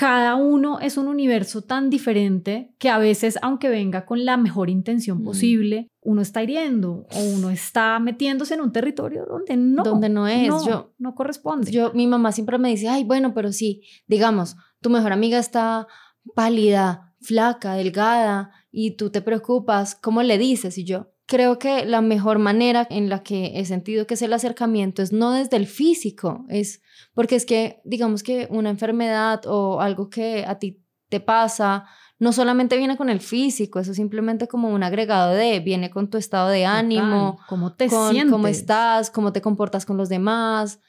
cada 0.00 0.34
uno 0.34 0.80
es 0.80 0.96
un 0.96 1.08
universo 1.08 1.60
tan 1.60 1.90
diferente 1.90 2.74
que 2.78 2.88
a 2.88 2.96
veces, 2.98 3.38
aunque 3.42 3.68
venga 3.68 4.06
con 4.06 4.24
la 4.24 4.38
mejor 4.38 4.70
intención 4.70 5.22
posible, 5.22 5.88
uno 6.00 6.22
está 6.22 6.42
hiriendo 6.42 7.06
o 7.12 7.20
uno 7.36 7.50
está 7.50 7.98
metiéndose 7.98 8.54
en 8.54 8.62
un 8.62 8.72
territorio 8.72 9.26
donde 9.26 9.58
no, 9.58 9.82
donde 9.82 10.08
no 10.08 10.26
es, 10.26 10.48
no, 10.48 10.66
yo 10.66 10.94
no 10.96 11.14
corresponde. 11.14 11.70
Yo 11.70 11.92
mi 11.92 12.06
mamá 12.06 12.32
siempre 12.32 12.56
me 12.56 12.70
dice, 12.70 12.88
"Ay, 12.88 13.04
bueno, 13.04 13.34
pero 13.34 13.52
sí, 13.52 13.82
digamos, 14.06 14.56
tu 14.80 14.88
mejor 14.88 15.12
amiga 15.12 15.38
está 15.38 15.86
pálida, 16.34 17.09
flaca, 17.20 17.74
delgada, 17.74 18.50
y 18.70 18.92
tú 18.92 19.10
te 19.10 19.20
preocupas, 19.20 19.94
¿cómo 19.94 20.22
le 20.22 20.38
dices? 20.38 20.78
Y 20.78 20.84
yo 20.84 21.12
creo 21.26 21.58
que 21.58 21.84
la 21.84 22.00
mejor 22.00 22.40
manera 22.40 22.86
en 22.90 23.08
la 23.08 23.22
que 23.22 23.52
he 23.54 23.64
sentido 23.64 24.06
que 24.06 24.14
es 24.14 24.22
el 24.22 24.32
acercamiento 24.32 25.00
es 25.00 25.12
no 25.12 25.30
desde 25.30 25.56
el 25.56 25.66
físico, 25.66 26.44
es 26.48 26.82
porque 27.14 27.36
es 27.36 27.46
que 27.46 27.80
digamos 27.84 28.24
que 28.24 28.48
una 28.50 28.68
enfermedad 28.68 29.42
o 29.46 29.80
algo 29.80 30.10
que 30.10 30.44
a 30.46 30.58
ti 30.58 30.82
te 31.08 31.20
pasa 31.20 31.86
no 32.18 32.32
solamente 32.32 32.76
viene 32.76 32.96
con 32.96 33.08
el 33.08 33.20
físico, 33.20 33.78
eso 33.78 33.94
simplemente 33.94 34.48
como 34.48 34.70
un 34.70 34.82
agregado 34.82 35.32
de, 35.32 35.60
viene 35.60 35.88
con 35.88 36.10
tu 36.10 36.18
estado 36.18 36.48
de 36.48 36.66
ánimo, 36.66 37.38
cómo 37.48 37.72
te 37.74 37.88
sientes, 37.88 38.30
cómo 38.30 38.46
estás, 38.46 39.10
cómo 39.10 39.32
te 39.32 39.40
comportas 39.40 39.86
con 39.86 39.96
los 39.96 40.08
demás, 40.08 40.80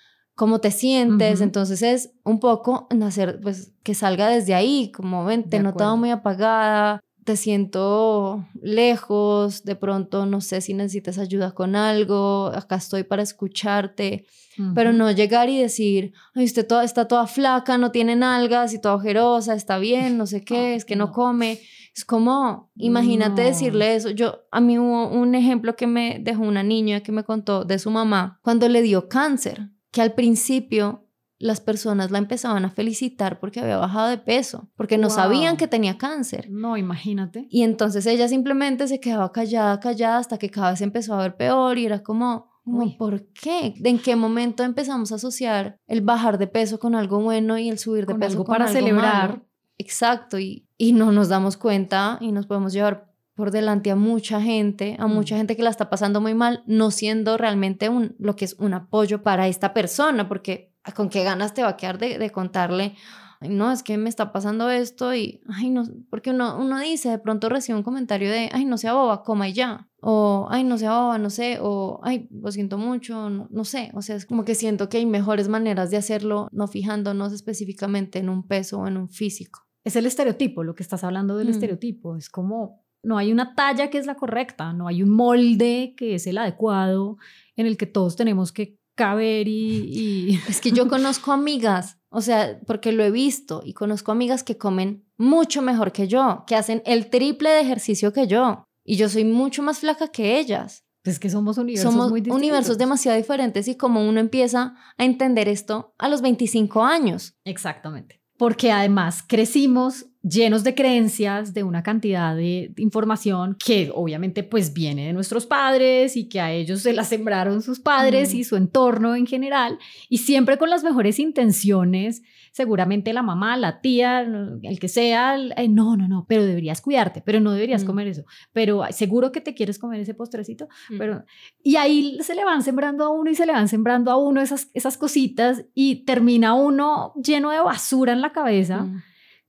cómo 0.42 0.60
te 0.60 0.72
sientes, 0.72 1.40
entonces 1.40 1.84
es 1.84 2.14
un 2.24 2.40
poco 2.40 2.88
nacer, 2.90 3.40
pues 3.44 3.74
que 3.84 3.94
salga 3.94 4.28
desde 4.28 4.56
ahí, 4.56 4.92
como 4.92 5.24
ven, 5.24 5.48
te 5.48 5.58
he 5.58 5.62
notado 5.62 5.96
muy 5.98 6.10
apagada, 6.10 7.00
te 7.24 7.36
siento 7.36 8.44
lejos, 8.60 9.64
de 9.66 9.76
pronto 9.76 10.26
no 10.26 10.42
sé 10.42 10.62
si 10.62 10.74
necesitas 10.74 11.20
ayuda 11.20 11.52
con 11.52 11.76
algo, 11.76 12.48
acá 12.56 12.78
estoy 12.78 13.04
para 13.04 13.22
escucharte, 13.22 14.26
pero 14.74 14.94
no 14.94 15.12
llegar 15.12 15.48
y 15.48 15.62
decir, 15.62 16.14
ay, 16.34 16.46
usted 16.46 16.66
toda, 16.66 16.86
está 16.86 17.08
toda 17.08 17.28
flaca, 17.28 17.78
no 17.78 17.92
tiene 17.92 18.16
nalgas 18.16 18.74
y 18.74 18.82
toda 18.82 18.96
ojerosa, 18.96 19.54
está 19.54 19.78
bien, 19.78 20.18
no 20.18 20.26
sé 20.26 20.44
qué, 20.44 20.74
es 20.74 20.86
que 20.86 20.96
no, 20.96 21.12
come. 21.14 21.60
Es 21.96 22.04
como, 22.04 22.72
imagínate 22.78 23.44
decirle 23.44 23.96
eso. 23.96 24.10
Yo, 24.10 24.46
a 24.50 24.60
mí 24.62 24.80
hubo 24.80 25.10
un 25.10 25.36
ejemplo 25.36 25.76
que 25.76 25.88
me 25.88 26.20
dejó 26.20 26.42
una 26.44 26.64
niña 26.64 27.02
que 27.02 27.12
me 27.12 27.26
contó 27.26 27.64
de 27.64 27.78
su 27.78 27.92
mamá 27.92 28.40
cuando 28.42 28.70
le 28.70 28.82
dio 28.82 29.10
cáncer, 29.10 29.70
que 29.92 30.02
al 30.02 30.14
principio 30.14 31.08
las 31.38 31.60
personas 31.60 32.12
la 32.12 32.20
empezaban 32.20 32.66
a 32.66 32.70
felicitar 32.70 33.40
porque 33.40 33.60
había 33.60 33.78
bajado 33.78 34.10
de 34.10 34.18
peso, 34.18 34.70
porque 34.76 34.98
no 34.98 35.10
sabían 35.10 35.58
que 35.58 35.68
tenía 35.68 35.98
cáncer. 35.98 36.50
No, 36.52 36.78
imagínate. 36.78 37.48
Y 37.50 37.64
entonces 37.64 38.06
ella 38.06 38.28
simplemente 38.28 38.88
se 38.88 39.00
quedaba 39.00 39.32
callada, 39.32 39.80
callada, 39.80 40.18
hasta 40.18 40.38
que 40.38 40.52
cada 40.52 40.72
vez 40.72 40.82
empezó 40.82 41.16
a 41.16 41.24
ver 41.24 41.36
peor 41.36 41.78
y 41.78 41.86
era 41.86 42.04
como, 42.04 42.52
¿Por 42.98 43.28
qué? 43.34 43.74
¿En 43.84 44.00
qué 44.00 44.16
momento 44.16 44.64
empezamos 44.64 45.12
a 45.12 45.16
asociar 45.16 45.80
el 45.88 46.02
bajar 46.02 46.38
de 46.38 46.48
peso 46.48 46.80
con 46.80 46.94
algo 46.94 47.20
bueno 47.20 47.58
y 47.58 47.70
el 47.70 47.80
subir 47.80 48.06
de 48.06 48.16
peso 48.16 48.38
con 48.38 48.54
para 48.54 48.66
algo 48.66 48.80
celebrar? 48.80 49.44
Exacto, 49.80 50.38
y, 50.38 50.68
y 50.78 50.94
no 50.94 51.12
nos 51.12 51.30
damos 51.30 51.58
cuenta 51.58 52.20
y 52.22 52.32
nos 52.32 52.46
podemos 52.46 52.72
llevar 52.72 53.11
por 53.42 53.50
delante 53.50 53.90
a 53.90 53.96
mucha 53.96 54.40
gente, 54.40 54.96
a 55.00 55.08
mucha 55.08 55.36
gente 55.36 55.56
que 55.56 55.64
la 55.64 55.72
está 55.72 55.90
pasando 55.90 56.22
muy 56.22 56.36
mal, 56.36 56.62
no 56.68 56.92
siendo 56.92 57.38
realmente 57.40 57.90
un, 57.90 58.16
lo 58.20 58.36
que 58.36 58.46
es 58.46 58.54
un 58.60 58.76
apoyo 58.76 59.24
para 59.24 59.48
esta 59.48 59.74
persona, 59.74 60.28
porque 60.28 60.76
con 60.96 61.10
qué 61.10 61.24
ganas 61.24 61.56
te 61.56 61.64
va 61.64 61.70
a 61.70 61.76
quedar 61.76 61.98
de, 61.98 62.20
de 62.20 62.30
contarle, 62.30 62.94
no, 63.42 63.72
es 63.72 63.82
que 63.82 63.98
me 63.98 64.10
está 64.10 64.32
pasando 64.32 64.70
esto 64.70 65.16
y, 65.16 65.42
ay, 65.50 65.72
no, 65.72 65.86
porque 66.12 66.30
uno, 66.30 66.56
uno 66.60 66.80
dice, 66.80 67.10
de 67.10 67.18
pronto 67.18 67.50
recibe 67.50 67.80
un 67.80 67.84
comentario 67.84 68.30
de, 68.30 68.52
ay, 68.54 68.66
no 68.66 68.78
sea 68.78 68.94
boba, 68.94 69.24
coma 69.24 69.50
y 69.50 69.54
ya, 69.54 69.90
o, 70.04 70.48
ay, 70.52 70.64
no 70.64 70.78
sea 70.78 70.92
boba, 70.92 71.18
no 71.18 71.32
sé, 71.32 71.58
o, 71.60 72.00
ay, 72.04 72.30
lo 72.30 72.52
siento 72.52 72.78
mucho, 72.78 73.32
no, 73.32 73.48
no 73.50 73.66
sé, 73.66 73.90
o 73.96 74.04
sea, 74.04 74.18
es 74.18 74.28
como 74.28 74.46
que 74.46 74.54
siento 74.54 74.88
que 74.88 74.98
hay 74.98 75.08
mejores 75.08 75.48
maneras 75.48 75.90
de 75.90 75.98
hacerlo, 75.98 76.48
no 76.52 76.68
fijándonos 76.68 77.34
específicamente 77.34 78.20
en 78.20 78.30
un 78.30 78.46
peso 78.48 78.82
o 78.82 78.88
en 78.88 78.98
un 78.98 79.10
físico. 79.10 79.62
Es 79.84 79.96
el 79.96 80.06
estereotipo, 80.06 80.64
lo 80.64 80.76
que 80.76 80.84
estás 80.84 81.04
hablando 81.04 81.38
del 81.38 81.48
Mm. 81.48 81.52
estereotipo, 81.54 82.16
es 82.16 82.30
como, 82.30 82.84
no 83.04 83.18
hay 83.18 83.32
una 83.32 83.56
talla 83.56 83.90
que 83.90 83.98
es 83.98 84.06
la 84.06 84.16
correcta, 84.16 84.74
no 84.74 84.88
hay 84.88 85.04
un 85.04 85.10
molde 85.10 85.94
que 85.98 86.16
es 86.16 86.28
el 86.28 86.38
adecuado 86.38 87.18
en 87.56 87.66
el 87.66 87.78
que 87.78 87.86
todos 87.86 88.16
tenemos 88.16 88.52
que 88.52 88.78
caber 88.96 89.48
y... 89.48 90.32
y... 90.32 90.40
Es 90.48 90.62
que 90.62 90.72
yo 90.72 90.88
conozco 90.88 91.32
amigas, 91.32 91.98
o 92.10 92.22
sea, 92.22 92.60
porque 92.68 92.92
lo 92.92 93.04
he 93.04 93.12
visto 93.12 93.62
y 93.66 93.74
conozco 93.74 94.12
amigas 94.12 94.44
que 94.44 94.58
comen 94.58 95.06
mucho 95.18 95.62
mejor 95.62 95.92
que 95.92 96.08
yo, 96.08 96.44
que 96.46 96.56
hacen 96.56 96.82
el 96.86 97.10
triple 97.10 97.50
de 97.50 97.62
ejercicio 97.62 98.14
que 98.14 98.28
yo 98.28 98.66
y 98.86 98.98
yo 98.98 99.10
soy 99.10 99.26
mucho 99.26 99.64
más 99.64 99.80
flaca 99.80 100.10
que 100.10 100.40
ellas. 100.40 100.86
Es 101.04 101.20
que 101.20 101.32
somos 101.32 101.58
universos 101.58 101.92
Somos 101.92 102.12
muy 102.12 102.22
distintos. 102.22 102.38
universos 102.40 102.78
demasiado 102.78 103.18
diferentes 103.18 103.68
y 103.68 103.76
como 103.76 104.08
uno 104.08 104.20
empieza 104.20 104.76
a 104.98 105.04
entender 105.04 105.48
esto 105.48 105.96
a 105.98 106.08
los 106.08 106.22
25 106.22 106.84
años. 106.84 107.34
Exactamente. 107.44 108.22
Porque 108.38 108.72
además 108.72 109.24
crecimos 109.28 110.06
llenos 110.24 110.64
de 110.64 110.76
creencias, 110.76 111.54
de 111.54 111.64
una 111.64 111.82
cantidad 111.82 112.36
de 112.36 112.72
información 112.78 113.58
que 113.64 113.92
obviamente 113.94 114.44
pues 114.44 114.72
viene 114.74 115.08
de 115.08 115.14
nuestros 115.14 115.48
padres 115.48 116.16
y 116.16 116.30
que 116.30 116.40
a 116.40 116.52
ellos 116.52 116.82
se 116.82 116.94
la 116.94 117.04
sembraron 117.04 117.62
sus 117.64 117.80
padres 117.80 118.34
Mm. 118.34 118.38
y 118.38 118.44
su 118.44 118.56
entorno 118.56 119.16
en 119.16 119.26
general 119.26 119.80
y 120.10 120.20
siempre 120.20 120.58
con 120.60 120.70
las 120.70 120.84
mejores 120.84 121.18
intenciones, 121.20 122.22
seguramente 122.52 123.14
la 123.14 123.24
mamá, 123.24 123.58
la 123.58 123.82
tía, 123.82 124.22
el 124.22 124.80
que 124.80 124.88
sea, 124.90 125.36
el- 125.36 125.54
eh, 125.58 125.68
no, 125.70 125.96
no, 125.98 126.08
no, 126.08 126.26
pero 126.28 126.46
deberías 126.46 126.82
cuidarte, 126.82 127.22
pero 127.26 127.40
no 127.40 127.52
deberías 127.54 127.84
Mm. 127.84 127.88
comer 127.88 128.08
eso, 128.08 128.24
pero 128.54 128.84
seguro 128.92 129.32
que 129.32 129.42
te 129.42 129.54
quieres 129.56 129.80
comer 129.80 130.02
ese 130.02 130.14
postrecito, 130.14 130.68
Mm. 130.90 130.98
pero 130.98 131.24
y 131.64 131.78
ahí 131.78 132.18
se 132.22 132.36
le 132.36 132.46
van 132.46 132.62
sembrando 132.62 133.06
a 133.06 133.10
uno 133.10 133.32
y 133.32 133.36
se 133.36 133.46
le 133.46 133.54
van 133.54 133.68
sembrando 133.68 134.12
a 134.12 134.18
uno 134.18 134.42
esas, 134.42 134.70
esas 134.74 134.98
cositas 134.98 135.66
y 135.74 136.04
termina 136.06 136.54
uno 136.54 137.14
lleno 137.24 137.50
de 137.52 137.60
basura 137.60 138.14
en 138.14 138.22
la 138.22 138.32
cabeza 138.34 138.84
Mm. 138.84 139.02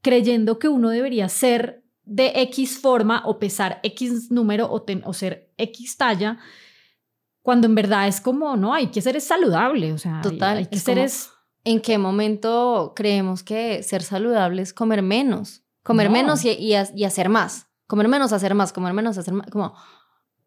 Creyendo 0.03 0.59
que 0.59 0.69
uno 0.69 0.91
debería 0.91 1.29
ser 1.29 1.85
de 2.05 2.33
X 2.43 2.79
forma 2.81 3.23
o 3.25 3.39
pesar 3.39 3.81
X 3.83 4.31
número 4.31 4.71
o, 4.71 4.83
ten- 4.83 5.03
o 5.07 5.13
ser 5.13 5.53
X 5.57 5.97
talla, 5.97 6.39
cuando 7.43 7.67
en 7.67 7.75
verdad 7.75 8.07
es 8.09 8.21
como, 8.21 8.57
no, 8.57 8.75
hay 8.75 8.89
que 8.89 9.01
ser 9.03 9.21
saludable, 9.21 9.93
o 9.93 9.99
sea, 9.99 10.21
Total, 10.21 10.59
hay, 10.59 10.67
que 10.67 10.77
es 10.77 10.83
ser 10.83 10.95
como- 10.97 11.07
es... 11.07 11.31
¿En 11.65 11.81
qué 11.81 11.97
momento 11.97 12.93
creemos 12.97 13.45
que 13.45 13.85
ser 13.85 14.03
saludable 14.03 14.63
es 14.63 14.73
comer 14.75 15.01
menos? 15.01 15.63
Comer 15.85 16.09
No. 16.09 16.13
menos 16.15 16.45
y, 16.45 16.51
y 16.51 16.75
ha- 16.75 16.89
y 16.95 17.05
hacer 17.05 17.29
más. 17.29 17.69
Comer 17.87 18.09
menos, 18.09 18.33
hacer 18.33 18.55
más, 18.57 18.73
comer 18.73 18.93
menos, 18.95 19.17
hacer 19.17 19.33
más. 19.35 19.49
Como, 19.49 19.73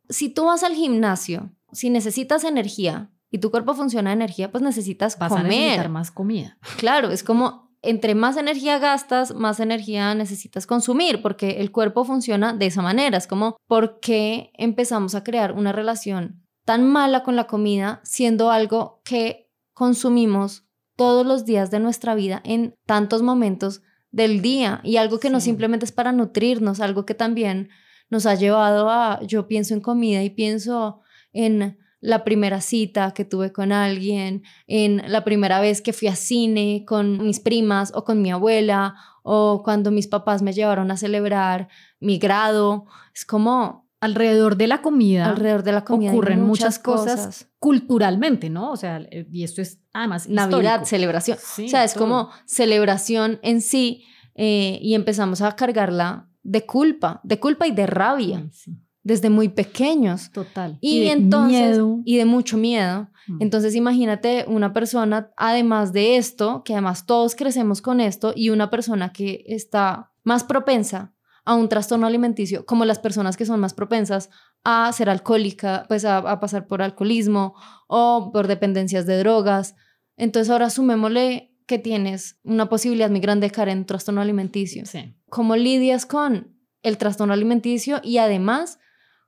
si 0.10 0.28
tú 0.30 0.46
vas 0.46 0.64
al 0.64 0.74
gimnasio, 0.74 1.52
si 1.72 1.90
necesitas 1.90 2.44
energía 2.44 3.12
y 3.32 3.38
tu 3.38 3.50
cuerpo 3.50 3.74
funciona 3.76 4.10
de 4.10 4.16
energía, 4.16 4.52
pues 4.52 4.62
necesitas 4.62 5.18
Vas 5.18 5.32
a 5.32 5.44
necesitar 5.44 5.76
comer. 5.78 5.90
más 5.90 6.12
comida. 6.12 6.58
Claro, 6.78 7.10
es 7.12 7.24
como 7.24 7.65
entre 7.86 8.16
más 8.16 8.38
energía 8.38 8.80
gastas, 8.80 9.34
más 9.34 9.60
energía 9.60 10.14
necesitas 10.16 10.68
consumir, 10.68 11.22
porque 11.22 11.62
el 11.62 11.72
cuerpo 11.72 12.06
funciona 12.06 12.54
de 12.54 12.68
esa 12.68 12.82
manera. 12.82 13.18
Es 13.18 13.28
como, 13.28 13.58
¿por 13.68 14.00
qué 14.00 14.52
empezamos 14.58 15.16
a 15.16 15.24
crear 15.24 15.54
una 15.54 15.72
relación 15.72 16.46
tan 16.66 16.86
mala 16.86 17.24
con 17.24 17.36
la 17.36 17.48
comida 17.48 18.02
siendo 18.04 18.52
algo 18.52 19.02
que 19.06 19.50
consumimos 19.74 20.66
todos 20.96 21.26
los 21.26 21.46
días 21.46 21.72
de 21.72 21.80
nuestra 21.80 22.16
vida 22.16 22.42
en 22.44 22.76
tantos 22.86 23.22
momentos 23.22 23.82
del 24.12 24.42
día 24.42 24.80
y 24.84 24.98
algo 24.98 25.20
que 25.20 25.30
no 25.30 25.40
simplemente 25.40 25.86
es 25.86 25.92
para 25.92 26.12
nutrirnos, 26.12 26.80
algo 26.80 27.06
que 27.06 27.14
también 27.14 27.70
nos 28.10 28.26
ha 28.26 28.36
llevado 28.36 28.90
a, 28.90 29.22
yo 29.24 29.48
pienso 29.48 29.74
en 29.74 29.82
comida 29.82 30.24
y 30.24 30.30
pienso 30.30 31.02
en 31.34 31.78
la 32.02 32.24
primera 32.24 32.62
cita 32.62 33.14
que 33.14 33.26
tuve 33.26 33.52
con 33.52 33.72
alguien, 33.72 34.44
en 34.68 35.02
la 35.08 35.24
primera 35.24 35.60
vez 35.60 35.82
que 35.82 35.94
fui 35.94 36.08
a 36.08 36.16
cine 36.16 36.84
con 36.86 37.24
mis 37.24 37.40
primas 37.40 37.92
o 37.96 38.04
con 38.04 38.22
mi 38.22 38.32
abuela, 38.32 38.96
o 39.24 39.64
cuando 39.64 39.90
mis 39.92 40.08
papás 40.08 40.42
me 40.42 40.54
llevaron 40.54 40.92
a 40.92 40.98
celebrar 40.98 41.68
mi 42.00 42.20
grado. 42.20 42.86
Es 43.14 43.26
como 43.26 43.86
Alrededor 44.02 44.56
de 44.58 44.68
la 44.68 44.82
comida 44.82 45.26
alrededor 45.26 45.64
de 45.64 45.72
la 45.72 45.84
comida 45.84 46.12
ocurren 46.12 46.44
muchas 46.44 46.78
cosas, 46.78 47.48
culturalmente, 47.60 48.50
¿no? 48.52 48.72
O 48.72 48.78
sea, 48.78 49.02
y 49.32 49.44
esto 49.44 49.62
es 49.62 49.80
además 49.94 50.28
Navidad, 50.30 50.60
histórico. 50.60 50.86
celebración. 50.86 51.38
Sí, 51.42 51.66
o 51.66 51.70
sea, 51.70 51.84
es 51.84 51.94
todo. 51.94 52.04
como 52.04 52.30
celebración 52.46 53.40
en 53.42 53.62
sí 53.62 54.04
eh, 54.36 54.78
y 54.82 54.94
empezamos 54.94 55.42
a 55.42 55.56
cargarla 55.56 56.30
de 56.44 56.66
culpa, 56.66 57.22
de 57.24 57.40
culpa 57.40 57.66
y 57.66 57.72
de 57.72 57.88
rabia 57.88 58.48
sí, 58.52 58.78
desde 59.06 59.30
muy 59.30 59.50
pequeños. 59.50 60.32
total. 60.32 60.80
Y, 60.82 61.02
de 61.02 61.12
entonces, 61.12 61.78
miedo. 61.78 62.02
y 62.04 62.18
de 62.18 62.26
mucho 62.26 62.58
miedo. 62.58 63.08
Mm. 63.28 63.38
Entonces 63.40 63.76
imagínate 63.76 64.46
una 64.48 64.74
persona, 64.74 65.32
además 65.38 65.94
de 65.94 66.18
esto, 66.18 66.64
que 66.64 66.74
además 66.74 67.06
todos 67.06 67.36
crecemos 67.36 67.84
con 67.84 68.02
esto, 68.02 68.34
y 68.36 68.50
una 68.50 68.72
persona 68.72 69.14
que 69.14 69.46
está 69.48 70.12
más 70.24 70.44
propensa 70.44 71.14
a 71.46 71.54
un 71.54 71.70
trastorno 71.70 72.08
alimenticio, 72.08 72.66
como 72.66 72.84
las 72.84 72.98
personas 72.98 73.38
que 73.38 73.46
son 73.46 73.60
más 73.60 73.76
propensas 73.76 74.32
a 74.64 74.92
ser 74.92 75.12
alcohólica, 75.12 75.86
pues 75.88 76.04
a, 76.04 76.18
a 76.18 76.40
pasar 76.40 76.66
por 76.66 76.82
alcoholismo 76.82 77.54
o 77.88 78.32
por 78.34 78.48
dependencias 78.48 79.06
de 79.06 79.20
drogas. 79.20 79.76
Entonces 80.18 80.50
ahora 80.50 80.72
sumémosle 80.72 81.56
que 81.68 81.78
tienes 81.78 82.40
una 82.44 82.70
posibilidad 82.70 83.12
muy 83.12 83.20
grande 83.20 83.48
de 83.48 83.52
caer 83.52 83.70
en 83.70 83.80
un 83.80 83.86
trastorno 83.86 84.22
alimenticio. 84.22 84.84
Sí. 84.88 85.16
¿Cómo 85.30 85.56
lidias 85.56 86.08
con 86.08 86.58
el 86.82 86.98
trastorno 86.98 87.34
alimenticio 87.34 88.02
y 88.04 88.18
además 88.18 88.80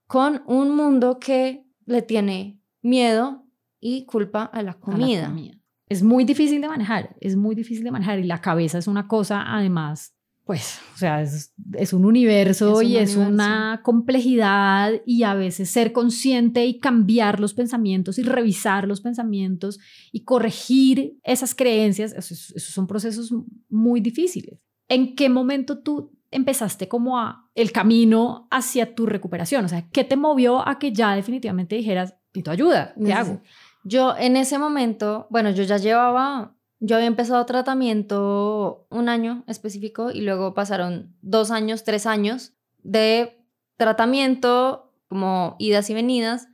con 0.08 0.42
un 0.48 0.76
mundo 0.76 1.20
que 1.20 1.66
le 1.86 2.02
tiene 2.02 2.62
miedo 2.82 3.46
y 3.80 4.06
culpa 4.06 4.44
a 4.44 4.62
la 4.64 4.72
a 4.72 4.74
la 4.74 4.80
comida? 4.80 5.28
comida. 5.28 5.54
Es 5.90 6.04
muy 6.04 6.26
difícil 6.26 6.60
de 6.62 6.68
manejar, 6.68 7.16
es 7.22 7.36
muy 7.36 7.56
difícil 7.56 7.84
de 7.84 7.92
manejar 7.92 8.20
y 8.20 8.24
la 8.24 8.42
cabeza 8.42 8.78
es 8.78 8.88
una 8.88 9.08
cosa, 9.08 9.44
además, 9.48 10.14
pues, 10.44 10.80
o 10.96 10.98
sea, 10.98 11.22
es, 11.22 11.54
es 11.74 11.92
un 11.94 12.06
universo 12.06 12.80
Es 12.82 12.86
un 12.86 12.92
y 12.92 12.96
es 12.98 13.16
universo. 13.16 13.34
una 13.34 13.82
complejidad 13.84 14.94
y 15.06 15.24
a 15.24 15.34
veces 15.34 15.70
ser 15.70 15.92
consciente 15.94 16.66
y 16.66 16.80
cambiar 16.80 17.40
los 17.40 17.54
pensamientos 17.54 18.18
y 18.18 18.24
revisar 18.24 18.88
los 18.88 19.02
pensamientos 19.02 19.80
y 20.12 20.24
corregir 20.24 21.18
esas 21.24 21.54
creencias, 21.54 22.14
esos, 22.14 22.52
esos 22.56 22.74
son 22.74 22.88
procesos 22.88 23.34
muy 23.70 24.00
difíciles. 24.02 24.60
¿En 24.90 25.16
qué 25.16 25.28
momento 25.30 25.80
tú 25.80 26.12
empezaste 26.32 26.88
como 26.88 27.20
a 27.20 27.47
el 27.58 27.72
camino 27.72 28.48
hacia 28.52 28.94
tu 28.94 29.08
recuperación? 29.08 29.66
O 29.66 29.68
sea, 29.68 29.90
¿qué 29.92 30.04
te 30.04 30.16
movió 30.16 30.66
a 30.66 30.78
que 30.78 30.94
ya 30.94 31.16
definitivamente 31.16 31.76
dijeras, 31.76 32.16
necesito 32.28 32.52
ayuda, 32.52 32.94
¿qué 33.04 33.14
hago? 33.14 33.42
Yo 33.84 34.16
en 34.16 34.38
ese 34.38 34.60
momento, 34.60 35.26
bueno, 35.32 35.50
yo 35.50 35.64
ya 35.64 35.78
llevaba, 35.78 36.56
yo 36.80 36.96
había 36.96 37.08
empezado 37.08 37.44
tratamiento 37.48 38.86
un 38.92 39.10
año 39.10 39.44
específico 39.48 40.12
y 40.12 40.22
luego 40.22 40.54
pasaron 40.54 41.16
dos 41.22 41.50
años, 41.50 41.84
tres 41.84 42.06
años 42.06 42.54
de 42.84 43.44
tratamiento, 43.76 44.94
como 45.10 45.56
idas 45.58 45.90
y 45.90 45.96
venidas, 45.96 46.50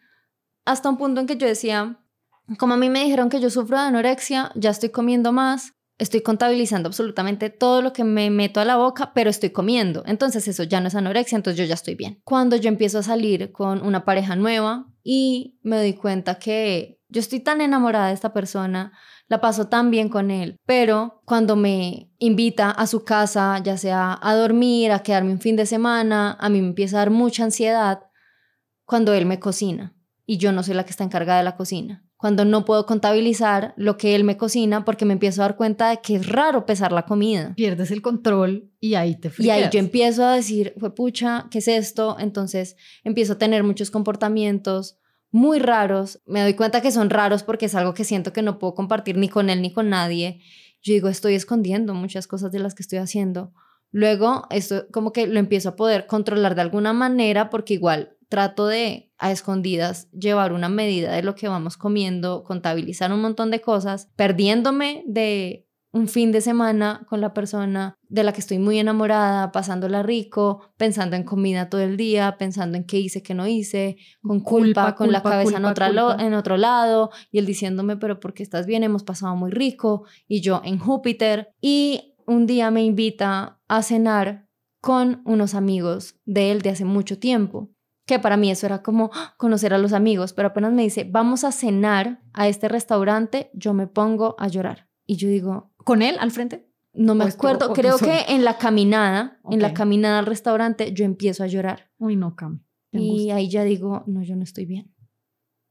hasta 0.64 0.90
un 0.90 0.98
punto 0.98 1.20
en 1.20 1.28
que 1.28 1.36
yo 1.36 1.48
decía, 1.48 2.00
como 2.58 2.76
a 2.76 2.78
mí 2.78 2.90
me 2.90 3.04
dijeron 3.04 3.28
que 3.28 3.42
yo 3.42 3.50
sufro 3.50 3.78
de 3.78 3.88
anorexia, 3.88 4.54
ya 4.56 4.70
estoy 4.70 4.90
comiendo 4.90 5.34
más, 5.34 5.73
estoy 5.98 6.22
contabilizando 6.22 6.88
absolutamente 6.88 7.50
todo 7.50 7.82
lo 7.82 7.94
que 7.94 8.04
me 8.04 8.30
meto 8.30 8.60
a 8.60 8.66
la 8.66 8.78
boca, 8.78 9.12
pero 9.14 9.30
estoy 9.30 9.52
comiendo. 9.52 10.04
Entonces 10.06 10.48
eso 10.48 10.64
ya 10.64 10.82
no 10.82 10.88
es 10.88 10.96
anorexia, 10.96 11.36
entonces 11.36 11.58
yo 11.58 11.66
ya 11.66 11.76
estoy 11.76 11.96
bien. 11.96 12.22
Cuando 12.24 12.56
yo 12.56 12.68
empiezo 12.68 13.00
a 13.00 13.04
salir 13.04 13.52
con 13.52 13.86
una 13.86 14.06
pareja 14.06 14.36
nueva 14.36 14.88
y 15.04 15.60
me 15.64 15.78
doy 15.78 15.94
cuenta 15.94 16.40
que 16.40 17.00
yo 17.10 17.20
estoy 17.20 17.40
tan 17.40 17.62
enamorada 17.62 18.08
de 18.08 18.14
esta 18.14 18.34
persona, 18.34 18.92
la 19.28 19.40
paso 19.40 19.68
tan 19.68 19.92
bien 19.92 20.10
con 20.10 20.32
él, 20.32 20.58
pero 20.66 21.22
cuando 21.26 21.56
me 21.56 22.12
invita 22.18 22.72
a 22.72 22.88
su 22.88 23.04
casa, 23.04 23.60
ya 23.64 23.78
sea 23.78 24.20
a 24.22 24.36
dormir, 24.36 24.92
a 24.92 25.04
quedarme 25.04 25.32
un 25.32 25.40
fin 25.40 25.56
de 25.56 25.66
semana, 25.66 26.38
a 26.40 26.50
mí 26.50 26.62
me 26.62 26.68
empieza 26.68 26.98
a 26.98 27.00
dar 27.00 27.10
mucha 27.12 27.44
ansiedad 27.44 28.02
cuando 28.86 29.14
él 29.14 29.26
me 29.26 29.40
cocina 29.40 29.96
y 30.26 30.38
yo 30.38 30.52
no 30.52 30.64
soy 30.64 30.74
la 30.74 30.84
que 30.84 30.92
está 30.92 31.04
encargada 31.04 31.40
de 31.40 31.46
la 31.46 31.56
cocina. 31.56 32.03
Cuando 32.24 32.46
no 32.46 32.64
puedo 32.64 32.86
contabilizar 32.86 33.74
lo 33.76 33.98
que 33.98 34.16
él 34.16 34.24
me 34.24 34.38
cocina 34.38 34.86
porque 34.86 35.04
me 35.04 35.12
empiezo 35.12 35.42
a 35.42 35.48
dar 35.48 35.58
cuenta 35.58 35.90
de 35.90 36.00
que 36.00 36.16
es 36.16 36.26
raro 36.26 36.66
pesar 36.66 36.94
la 36.94 37.04
comida. 37.04 37.54
Pierdes 37.54 37.92
el 37.92 38.02
control 38.02 38.72
y 38.80 38.94
ahí 38.94 39.16
te 39.16 39.28
Y 39.28 39.32
ahí 39.32 39.34
friqueas. 39.34 39.72
yo 39.72 39.80
empiezo 39.80 40.24
a 40.24 40.34
decir, 40.34 40.74
fue 40.80 40.96
pucha, 40.96 41.48
¿qué 41.52 41.58
es 41.58 41.68
esto? 41.68 42.16
Entonces 42.18 42.78
empiezo 43.04 43.34
a 43.34 43.38
tener 43.38 43.66
muchos 43.66 43.92
comportamientos 43.92 44.98
muy 45.32 45.60
raros. 45.60 46.22
Me 46.26 46.42
doy 46.42 46.54
cuenta 46.54 46.80
que 46.80 46.94
son 46.94 47.10
raros 47.10 47.44
porque 47.44 47.66
es 47.66 47.76
algo 47.76 47.94
que 47.94 48.06
siento 48.06 48.32
que 48.32 48.42
no 48.42 48.58
puedo 48.58 48.74
compartir 48.74 49.18
ni 49.18 49.28
con 49.28 49.50
él 49.50 49.62
ni 49.62 49.74
con 49.74 49.90
nadie. 49.90 50.40
Yo 50.82 50.94
digo, 50.94 51.10
estoy 51.10 51.36
escondiendo 51.36 51.94
muchas 51.94 52.28
cosas 52.28 52.54
de 52.54 52.60
las 52.60 52.74
que 52.74 52.84
estoy 52.84 53.00
haciendo. 53.00 53.52
Luego, 53.92 54.48
esto 54.50 54.88
como 54.92 55.12
que 55.12 55.28
lo 55.28 55.40
empiezo 55.40 55.68
a 55.68 55.76
poder 55.76 56.08
controlar 56.08 56.56
de 56.56 56.62
alguna 56.62 56.94
manera 56.94 57.50
porque 57.50 57.74
igual 57.74 58.16
trato 58.34 58.66
de 58.66 59.12
a 59.20 59.32
escondidas 59.32 60.10
llevar 60.10 60.54
una 60.54 60.68
medida 60.68 61.12
de 61.12 61.22
lo 61.22 61.36
que 61.36 61.48
vamos 61.48 61.78
comiendo, 61.78 62.44
contabilizar 62.44 63.14
un 63.14 63.22
montón 63.22 63.52
de 63.52 63.62
cosas, 63.62 64.10
perdiéndome 64.16 65.04
de 65.06 65.68
un 65.92 66.08
fin 66.08 66.32
de 66.32 66.42
semana 66.42 67.06
con 67.08 67.22
la 67.22 67.36
persona 67.36 68.00
de 68.10 68.24
la 68.24 68.34
que 68.34 68.40
estoy 68.40 68.58
muy 68.58 68.80
enamorada, 68.80 69.52
pasándola 69.52 70.02
rico, 70.02 70.74
pensando 70.78 71.16
en 71.16 71.22
comida 71.22 71.70
todo 71.70 71.82
el 71.82 71.96
día, 71.96 72.38
pensando 72.40 72.76
en 72.76 72.86
qué 72.86 72.98
hice, 73.00 73.22
qué 73.22 73.36
no 73.36 73.46
hice, 73.46 73.98
con 74.24 74.40
culpa, 74.40 74.96
con 74.96 75.12
la 75.12 75.22
cabeza 75.22 75.58
en, 75.58 75.64
en 75.64 76.34
otro 76.34 76.58
lado, 76.58 77.12
y 77.30 77.38
él 77.38 77.46
diciéndome, 77.46 77.98
pero 77.98 78.20
¿por 78.20 78.34
qué 78.34 78.42
estás 78.42 78.66
bien? 78.66 78.84
Hemos 78.84 79.04
pasado 79.04 79.36
muy 79.36 79.52
rico, 79.52 80.06
y 80.28 80.42
yo 80.42 80.60
en 80.66 80.80
Júpiter. 80.80 81.50
Y 81.62 82.16
un 82.26 82.48
día 82.48 82.72
me 82.72 82.84
invita 82.84 83.60
a 83.68 83.84
cenar 83.84 84.48
con 84.82 85.22
unos 85.26 85.54
amigos 85.54 86.16
de 86.26 86.52
él 86.52 86.64
de 86.64 86.72
hace 86.72 86.86
mucho 86.86 87.20
tiempo 87.20 87.73
que 88.06 88.20
para 88.20 88.38
mí 88.38 88.52
eso 88.52 88.66
era 88.66 88.82
como 88.82 89.12
conocer 89.38 89.74
a 89.74 89.78
los 89.78 89.94
amigos, 89.94 90.34
pero 90.34 90.50
apenas 90.50 90.74
me 90.74 90.84
dice, 90.84 91.08
vamos 91.10 91.44
a 91.44 91.52
cenar 91.52 92.22
a 92.34 92.48
este 92.48 92.68
restaurante, 92.68 93.50
yo 93.54 93.74
me 93.74 93.88
pongo 93.88 94.36
a 94.40 94.48
llorar. 94.48 94.90
Y 95.06 95.16
yo 95.16 95.30
digo, 95.30 95.72
¿con 95.78 96.02
él 96.02 96.18
al 96.20 96.32
frente? 96.32 96.68
No 96.94 97.16
me 97.16 97.26
acuerdo, 97.26 97.74
creo 97.74 97.98
que 97.98 98.26
en 98.28 98.44
la 98.44 98.58
caminada, 98.58 99.40
en 99.50 99.62
la 99.62 99.74
caminada 99.74 100.20
al 100.20 100.28
restaurante, 100.28 100.94
yo 100.94 101.06
empiezo 101.06 101.44
a 101.44 101.48
llorar. 101.48 101.90
Uy, 101.98 102.16
no, 102.16 102.36
Cam. 102.36 102.64
Y 102.92 103.32
ahí 103.32 103.50
ya 103.50 103.64
digo, 103.64 104.04
no, 104.06 104.22
yo 104.22 104.36
no 104.36 104.44
estoy 104.44 104.66
bien. 104.66 104.94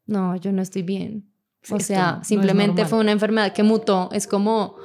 No, 0.07 0.35
yo 0.37 0.51
no 0.51 0.61
estoy 0.61 0.83
bien. 0.83 1.33
o 1.71 1.79
sea, 1.79 2.21
simplemente 2.25 2.85
fue 2.87 2.99
una 2.99 3.13
enfermedad 3.13 3.53
que 3.53 3.63
mutó. 3.63 4.09
Es 4.11 4.27
como, 4.27 4.77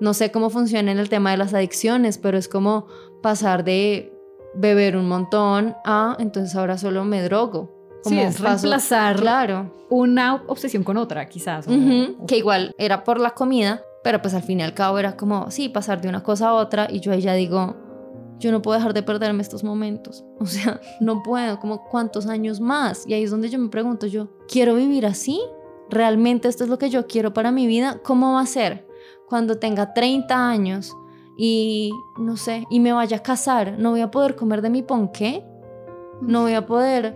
no 0.00 0.12
sé 0.12 0.32
cómo 0.32 0.50
funciona 0.50 0.90
en 0.90 0.98
el 0.98 1.08
tema 1.08 1.30
de 1.30 1.36
las 1.36 1.54
adicciones, 1.54 2.18
pero 2.18 2.36
es 2.36 2.48
como 2.48 2.88
pasar 3.22 3.62
de 3.62 4.12
beber 4.56 4.96
un 4.96 5.08
montón 5.08 5.76
a 5.84 6.16
entonces 6.18 6.54
ahora 6.56 6.78
solo 6.78 7.04
me 7.04 7.22
drogo. 7.22 7.74
Como 8.02 8.16
sí, 8.16 8.22
es 8.22 8.40
reemplazar 8.40 9.16
claro. 9.16 9.72
una 9.90 10.42
obsesión 10.46 10.84
con 10.84 10.96
otra, 10.96 11.28
quizás. 11.28 11.66
Que 12.26 12.36
igual 12.36 12.74
era 12.78 13.02
por 13.02 13.18
la 13.18 13.30
comida, 13.30 13.82
pero 14.04 14.22
pues 14.22 14.34
al 14.34 14.42
fin 14.42 14.60
y 14.60 14.62
al 14.62 14.74
cabo 14.74 14.98
era 14.98 15.16
como, 15.16 15.50
sí, 15.50 15.68
pasar 15.68 16.00
de 16.00 16.08
una 16.08 16.22
cosa 16.22 16.48
a 16.48 16.54
otra 16.54 16.86
y 16.88 17.00
yo 17.00 17.10
ahí 17.10 17.20
ya 17.20 17.34
digo, 17.34 17.74
yo 18.38 18.52
no 18.52 18.62
puedo 18.62 18.78
dejar 18.78 18.94
de 18.94 19.02
perderme 19.02 19.42
estos 19.42 19.64
momentos. 19.64 20.24
O 20.38 20.46
sea, 20.46 20.80
no 21.00 21.22
puedo, 21.22 21.58
como 21.58 21.84
cuántos 21.84 22.26
años 22.26 22.60
más. 22.60 23.04
Y 23.06 23.14
ahí 23.14 23.24
es 23.24 23.30
donde 23.30 23.48
yo 23.48 23.58
me 23.58 23.68
pregunto, 23.68 24.06
yo, 24.06 24.28
¿quiero 24.46 24.74
vivir 24.76 25.06
así? 25.06 25.40
¿Realmente 25.90 26.48
esto 26.48 26.64
es 26.64 26.70
lo 26.70 26.78
que 26.78 26.90
yo 26.90 27.06
quiero 27.06 27.32
para 27.32 27.50
mi 27.50 27.66
vida? 27.66 28.00
¿Cómo 28.04 28.34
va 28.34 28.40
a 28.40 28.46
ser 28.46 28.86
cuando 29.28 29.58
tenga 29.58 29.92
30 29.94 30.48
años 30.48 30.94
y 31.36 31.92
no 32.18 32.36
sé, 32.36 32.64
y 32.70 32.80
me 32.80 32.92
vaya 32.92 33.18
a 33.18 33.22
casar? 33.22 33.78
¿No 33.78 33.90
voy 33.90 34.00
a 34.00 34.10
poder 34.10 34.36
comer 34.36 34.62
de 34.62 34.70
mi 34.70 34.82
ponqué? 34.82 35.44
¿No 36.20 36.42
voy 36.42 36.54
a 36.54 36.66
poder 36.66 37.14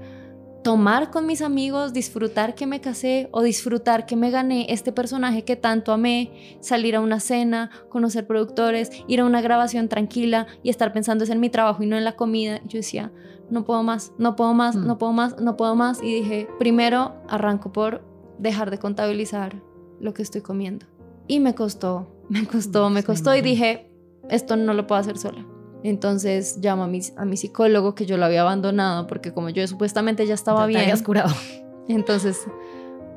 tomar 0.63 1.11
con 1.11 1.27
mis 1.27 1.43
amigos, 1.43 1.93
disfrutar 1.93 2.55
que 2.55 2.67
me 2.67 2.81
casé 2.81 3.29
o 3.33 3.43
disfrutar 3.43 4.07
que 4.07 4.17
me 4.17 4.31
gané 4.31 4.67
este 4.69 4.93
personaje 4.93 5.43
que 5.43 5.57
tanto 5.57 5.93
amé, 5.93 6.59
salir 6.61 6.97
a 6.97 7.01
una 7.01 7.21
cena, 7.21 7.71
conocer 7.89 8.27
productores, 8.27 8.91
ir 9.07 9.21
a 9.21 9.25
una 9.25 9.41
grabación 9.41 9.89
tranquila 9.89 10.47
y 10.63 10.71
estar 10.71 10.93
pensando 10.93 11.25
en 11.25 11.41
mi 11.41 11.51
trabajo 11.51 11.83
y 11.83 11.87
no 11.87 11.97
en 11.97 12.05
la 12.05 12.17
comida. 12.17 12.61
yo 12.67 12.79
decía, 12.79 13.13
no 13.51 13.65
puedo 13.65 13.83
más, 13.83 14.13
no 14.19 14.37
puedo 14.37 14.55
más, 14.55 14.77
no 14.77 14.95
mm. 14.95 14.99
puedo 14.99 15.13
más, 15.13 15.41
no 15.41 15.57
puedo 15.57 15.75
más. 15.75 16.03
Y 16.03 16.15
dije, 16.15 16.49
primero 16.59 17.15
arranco 17.29 17.73
por 17.73 18.03
dejar 18.39 18.71
de 18.71 18.79
contabilizar 18.79 19.63
lo 19.99 20.15
que 20.15 20.23
estoy 20.23 20.41
comiendo. 20.43 20.87
Y 21.27 21.41
me 21.41 21.55
costó, 21.55 22.09
me 22.29 22.47
costó, 22.47 22.91
me 22.91 23.03
costó 23.03 23.35
y 23.35 23.41
dije, 23.41 23.90
esto 24.31 24.57
no 24.57 24.75
lo 24.75 24.87
puedo 24.87 25.01
hacer 25.01 25.19
sola. 25.19 25.47
Entonces 25.83 26.59
llamo 26.61 26.85
a 26.85 26.87
mi, 26.89 27.01
a 27.17 27.25
mi 27.25 27.37
psicólogo 27.37 27.95
que 27.95 28.07
yo 28.07 28.17
lo 28.17 28.25
había 28.27 28.43
abandonado 28.43 29.07
porque 29.07 29.33
como 29.33 29.49
yo 29.51 29.67
supuestamente 29.67 30.27
ya 30.27 30.35
estaba 30.35 30.67
bien. 30.67 30.93
Te 30.93 31.05
curado. 31.05 31.35
Entonces 31.89 32.47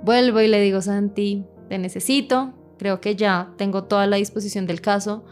vuelvo 0.03 0.41
y 0.41 0.47
le 0.47 0.61
digo, 0.61 0.82
Santi, 0.82 1.45
te 1.70 1.78
necesito, 1.78 2.53
creo 2.78 3.01
que 3.01 3.16
ya 3.16 3.53
tengo 3.57 3.84
toda 3.84 4.07
la 4.07 4.18
disposición 4.18 4.66
del 4.66 4.82
caso. 4.82 5.24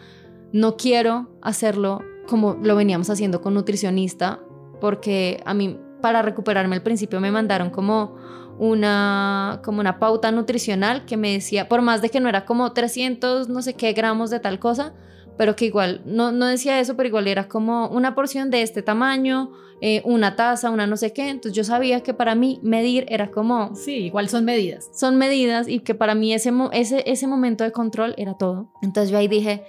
No 0.52 0.76
quiero 0.76 1.30
hacerlo 1.42 2.02
como 2.28 2.54
lo 2.62 2.76
veníamos 2.76 3.10
haciendo 3.10 3.42
con 3.42 3.54
nutricionista 3.54 4.40
porque 4.80 5.42
a 5.46 5.54
mí 5.54 5.80
para 6.02 6.22
recuperarme 6.22 6.76
al 6.76 6.82
principio 6.82 7.22
me 7.22 7.32
mandaron 7.32 7.70
como 7.70 8.16
una, 8.58 9.62
como 9.64 9.80
una 9.80 10.00
pauta 10.00 10.32
nutricional 10.32 11.06
que 11.06 11.18
me 11.18 11.32
decía, 11.32 11.68
por 11.68 11.82
más 11.82 12.02
de 12.02 12.10
que 12.10 12.20
no 12.20 12.30
era 12.30 12.46
como 12.46 12.74
300 12.74 13.50
no 13.50 13.62
sé 13.62 13.76
qué 13.76 13.94
gramos 13.94 14.30
de 14.30 14.40
tal 14.40 14.60
cosa, 14.60 14.94
pero 15.38 15.56
que 15.56 15.66
igual, 15.66 16.02
no, 16.06 16.32
no 16.32 16.46
decía 16.48 16.80
eso, 16.80 16.96
pero 16.96 17.08
igual 17.08 17.28
era 17.28 17.48
como 17.48 17.88
una 17.88 18.16
porción 18.16 18.50
de 18.50 18.62
este 18.62 18.82
tamaño, 18.82 19.52
eh, 19.82 20.04
una 20.06 20.36
taza, 20.36 20.70
una 20.70 20.86
no 20.86 20.96
sé 20.96 21.12
qué. 21.14 21.30
Entonces 21.30 21.56
yo 21.56 21.64
sabía 21.64 22.02
que 22.02 22.14
para 22.14 22.36
mí 22.36 22.60
medir 22.62 23.06
era 23.10 23.32
como... 23.32 23.76
Sí, 23.76 23.94
igual 24.06 24.30
son 24.30 24.46
medidas. 24.46 24.90
Son 24.94 25.18
medidas 25.18 25.68
y 25.68 25.80
que 25.80 25.96
para 25.96 26.14
mí 26.14 26.34
ese, 26.34 26.52
ese, 26.74 27.04
ese 27.10 27.28
momento 27.28 27.64
de 27.64 27.72
control 27.72 28.14
era 28.18 28.36
todo. 28.36 28.72
Entonces 28.84 29.10
yo 29.10 29.18
ahí 29.18 29.28
dije, 29.28 29.64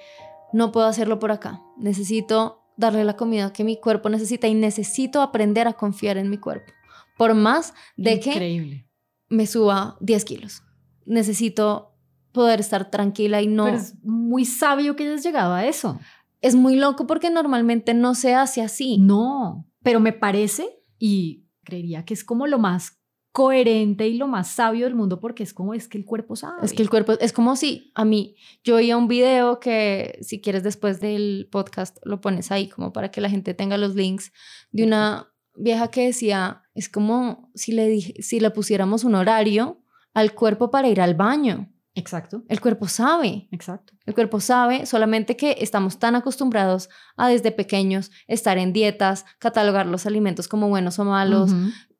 no 0.52 0.70
puedo 0.70 0.86
hacerlo 0.86 1.18
por 1.18 1.32
acá. 1.32 1.62
Necesito 1.78 2.62
darle 2.76 3.04
la 3.04 3.16
comida 3.16 3.52
que 3.52 3.64
mi 3.64 3.78
cuerpo 3.78 4.10
necesita 4.10 4.48
y 4.48 4.54
necesito 4.54 5.22
aprender 5.22 5.66
a 5.66 5.72
confiar 5.72 6.18
en 6.18 6.28
mi 6.28 6.36
cuerpo. 6.36 6.72
Por 7.16 7.34
más 7.34 7.72
de 7.96 8.20
que 8.20 8.84
me 9.28 9.46
suba 9.46 9.96
10 10.00 10.24
kilos. 10.26 10.62
Necesito 11.06 11.91
poder 12.32 12.60
estar 12.60 12.90
tranquila 12.90 13.42
y 13.42 13.46
no... 13.46 13.64
Pero 13.64 13.76
es 13.76 13.94
muy 14.02 14.44
sabio 14.44 14.96
que 14.96 15.04
hayas 15.04 15.22
llegado 15.22 15.54
a 15.54 15.66
eso. 15.66 15.98
Es 16.40 16.54
muy 16.54 16.76
loco 16.76 17.06
porque 17.06 17.30
normalmente 17.30 17.94
no 17.94 18.14
se 18.14 18.34
hace 18.34 18.62
así. 18.62 18.98
No, 18.98 19.66
pero 19.82 20.00
me 20.00 20.12
parece 20.12 20.82
y 20.98 21.46
creería 21.64 22.04
que 22.04 22.14
es 22.14 22.24
como 22.24 22.46
lo 22.46 22.58
más 22.58 23.02
coherente 23.32 24.06
y 24.08 24.18
lo 24.18 24.28
más 24.28 24.48
sabio 24.50 24.84
del 24.84 24.94
mundo 24.94 25.18
porque 25.18 25.42
es 25.42 25.54
como 25.54 25.72
es 25.72 25.88
que 25.88 25.96
el 25.96 26.04
cuerpo 26.04 26.36
sabe. 26.36 26.64
Es 26.64 26.74
que 26.74 26.82
el 26.82 26.90
cuerpo 26.90 27.12
es 27.18 27.32
como 27.32 27.56
si 27.56 27.90
a 27.94 28.04
mí 28.04 28.36
yo 28.62 28.76
oía 28.76 28.96
un 28.96 29.08
video 29.08 29.58
que 29.58 30.18
si 30.20 30.40
quieres 30.40 30.62
después 30.62 31.00
del 31.00 31.48
podcast 31.50 31.96
lo 32.04 32.20
pones 32.20 32.52
ahí 32.52 32.68
como 32.68 32.92
para 32.92 33.10
que 33.10 33.22
la 33.22 33.30
gente 33.30 33.54
tenga 33.54 33.78
los 33.78 33.94
links 33.94 34.32
de 34.70 34.84
una 34.84 35.32
vieja 35.56 35.88
que 35.88 36.06
decía 36.06 36.62
es 36.74 36.90
como 36.90 37.50
si 37.54 37.72
le 37.72 38.00
si 38.00 38.38
le 38.38 38.50
pusiéramos 38.50 39.02
un 39.02 39.14
horario 39.14 39.82
al 40.12 40.34
cuerpo 40.34 40.70
para 40.70 40.88
ir 40.88 41.00
al 41.00 41.14
baño. 41.14 41.71
Exacto. 41.94 42.42
El 42.48 42.60
cuerpo 42.60 42.88
sabe. 42.88 43.48
Exacto. 43.50 43.92
El 44.06 44.14
cuerpo 44.14 44.40
sabe, 44.40 44.86
solamente 44.86 45.36
que 45.36 45.56
estamos 45.60 45.98
tan 45.98 46.14
acostumbrados 46.14 46.88
a 47.16 47.28
desde 47.28 47.52
pequeños 47.52 48.10
estar 48.26 48.58
en 48.58 48.72
dietas, 48.72 49.26
catalogar 49.38 49.86
los 49.86 50.06
alimentos 50.06 50.48
como 50.48 50.68
buenos 50.68 50.98
o 50.98 51.04
malos. 51.04 51.52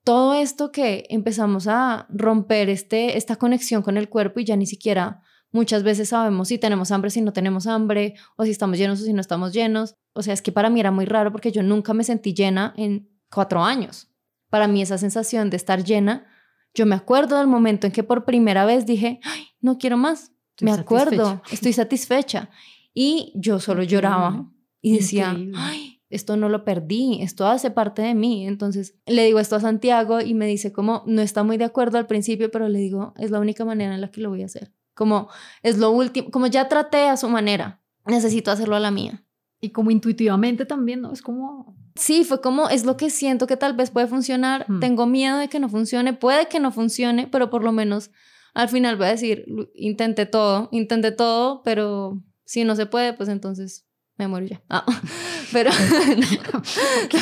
Todo 0.04 0.34
esto 0.34 0.72
que 0.72 1.06
empezamos 1.10 1.68
a 1.68 2.06
romper 2.08 2.68
este, 2.70 3.16
esta 3.16 3.36
conexión 3.36 3.82
con 3.82 3.96
el 3.96 4.08
cuerpo 4.08 4.40
y 4.40 4.44
ya 4.44 4.56
ni 4.56 4.66
siquiera 4.66 5.20
muchas 5.52 5.82
veces 5.82 6.08
sabemos 6.08 6.48
si 6.48 6.58
tenemos 6.58 6.90
hambre, 6.90 7.10
si 7.10 7.20
no 7.20 7.32
tenemos 7.32 7.66
hambre, 7.66 8.14
o 8.36 8.44
si 8.44 8.50
estamos 8.50 8.78
llenos 8.78 9.00
o 9.00 9.04
si 9.04 9.12
no 9.12 9.20
estamos 9.20 9.52
llenos. 9.52 9.94
O 10.14 10.22
sea, 10.22 10.32
es 10.32 10.42
que 10.42 10.52
para 10.52 10.70
mí 10.70 10.80
era 10.80 10.90
muy 10.90 11.04
raro 11.04 11.30
porque 11.30 11.52
yo 11.52 11.62
nunca 11.62 11.92
me 11.92 12.04
sentí 12.04 12.32
llena 12.32 12.72
en 12.76 13.10
cuatro 13.30 13.62
años. 13.62 14.08
Para 14.48 14.66
mí 14.66 14.82
esa 14.82 14.98
sensación 14.98 15.50
de 15.50 15.56
estar 15.56 15.84
llena 15.84 16.26
yo 16.74 16.86
me 16.86 16.94
acuerdo 16.94 17.36
del 17.36 17.46
momento 17.46 17.86
en 17.86 17.92
que 17.92 18.02
por 18.02 18.24
primera 18.24 18.64
vez 18.64 18.86
dije, 18.86 19.20
Ay, 19.24 19.46
no 19.62 19.78
quiero 19.78 19.96
más. 19.96 20.32
me 20.60 20.72
acuerdo, 20.72 21.40
estoy 21.50 21.72
satisfecha. 21.72 22.50
Y 22.92 23.32
yo 23.34 23.58
solo 23.58 23.82
lloraba 23.82 24.50
y 24.82 24.98
decía, 24.98 25.34
Ay, 25.54 26.02
esto 26.10 26.36
no 26.36 26.50
lo 26.50 26.62
perdí, 26.64 27.22
esto 27.22 27.46
hace 27.46 27.70
parte 27.70 28.02
de 28.02 28.14
mí. 28.14 28.46
Entonces 28.46 28.96
le 29.06 29.24
digo 29.24 29.38
esto 29.38 29.56
a 29.56 29.60
Santiago 29.60 30.20
y 30.20 30.34
me 30.34 30.46
dice 30.46 30.72
como, 30.72 31.02
no 31.06 31.22
está 31.22 31.42
muy 31.42 31.56
de 31.56 31.64
acuerdo 31.64 31.96
al 31.96 32.06
principio, 32.06 32.50
pero 32.50 32.68
le 32.68 32.80
digo, 32.80 33.14
es 33.16 33.30
la 33.30 33.40
única 33.40 33.64
manera 33.64 33.94
en 33.94 34.02
la 34.02 34.10
que 34.10 34.20
lo 34.20 34.28
voy 34.28 34.42
a 34.42 34.46
hacer. 34.46 34.72
Como 34.94 35.30
es 35.62 35.78
lo 35.78 35.90
último, 35.90 36.30
como 36.30 36.48
ya 36.48 36.68
traté 36.68 37.08
a 37.08 37.16
su 37.16 37.30
manera, 37.30 37.80
necesito 38.04 38.50
hacerlo 38.50 38.76
a 38.76 38.80
la 38.80 38.90
mía. 38.90 39.24
Y 39.58 39.70
como 39.70 39.90
intuitivamente 39.90 40.66
también, 40.66 41.00
¿no? 41.00 41.12
Es 41.12 41.22
como 41.22 41.76
Sí, 41.94 42.24
fue 42.24 42.40
como, 42.40 42.68
es 42.68 42.84
lo 42.84 42.96
que 42.96 43.10
siento 43.10 43.46
que 43.46 43.56
tal 43.56 43.74
vez 43.74 43.90
puede 43.90 44.06
funcionar, 44.06 44.64
hmm. 44.68 44.80
tengo 44.80 45.06
miedo 45.06 45.36
de 45.38 45.48
que 45.48 45.60
no 45.60 45.68
funcione, 45.68 46.14
puede 46.14 46.48
que 46.48 46.58
no 46.58 46.72
funcione, 46.72 47.26
pero 47.26 47.50
por 47.50 47.62
lo 47.62 47.72
menos 47.72 48.10
al 48.54 48.68
final 48.68 48.96
voy 48.96 49.06
a 49.06 49.10
decir, 49.10 49.46
intenté 49.74 50.26
todo, 50.26 50.68
intenté 50.72 51.12
todo, 51.12 51.62
pero 51.62 52.22
si 52.44 52.64
no 52.64 52.76
se 52.76 52.86
puede, 52.86 53.14
pues 53.14 53.28
entonces 53.28 53.86
me 54.16 54.28
muero 54.28 54.46
ya. 54.46 54.62
Ah, 54.68 54.84
pero, 55.52 55.70
no, 56.52 56.62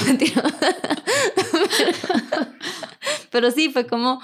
mentira. 0.07 0.43
pero 3.31 3.51
sí, 3.51 3.71
fue 3.71 3.87
como, 3.87 4.21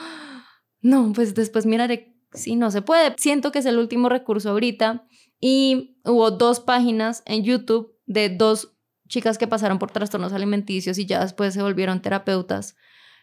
no, 0.81 1.13
pues 1.15 1.35
después 1.35 1.67
miraré 1.67 2.17
si 2.33 2.57
no 2.57 2.71
se 2.71 2.83
puede. 2.83 3.15
Siento 3.19 3.53
que 3.53 3.61
es 3.61 3.67
el 3.67 3.79
último 3.79 4.09
recurso 4.09 4.51
ahorita 4.51 5.07
y 5.41 5.99
hubo 6.05 6.31
dos 6.31 6.61
páginas 6.61 7.23
en 7.27 7.45
YouTube 7.45 7.95
de 8.07 8.29
dos 8.29 8.73
chicas 9.09 9.39
que 9.39 9.47
pasaron 9.47 9.79
por 9.79 9.91
trastornos 9.91 10.33
alimenticios 10.33 10.99
y 10.99 11.07
ya 11.07 11.21
después 11.21 11.55
se 11.55 11.63
volvieron 11.63 12.03
terapeutas, 12.03 12.77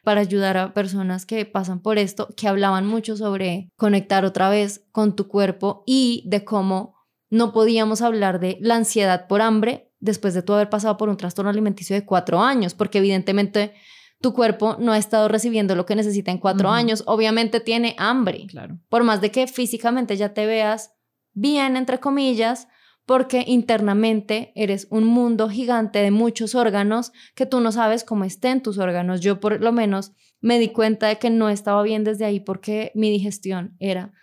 para 0.04 0.22
ayudar 0.22 0.58
a 0.58 0.74
personas 0.74 1.26
que 1.26 1.46
pasan 1.46 1.82
por 1.82 1.98
esto, 1.98 2.28
que 2.36 2.48
hablaban 2.48 2.86
mucho 2.86 3.16
sobre 3.16 3.70
conectar 3.76 4.26
otra 4.26 4.50
vez 4.50 4.86
con 4.92 5.16
tu 5.16 5.28
cuerpo 5.28 5.84
y 5.86 6.24
de 6.28 6.44
cómo 6.44 6.96
no 7.30 7.54
podíamos 7.54 8.02
hablar 8.02 8.40
de 8.40 8.58
la 8.62 8.76
ansiedad 8.76 9.28
por 9.28 9.42
hambre 9.42 9.92
después 10.00 10.34
de 10.34 10.44
tú 10.44 10.54
haber 10.54 10.70
pasado 10.70 10.98
por 10.98 11.10
un 11.10 11.18
trastorno 11.18 11.50
alimenticio 11.50 11.96
de 11.96 12.06
cuatro 12.06 12.42
años, 12.42 12.74
porque 12.74 12.98
evidentemente 12.98 13.74
tu 14.20 14.34
cuerpo 14.34 14.76
no 14.80 14.92
ha 14.92 14.98
estado 14.98 15.30
recibiendo 15.30 15.76
lo 15.76 15.86
que 15.86 15.96
necesita 15.96 16.32
en 16.32 16.38
cuatro 16.38 16.70
años, 16.70 17.04
obviamente 17.08 17.60
tiene 17.60 17.96
hambre, 17.98 18.46
claro. 18.48 18.80
por 18.90 19.04
más 19.04 19.22
de 19.22 19.32
que 19.32 19.48
físicamente 19.48 20.16
ya 20.18 20.34
te 20.34 20.46
veas 20.46 20.92
bien, 21.34 21.78
entre 21.78 22.00
comillas, 22.00 22.68
porque 23.06 23.44
internamente 23.48 24.52
eres 24.56 24.88
un 24.90 25.04
mundo 25.04 25.50
gigante 25.50 26.00
de 26.00 26.12
muchos 26.12 26.56
órganos 26.56 27.12
que 27.36 27.46
tú 27.46 27.60
no 27.60 27.72
sabes 27.72 28.04
cómo 28.04 28.24
estén 28.24 28.62
tus 28.62 28.78
órganos. 28.78 29.22
Yo 29.22 29.40
por 29.40 29.62
lo 29.62 29.72
menos 29.72 30.14
me 30.40 30.60
di 30.60 30.70
cuenta 30.70 31.08
de 31.08 31.20
que 31.20 31.30
no 31.30 31.50
estaba 31.50 31.84
bien 31.84 32.04
desde 32.04 32.26
ahí 32.26 32.40
porque 32.40 32.92
mi 32.96 33.10
digestión 33.10 33.76
era 33.80 34.14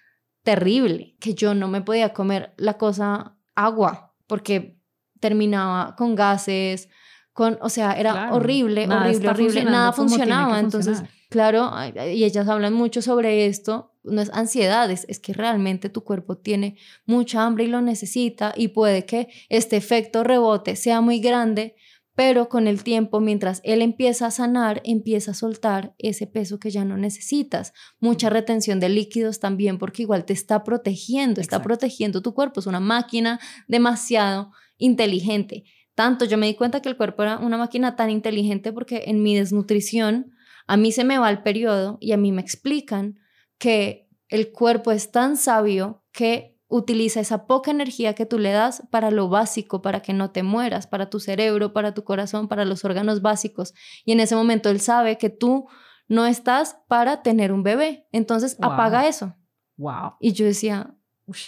terrible, 0.42 1.16
que 1.20 1.34
yo 1.34 1.54
no 1.54 1.68
me 1.68 1.82
podía 1.82 2.12
comer 2.12 2.54
la 2.56 2.78
cosa 2.78 3.36
agua 3.54 4.14
porque 4.26 4.78
terminaba 5.20 5.94
con 5.96 6.14
gases, 6.14 6.88
con, 7.32 7.58
o 7.60 7.68
sea, 7.68 7.92
era 7.92 8.32
horrible, 8.32 8.88
horrible, 8.88 9.28
horrible, 9.28 9.64
nada 9.64 9.92
funcionaba. 9.92 10.58
Entonces, 10.58 11.02
claro, 11.30 11.70
y 12.12 12.24
ellas 12.24 12.48
hablan 12.48 12.74
mucho 12.74 13.00
sobre 13.00 13.46
esto, 13.46 13.94
no 14.02 14.20
es 14.20 14.30
ansiedad, 14.34 14.90
es, 14.90 15.06
es, 15.08 15.18
que 15.18 15.32
realmente 15.32 15.88
tu 15.88 16.04
cuerpo 16.04 16.36
tiene 16.36 16.76
mucha 17.06 17.44
hambre 17.44 17.64
y 17.64 17.68
lo 17.68 17.80
necesita 17.80 18.52
y 18.56 18.68
puede 18.68 19.06
que 19.06 19.28
este 19.48 19.76
efecto 19.76 20.24
rebote 20.24 20.76
sea 20.76 21.00
muy 21.00 21.20
grande, 21.20 21.74
pero 22.14 22.50
con 22.50 22.66
el 22.66 22.82
tiempo, 22.82 23.20
mientras 23.20 23.62
él 23.64 23.80
empieza 23.80 24.26
a 24.26 24.30
sanar, 24.30 24.82
empieza 24.84 25.30
a 25.30 25.34
soltar 25.34 25.94
ese 25.96 26.26
peso 26.26 26.58
que 26.58 26.70
ya 26.70 26.84
no 26.84 26.98
necesitas. 26.98 27.72
Mucha 27.98 28.28
retención 28.28 28.78
de 28.78 28.90
líquidos 28.90 29.40
también, 29.40 29.78
porque 29.78 30.02
igual 30.02 30.26
te 30.26 30.34
está 30.34 30.62
protegiendo, 30.62 31.40
está 31.40 31.62
protegiendo 31.62 32.20
tu 32.20 32.34
cuerpo, 32.34 32.60
es 32.60 32.66
una 32.66 32.80
máquina 32.80 33.40
demasiado 33.68 34.52
inteligente. 34.76 35.64
Tanto 35.94 36.24
yo 36.24 36.36
me 36.36 36.46
di 36.46 36.54
cuenta 36.54 36.82
que 36.82 36.88
el 36.88 36.96
cuerpo 36.96 37.22
era 37.22 37.38
una 37.38 37.56
máquina 37.56 37.96
tan 37.96 38.10
inteligente 38.10 38.72
porque 38.72 39.04
en 39.06 39.22
mi 39.22 39.36
desnutrición 39.36 40.32
a 40.70 40.76
mí 40.76 40.92
se 40.92 41.02
me 41.02 41.18
va 41.18 41.28
el 41.30 41.42
periodo 41.42 41.98
y 42.00 42.12
a 42.12 42.16
mí 42.16 42.30
me 42.30 42.40
explican 42.40 43.18
que 43.58 44.08
el 44.28 44.52
cuerpo 44.52 44.92
es 44.92 45.10
tan 45.10 45.36
sabio 45.36 46.04
que 46.12 46.60
utiliza 46.68 47.18
esa 47.18 47.48
poca 47.48 47.72
energía 47.72 48.14
que 48.14 48.24
tú 48.24 48.38
le 48.38 48.52
das 48.52 48.84
para 48.92 49.10
lo 49.10 49.28
básico, 49.28 49.82
para 49.82 50.00
que 50.00 50.12
no 50.12 50.30
te 50.30 50.44
mueras, 50.44 50.86
para 50.86 51.10
tu 51.10 51.18
cerebro, 51.18 51.72
para 51.72 51.92
tu 51.92 52.04
corazón, 52.04 52.46
para 52.46 52.64
los 52.64 52.84
órganos 52.84 53.20
básicos. 53.20 53.74
Y 54.04 54.12
en 54.12 54.20
ese 54.20 54.36
momento 54.36 54.70
él 54.70 54.80
sabe 54.80 55.18
que 55.18 55.28
tú 55.28 55.66
no 56.06 56.24
estás 56.24 56.76
para 56.86 57.22
tener 57.22 57.50
un 57.50 57.64
bebé. 57.64 58.06
Entonces 58.12 58.56
apaga 58.62 59.08
eso. 59.08 59.34
Wow. 59.76 60.12
Y 60.20 60.34
yo 60.34 60.44
decía, 60.44 60.94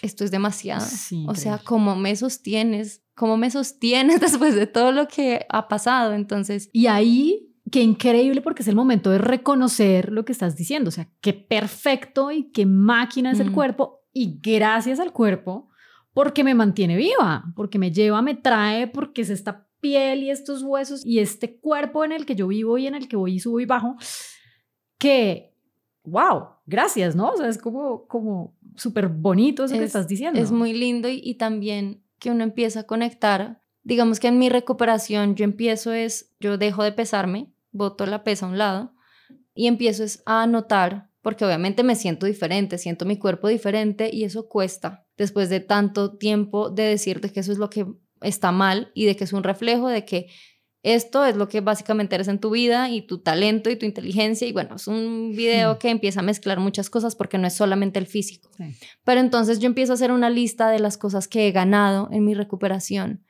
esto 0.03 0.25
es 0.25 0.33
demasiado. 0.33 0.85
o 1.29 1.37
sea, 1.37 1.59
¿cómo 1.59 1.95
me 1.95 2.17
sostienes? 2.17 3.05
¿Cómo 3.15 3.37
me 3.37 3.53
sostienes 3.53 4.21
después 4.21 4.57
de 4.57 4.67
todo 4.67 4.91
lo 4.91 5.07
que 5.07 5.47
ha 5.49 5.69
pasado? 5.69 6.13
Entonces... 6.13 6.71
Y 6.73 6.89
ahí, 6.89 7.52
qué 7.73 7.83
increíble 7.83 8.43
porque 8.43 8.63
es 8.63 8.69
el 8.69 8.77
momento 8.77 9.11
de 9.11 9.19
reconocer 9.19 10.13
lo 10.13 10.25
que 10.25 10.33
estás 10.33 10.57
diciendo. 10.57 10.89
O 10.89 10.93
sea, 10.93 11.09
qué 11.21 11.33
perfecto 11.33 12.31
y 12.31 12.53
qué 12.53 12.67
máquina 12.67 13.33
es 13.33 13.41
el 13.41 13.51
cuerpo. 13.51 14.05
Y 14.13 14.39
gracias 14.41 15.01
al 15.01 15.13
cuerpo 15.13 15.71
porque 16.13 16.45
me 16.45 16.55
mantiene 16.55 16.97
viva, 16.97 17.45
porque 17.57 17.79
me 17.79 17.91
lleva, 17.91 18.21
me 18.21 18.35
trae, 18.35 18.87
porque 18.87 19.23
es 19.23 19.31
esta 19.31 19.67
piel 19.81 20.23
y 20.23 20.31
estos 20.31 20.63
huesos 20.63 21.05
y 21.05 21.19
este 21.19 21.59
cuerpo 21.59 22.05
en 22.05 22.13
el 22.13 22.27
que 22.27 22.37
yo 22.37 22.47
vivo 22.47 22.77
y 22.77 22.87
en 22.87 22.95
el 22.95 23.09
que 23.09 23.17
voy 23.17 23.35
y 23.35 23.41
subo 23.41 23.59
y 23.59 23.65
bajo, 23.65 23.97
que, 24.99 25.57
wow, 26.05 26.51
gracias, 26.67 27.17
¿no? 27.17 27.31
O 27.31 27.37
sea, 27.39 27.49
es 27.49 27.57
como, 27.57 28.07
como 28.07 28.55
súper 28.77 29.09
bonito 29.09 29.65
eso 29.65 29.79
que 29.79 29.85
estás 29.85 30.07
diciendo. 30.07 30.39
Es 30.39 30.53
muy 30.53 30.75
lindo 30.75 31.09
y, 31.09 31.21
y 31.25 31.37
también 31.37 32.05
que 32.19 32.31
uno 32.31 32.45
empieza 32.45 32.81
a 32.81 32.87
conectar. 32.87 33.63
Digamos 33.83 34.21
que 34.21 34.29
en 34.29 34.39
mi 34.39 34.51
recuperación 34.51 35.35
yo 35.35 35.45
empiezo 35.45 35.93
es, 35.93 36.37
yo 36.39 36.59
dejo 36.59 36.85
de 36.85 36.93
pesarme, 36.93 37.52
boto 37.73 38.07
la 38.07 38.23
pesa 38.23 38.47
a 38.47 38.51
un 38.51 38.59
lado 38.59 38.95
y 39.55 39.67
empiezo 39.67 40.05
a 40.25 40.47
notar, 40.47 41.11
porque 41.21 41.45
obviamente 41.45 41.83
me 41.83 41.97
siento 41.97 42.27
diferente, 42.27 42.79
siento 42.79 43.05
mi 43.05 43.17
cuerpo 43.17 43.49
diferente 43.49 44.11
y 44.13 44.25
eso 44.25 44.49
cuesta 44.49 45.07
después 45.17 45.49
de 45.49 45.61
tanto 45.61 46.17
tiempo 46.17 46.71
de 46.71 46.85
decirte 46.85 47.33
que 47.33 47.41
eso 47.41 47.53
es 47.53 47.59
lo 47.59 47.71
que 47.71 47.87
está 48.21 48.53
mal 48.53 48.91
y 48.95 49.07
de 49.07 49.17
que 49.17 49.25
es 49.25 49.33
un 49.33 49.43
reflejo 49.43 49.89
de 49.89 50.05
que 50.05 50.29
esto 50.83 51.25
es 51.25 51.37
lo 51.37 51.49
que 51.49 51.61
básicamente 51.61 52.17
eres 52.17 52.27
en 52.27 52.41
tu 52.41 52.51
vida 52.51 52.91
y 52.91 53.03
tu 53.03 53.19
talento 53.19 53.71
y 53.71 53.77
tu 53.77 53.87
inteligencia. 53.87 54.49
Y 54.49 54.53
bueno, 54.53 54.75
es 54.77 54.89
un 54.89 55.33
video 55.37 55.79
que 55.79 55.91
empieza 55.91 56.21
a 56.21 56.25
mezclar 56.25 56.59
muchas 56.59 56.91
cosas 56.91 57.15
porque 57.15 57.39
no 57.39 57.47
es 57.47 57.55
solamente 57.55 58.01
el 58.01 58.07
físico. 58.07 58.51
Pero 59.05 59.21
entonces 59.21 59.61
yo 59.61 59.67
empiezo 59.67 59.93
a 59.93 59.95
hacer 59.95 60.11
una 60.11 60.29
lista 60.29 60.71
de 60.71 60.81
las 60.81 60.99
cosas 60.99 61.29
que 61.29 61.47
he 61.47 61.53
ganado 61.53 62.09
en 62.11 62.25
mi 62.25 62.35
recuperación 62.35 63.25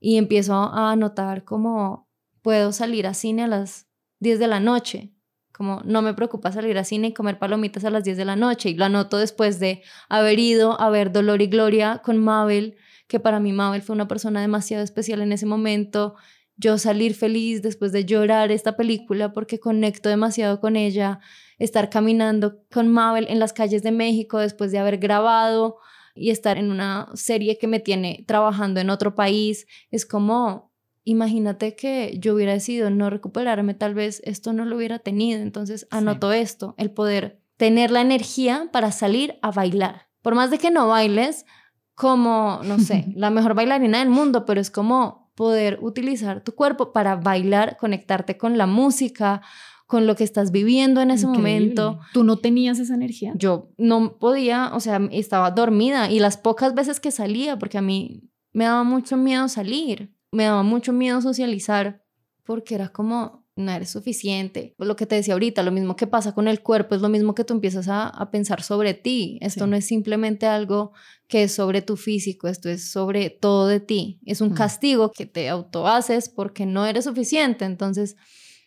y 0.00 0.16
empiezo 0.16 0.54
a 0.54 0.90
anotar 0.90 1.44
cómo 1.44 2.07
puedo 2.42 2.72
salir 2.72 3.06
a 3.06 3.14
cine 3.14 3.44
a 3.44 3.48
las 3.48 3.86
10 4.20 4.38
de 4.38 4.46
la 4.46 4.60
noche. 4.60 5.12
Como 5.52 5.82
no 5.84 6.02
me 6.02 6.14
preocupa 6.14 6.52
salir 6.52 6.78
a 6.78 6.84
cine 6.84 7.08
y 7.08 7.12
comer 7.12 7.38
palomitas 7.38 7.84
a 7.84 7.90
las 7.90 8.04
10 8.04 8.16
de 8.16 8.24
la 8.24 8.36
noche. 8.36 8.70
Y 8.70 8.74
lo 8.74 8.84
anoto 8.84 9.18
después 9.18 9.58
de 9.58 9.82
haber 10.08 10.38
ido 10.38 10.80
a 10.80 10.88
ver 10.90 11.10
Dolor 11.12 11.42
y 11.42 11.48
Gloria 11.48 12.00
con 12.04 12.18
Mabel, 12.18 12.76
que 13.08 13.18
para 13.18 13.40
mí 13.40 13.52
Mabel 13.52 13.82
fue 13.82 13.94
una 13.94 14.06
persona 14.06 14.40
demasiado 14.40 14.84
especial 14.84 15.20
en 15.20 15.32
ese 15.32 15.46
momento 15.46 16.14
yo 16.58 16.76
salir 16.76 17.14
feliz 17.14 17.62
después 17.62 17.92
de 17.92 18.04
llorar 18.04 18.50
esta 18.50 18.76
película 18.76 19.32
porque 19.32 19.60
conecto 19.60 20.08
demasiado 20.08 20.60
con 20.60 20.76
ella, 20.76 21.20
estar 21.58 21.88
caminando 21.88 22.64
con 22.70 22.88
Mabel 22.88 23.26
en 23.28 23.38
las 23.38 23.52
calles 23.52 23.82
de 23.84 23.92
México 23.92 24.38
después 24.38 24.72
de 24.72 24.78
haber 24.78 24.98
grabado 24.98 25.76
y 26.16 26.30
estar 26.30 26.58
en 26.58 26.72
una 26.72 27.08
serie 27.14 27.58
que 27.58 27.68
me 27.68 27.78
tiene 27.78 28.24
trabajando 28.26 28.80
en 28.80 28.90
otro 28.90 29.14
país, 29.14 29.68
es 29.92 30.04
como, 30.04 30.67
imagínate 31.08 31.74
que 31.74 32.18
yo 32.18 32.34
hubiera 32.34 32.52
decidido 32.52 32.90
no 32.90 33.08
recuperarme, 33.08 33.72
tal 33.72 33.94
vez 33.94 34.20
esto 34.24 34.52
no 34.52 34.66
lo 34.66 34.76
hubiera 34.76 34.98
tenido, 34.98 35.40
entonces 35.40 35.86
anoto 35.90 36.32
esto, 36.32 36.74
el 36.76 36.90
poder 36.90 37.40
tener 37.56 37.90
la 37.90 38.02
energía 38.02 38.68
para 38.72 38.92
salir 38.92 39.38
a 39.40 39.50
bailar. 39.50 40.08
Por 40.20 40.34
más 40.34 40.50
de 40.50 40.58
que 40.58 40.70
no 40.70 40.86
bailes 40.88 41.46
como, 41.94 42.60
no 42.64 42.78
sé, 42.78 43.06
la 43.16 43.30
mejor 43.30 43.54
bailarina 43.54 44.00
del 44.00 44.10
mundo, 44.10 44.44
pero 44.44 44.60
es 44.60 44.70
como 44.70 45.32
poder 45.34 45.78
utilizar 45.80 46.42
tu 46.42 46.54
cuerpo 46.54 46.92
para 46.92 47.16
bailar, 47.16 47.78
conectarte 47.78 48.36
con 48.36 48.58
la 48.58 48.66
música, 48.66 49.40
con 49.86 50.06
lo 50.06 50.14
que 50.14 50.24
estás 50.24 50.50
viviendo 50.50 51.00
en 51.00 51.10
ese 51.10 51.26
momento. 51.26 52.00
¿Tú 52.12 52.22
no 52.22 52.36
tenías 52.36 52.78
esa 52.78 52.94
energía? 52.94 53.32
Yo 53.34 53.70
no 53.78 54.18
podía, 54.18 54.72
o 54.74 54.80
sea, 54.80 55.00
estaba 55.10 55.50
dormida 55.52 56.10
y 56.10 56.18
las 56.18 56.36
pocas 56.36 56.74
veces 56.74 57.00
que 57.00 57.10
salía, 57.10 57.58
porque 57.58 57.78
a 57.78 57.82
mí 57.82 58.28
me 58.52 58.64
daba 58.64 58.84
mucho 58.84 59.16
miedo 59.16 59.48
salir, 59.48 60.12
me 60.32 60.44
daba 60.44 60.62
mucho 60.62 60.92
miedo 60.92 61.20
socializar, 61.20 62.02
porque 62.44 62.74
era 62.74 62.88
como, 62.88 63.46
no 63.56 63.72
eres 63.72 63.90
suficiente. 63.90 64.74
Lo 64.78 64.96
que 64.96 65.06
te 65.06 65.16
decía 65.16 65.34
ahorita, 65.34 65.62
lo 65.62 65.72
mismo 65.72 65.96
que 65.96 66.06
pasa 66.06 66.32
con 66.34 66.48
el 66.48 66.62
cuerpo, 66.62 66.94
es 66.94 67.02
lo 67.02 67.08
mismo 67.08 67.34
que 67.34 67.44
tú 67.44 67.54
empiezas 67.54 67.88
a, 67.88 68.30
pensar 68.30 68.62
sobre 68.62 68.94
ti. 68.94 69.38
Esto 69.42 69.66
no 69.66 69.76
es 69.76 69.86
simplemente 69.86 70.46
algo 70.46 70.92
que 71.26 71.44
es 71.44 71.54
sobre 71.54 71.82
tu 71.82 71.96
físico, 71.96 72.48
esto 72.48 72.68
es 72.68 72.90
sobre 72.90 73.30
todo 73.30 73.66
de 73.66 73.80
ti. 73.80 74.20
Es 74.24 74.40
un 74.40 74.50
castigo 74.50 75.10
que 75.12 75.26
te 75.26 75.48
autohaces 75.48 76.28
porque 76.28 76.66
no 76.66 76.86
eres 76.86 77.04
suficiente. 77.04 77.64
Entonces, 77.64 78.16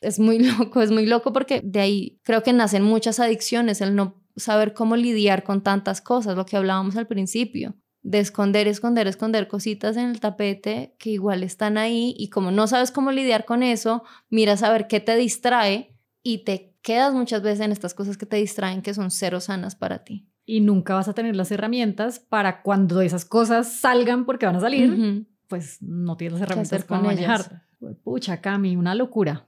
es 0.02 0.20
muy 0.20 0.40
loco, 0.60 0.82
es 0.82 0.92
muy 0.92 1.06
loco 1.06 1.34
porque 1.34 1.62
de 1.64 1.80
ahí 1.80 2.20
creo 2.24 2.44
que 2.44 2.54
nacen 2.54 2.84
muchas 2.84 3.20
adicciones, 3.20 3.82
el 3.82 3.96
no 3.96 4.22
saber 4.36 4.74
cómo 4.74 4.96
lidiar 4.96 5.44
con 5.44 5.62
tantas 5.62 6.02
cosas, 6.02 6.36
lo 6.36 6.46
que 6.46 6.58
hablábamos 6.58 6.96
al 6.96 7.08
principio 7.08 7.76
de 8.04 8.20
esconder, 8.20 8.68
esconder, 8.68 9.08
esconder 9.08 9.48
cositas 9.48 9.96
en 9.98 10.10
el 10.10 10.20
tapete 10.20 10.96
que 10.98 11.12
igual 11.12 11.44
están 11.44 11.78
ahí 11.78 12.16
y 12.18 12.30
como 12.30 12.52
no 12.52 12.68
sabes 12.68 12.92
cómo 12.92 13.12
lidiar 13.12 13.46
con 13.46 13.64
eso, 13.64 14.04
miras 14.30 14.64
a 14.64 14.72
ver 14.72 14.88
qué 14.88 15.00
te 15.00 15.16
distrae 15.16 15.96
y 16.24 16.40
te 16.40 16.76
quedas 16.82 17.14
muchas 17.14 17.42
veces 17.42 17.62
en 17.62 17.72
estas 17.72 17.94
cosas 17.94 18.18
que 18.18 18.26
te 18.26 18.38
distraen 18.38 18.82
que 18.82 18.94
son 18.94 19.12
cero 19.12 19.40
sanas 19.40 19.76
para 19.76 20.04
ti. 20.04 20.28
Y 20.46 20.62
nunca 20.62 20.96
vas 20.96 21.08
a 21.08 21.14
tener 21.14 21.36
las 21.36 21.52
herramientas 21.52 22.20
para 22.20 22.64
cuando 22.64 23.02
esas 23.02 23.26
cosas 23.26 23.72
salgan 23.72 24.26
porque 24.26 24.48
van 24.48 24.56
a 24.56 24.60
salir, 24.60 25.28
pues 25.48 25.82
no 25.82 26.18
tienes 26.18 26.34
las 26.40 26.42
herramientas 26.42 26.84
para 26.86 27.02
manejar. 27.02 27.64
Pucha, 28.04 28.42
Cami, 28.42 28.76
una 28.76 28.96
locura. 28.96 29.48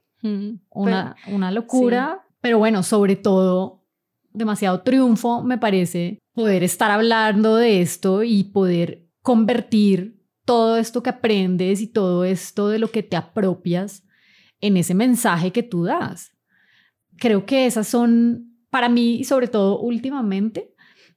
una, 0.70 1.16
una 1.28 1.52
locura, 1.52 2.28
pero 2.40 2.60
bueno, 2.60 2.84
sobre 2.84 3.16
todo 3.16 3.83
demasiado 4.34 4.82
triunfo, 4.82 5.44
me 5.44 5.58
parece, 5.58 6.20
poder 6.34 6.64
estar 6.64 6.92
hablando 6.92 7.56
de 7.56 7.82
esto 7.82 8.24
y 8.24 8.46
poder 8.46 9.08
convertir 9.22 10.22
todo 10.46 10.78
esto 10.78 11.04
que 11.04 11.12
aprendes 11.12 11.82
y 11.82 11.88
todo 11.88 12.26
esto 12.26 12.68
de 12.68 12.80
lo 12.80 12.92
que 12.92 13.04
te 13.04 13.16
apropias 13.16 14.04
en 14.60 14.78
ese 14.78 14.94
mensaje 14.94 15.52
que 15.52 15.64
tú 15.64 15.84
das. 15.84 16.32
Creo 17.18 17.46
que 17.46 17.66
esas 17.66 17.88
son, 17.88 18.58
para 18.70 18.90
mí, 18.90 19.16
y 19.16 19.24
sobre 19.24 19.48
todo 19.48 19.80
últimamente, 19.80 20.73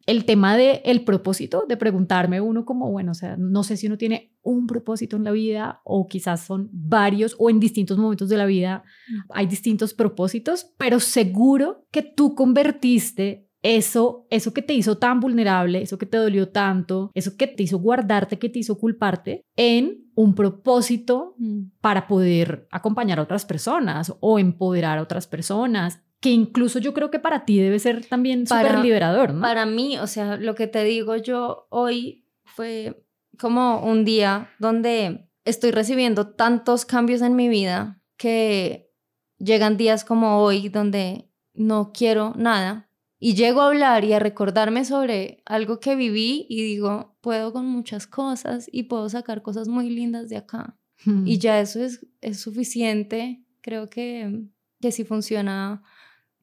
el 0.07 0.25
tema 0.25 0.57
de 0.57 0.83
el 0.85 1.05
propósito, 1.05 1.67
de 1.69 1.77
preguntarme 1.77 2.41
uno 2.41 2.65
como, 2.65 2.91
bueno, 2.91 3.11
o 3.11 3.15
sea, 3.15 3.37
no 3.37 3.65
sé 3.65 3.77
si 3.77 3.89
uno 3.89 3.99
tiene 3.99 4.33
un 4.43 4.69
propósito 4.69 5.17
en 5.17 5.25
la 5.25 5.33
vida 5.33 5.81
o 5.85 6.07
quizás 6.07 6.47
son 6.47 6.71
varios 6.73 7.35
o 7.39 7.51
en 7.51 7.59
distintos 7.59 7.99
momentos 7.99 8.29
de 8.29 8.37
la 8.37 8.47
vida 8.47 8.85
hay 9.31 9.47
distintos 9.47 9.93
propósitos, 9.93 10.73
pero 10.79 11.01
seguro 11.01 11.87
que 11.91 12.03
tú 12.03 12.37
convertiste 12.37 13.47
eso, 13.63 14.27
eso 14.31 14.55
que 14.55 14.63
te 14.63 14.75
hizo 14.75 14.99
tan 14.99 15.19
vulnerable, 15.19 15.83
eso 15.83 15.99
que 15.99 16.07
te 16.07 16.19
dolió 16.19 16.51
tanto, 16.51 17.11
eso 17.15 17.37
que 17.37 17.49
te 17.49 17.65
hizo 17.65 17.79
guardarte, 17.79 18.39
que 18.39 18.49
te 18.49 18.61
hizo 18.61 18.79
culparte, 18.79 19.43
en 19.57 20.05
un 20.15 20.35
propósito 20.37 21.35
mm. 21.39 21.71
para 21.81 22.07
poder 22.07 22.69
acompañar 22.71 23.19
a 23.19 23.23
otras 23.23 23.45
personas 23.45 24.15
o 24.21 24.39
empoderar 24.39 24.99
a 24.99 25.03
otras 25.03 25.27
personas 25.27 26.06
que 26.21 26.31
incluso 26.31 26.79
yo 26.79 26.95
creo 26.95 27.11
que 27.11 27.19
para 27.19 27.45
ti 27.45 27.59
debe 27.61 27.79
ser 27.79 28.07
también 28.07 28.47
súper 28.47 28.79
liberador, 28.79 29.35
¿no? 29.35 29.43
Para 29.43 29.67
mí, 29.67 29.99
o 29.99 30.07
sea, 30.07 30.37
lo 30.37 30.55
que 30.55 30.67
te 30.67 30.85
digo 30.85 31.17
yo 31.17 31.67
hoy 31.71 32.27
fue 32.45 33.07
como 33.39 33.81
un 33.85 34.05
día 34.05 34.51
donde 34.59 35.29
estoy 35.45 35.71
recibiendo 35.71 36.29
tantos 36.29 36.85
cambios 36.85 37.23
en 37.23 37.37
mi 37.37 37.49
vida 37.49 38.03
que 38.17 38.91
llegan 39.39 39.77
días 39.77 40.05
como 40.05 40.43
hoy 40.43 40.69
donde 40.69 41.31
no 41.55 41.93
quiero 41.93 42.33
nada 42.37 42.87
y 43.19 43.35
llego 43.35 43.63
a 43.63 43.69
hablar 43.69 44.05
y 44.05 44.13
a 44.13 44.19
recordarme 44.19 44.85
sobre 44.85 45.43
algo 45.47 45.81
que 45.81 45.97
viví 45.97 46.47
y 46.49 46.63
digo, 46.63 47.17
puedo 47.21 47.53
con 47.53 47.67
muchas 47.67 48.07
cosas 48.07 48.69
y 48.71 48.85
puedo 48.85 49.09
sacar 49.09 49.43
cosas 49.43 49.69
muy 49.69 49.89
lindas 49.89 50.29
de 50.29 50.37
acá. 50.37 50.79
Y 51.25 51.39
ya 51.39 51.61
eso 51.61 51.83
es, 51.85 52.07
es 52.21 52.41
suficiente. 52.41 53.45
Creo 53.61 53.89
que, 53.89 54.49
que 54.81 54.91
si 54.91 55.05
funciona 55.05 55.83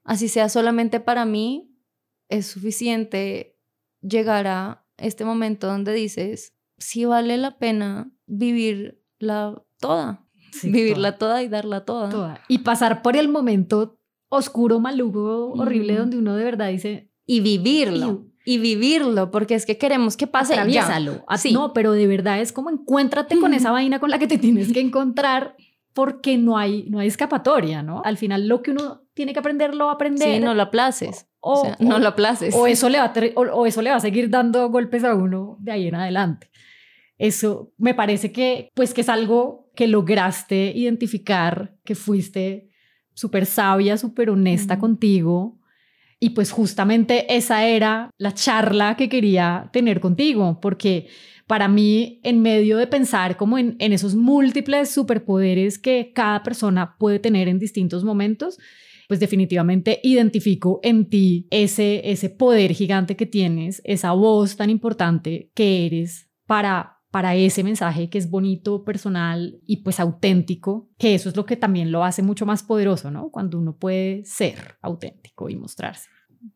así 0.03 0.27
sea 0.27 0.49
solamente 0.49 0.99
para 0.99 1.25
mí, 1.25 1.73
es 2.29 2.47
suficiente 2.47 3.57
llegar 4.01 4.47
a 4.47 4.85
este 4.97 5.25
momento 5.25 5.67
donde 5.67 5.93
dices, 5.93 6.53
sí 6.77 7.05
vale 7.05 7.37
la 7.37 7.57
pena 7.57 8.11
vivirla 8.25 9.63
toda, 9.79 10.25
vivirla 10.63 11.17
toda. 11.17 11.43
y 11.43 11.47
darla 11.47 11.85
toda. 11.85 12.41
Y 12.47 12.59
pasar 12.59 13.01
por 13.01 13.15
el 13.15 13.29
momento 13.29 13.99
oscuro, 14.29 14.79
maluco, 14.79 15.51
horrible, 15.53 15.95
donde 15.95 16.17
uno 16.17 16.35
de 16.35 16.43
verdad 16.43 16.69
dice... 16.69 17.11
Y 17.25 17.39
vivirlo. 17.39 18.25
Y, 18.45 18.57
vivirlo, 18.57 19.31
porque 19.31 19.55
es 19.55 19.65
que 19.65 19.77
queremos 19.77 20.17
que 20.17 20.27
pase. 20.27 20.53
Atraviésalo. 20.53 21.23
Así. 21.27 21.53
No, 21.53 21.71
pero 21.71 21.93
de 21.93 22.07
verdad 22.07 22.41
es 22.41 22.51
como 22.51 22.69
encuéntrate 22.69 23.39
con 23.39 23.53
esa 23.53 23.71
vaina 23.71 24.01
con 24.01 24.09
la 24.09 24.19
que 24.19 24.27
te 24.27 24.37
tienes 24.37 24.73
que 24.73 24.81
encontrar 24.81 25.55
porque 25.93 26.37
no 26.37 26.57
hay, 26.57 26.89
no 26.89 26.99
hay 26.99 27.07
escapatoria, 27.07 27.83
¿no? 27.83 28.01
Al 28.03 28.17
final 28.17 28.49
lo 28.49 28.61
que 28.61 28.71
uno 28.71 29.02
tiene 29.13 29.33
que 29.33 29.39
aprender 29.39 29.75
lo 29.75 29.85
va 29.85 29.91
a 29.91 29.95
aprender. 29.95 30.35
Sí, 30.35 30.39
no 30.39 30.53
lo 30.53 30.63
aplaces. 30.63 31.27
O, 31.39 31.71
no 31.79 31.99
lo 31.99 32.07
aplaces. 32.07 32.55
O 32.55 32.67
eso, 32.67 32.89
le 32.89 32.99
va 32.99 33.05
a 33.05 33.13
o, 33.35 33.65
eso 33.65 33.81
le 33.81 33.89
va 33.89 33.97
a 33.97 33.99
seguir 33.99 34.29
dando 34.29 34.69
golpes 34.69 35.03
a 35.03 35.13
uno 35.13 35.57
de 35.59 35.71
ahí 35.71 35.87
en 35.87 35.95
adelante. 35.95 36.49
Eso 37.17 37.73
me 37.77 37.93
parece 37.93 38.31
que, 38.31 38.69
pues, 38.73 38.93
que 38.93 39.01
es 39.01 39.09
algo 39.09 39.69
que 39.75 39.87
lograste 39.87 40.71
identificar, 40.75 41.75
que 41.83 41.95
fuiste 41.95 42.69
súper 43.13 43.45
sabia, 43.45 43.97
súper 43.97 44.29
honesta 44.29 44.79
contigo. 44.79 45.59
Y 46.19 46.29
pues 46.29 46.51
justamente 46.51 47.35
esa 47.35 47.65
era 47.65 48.09
la 48.17 48.33
charla 48.33 48.95
que 48.95 49.09
quería 49.09 49.69
tener 49.73 49.99
contigo, 49.99 50.59
porque 50.61 51.07
para 51.47 51.67
mí, 51.67 52.21
en 52.23 52.41
medio 52.41 52.77
de 52.77 52.87
pensar 52.87 53.35
como 53.35 53.57
en, 53.57 53.75
en 53.79 53.91
esos 53.91 54.15
múltiples 54.15 54.89
superpoderes 54.89 55.77
que 55.77 56.13
cada 56.15 56.41
persona 56.41 56.95
puede 56.97 57.19
tener 57.19 57.49
en 57.49 57.59
distintos 57.59 58.05
momentos, 58.05 58.57
pues 59.07 59.19
definitivamente 59.19 59.99
identifico 60.03 60.79
en 60.83 61.09
ti 61.09 61.47
ese, 61.51 62.11
ese 62.11 62.29
poder 62.29 62.73
gigante 62.73 63.15
que 63.15 63.25
tienes, 63.25 63.81
esa 63.83 64.13
voz 64.13 64.55
tan 64.55 64.69
importante 64.69 65.51
que 65.53 65.85
eres 65.85 66.29
para, 66.45 66.99
para 67.11 67.35
ese 67.35 67.63
mensaje 67.63 68.09
que 68.09 68.17
es 68.17 68.29
bonito, 68.29 68.83
personal 68.83 69.59
y 69.65 69.77
pues 69.77 69.99
auténtico, 69.99 70.89
que 70.97 71.15
eso 71.15 71.29
es 71.29 71.35
lo 71.35 71.45
que 71.45 71.57
también 71.57 71.91
lo 71.91 72.03
hace 72.03 72.21
mucho 72.21 72.45
más 72.45 72.63
poderoso, 72.63 73.11
¿no? 73.11 73.29
Cuando 73.29 73.57
uno 73.57 73.77
puede 73.77 74.23
ser 74.25 74.77
auténtico 74.81 75.49
y 75.49 75.55
mostrarse. 75.55 76.09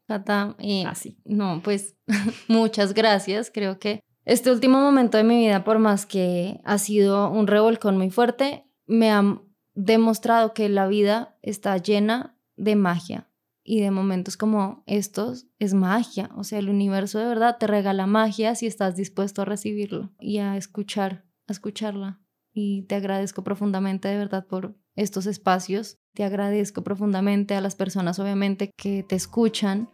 Tata, 0.06 0.56
eh, 0.60 0.84
Así. 0.86 1.18
No, 1.26 1.62
pues 1.64 1.96
muchas 2.48 2.94
gracias. 2.94 3.52
Creo 3.54 3.80
que 3.80 4.02
este 4.26 4.52
último 4.52 4.80
momento 4.80 5.18
de 5.18 5.24
mi 5.24 5.38
vida, 5.38 5.64
por 5.64 5.80
más 5.80 6.06
que 6.06 6.60
ha 6.66 6.78
sido 6.78 7.32
un 7.32 7.48
revolcón 7.48 7.98
muy 7.98 8.10
fuerte, 8.10 8.66
me 8.86 9.12
ha 9.12 9.42
demostrado 9.74 10.54
que 10.54 10.70
la 10.70 10.88
vida 10.88 11.38
está 11.42 11.78
llena 11.78 12.37
de 12.58 12.76
magia. 12.76 13.30
Y 13.64 13.82
de 13.82 13.92
momentos 13.92 14.38
como 14.38 14.84
estos 14.86 15.48
es 15.60 15.74
magia. 15.74 16.30
O 16.36 16.44
sea, 16.44 16.60
el 16.60 16.70
universo 16.70 17.20
de 17.20 17.26
verdad 17.26 17.58
te 17.60 17.68
regala 17.68 18.08
magia 18.08 18.56
si 18.56 18.66
estás 18.66 18.96
dispuesto 18.96 19.42
a 19.42 19.46
recibirlo 19.46 20.12
y 20.20 20.38
a 20.38 20.56
escuchar, 20.56 21.26
a 21.48 21.52
escucharla. 21.52 22.22
Y 22.54 22.84
te 22.84 22.96
agradezco 22.96 23.44
profundamente 23.44 24.08
de 24.08 24.18
verdad 24.18 24.48
por 24.48 24.78
estos 24.96 25.26
espacios. 25.26 25.98
Te 26.14 26.24
agradezco 26.24 26.84
profundamente 26.84 27.56
a 27.56 27.62
las 27.62 27.76
personas 27.76 28.20
obviamente 28.20 28.72
que 28.78 29.04
te 29.04 29.16
escuchan 29.16 29.90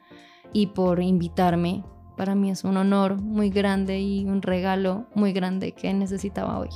y 0.54 0.68
por 0.68 1.02
invitarme 1.02 1.84
para 2.16 2.36
mí 2.36 2.52
es 2.52 2.64
un 2.64 2.78
honor 2.78 3.22
muy 3.22 3.50
grande 3.50 4.00
y 4.00 4.26
un 4.26 4.42
regalo 4.42 5.08
muy 5.16 5.34
grande 5.34 5.72
que 5.74 5.94
necesitaba 5.94 6.60
hoy. 6.60 6.70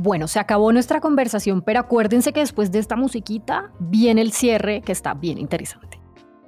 Bueno, 0.00 0.28
se 0.28 0.38
acabó 0.38 0.70
nuestra 0.70 1.00
conversación, 1.00 1.60
pero 1.60 1.80
acuérdense 1.80 2.32
que 2.32 2.38
después 2.38 2.70
de 2.70 2.78
esta 2.78 2.94
musiquita 2.94 3.72
viene 3.80 4.20
el 4.20 4.30
cierre 4.30 4.80
que 4.80 4.92
está 4.92 5.12
bien 5.12 5.38
interesante. 5.38 6.00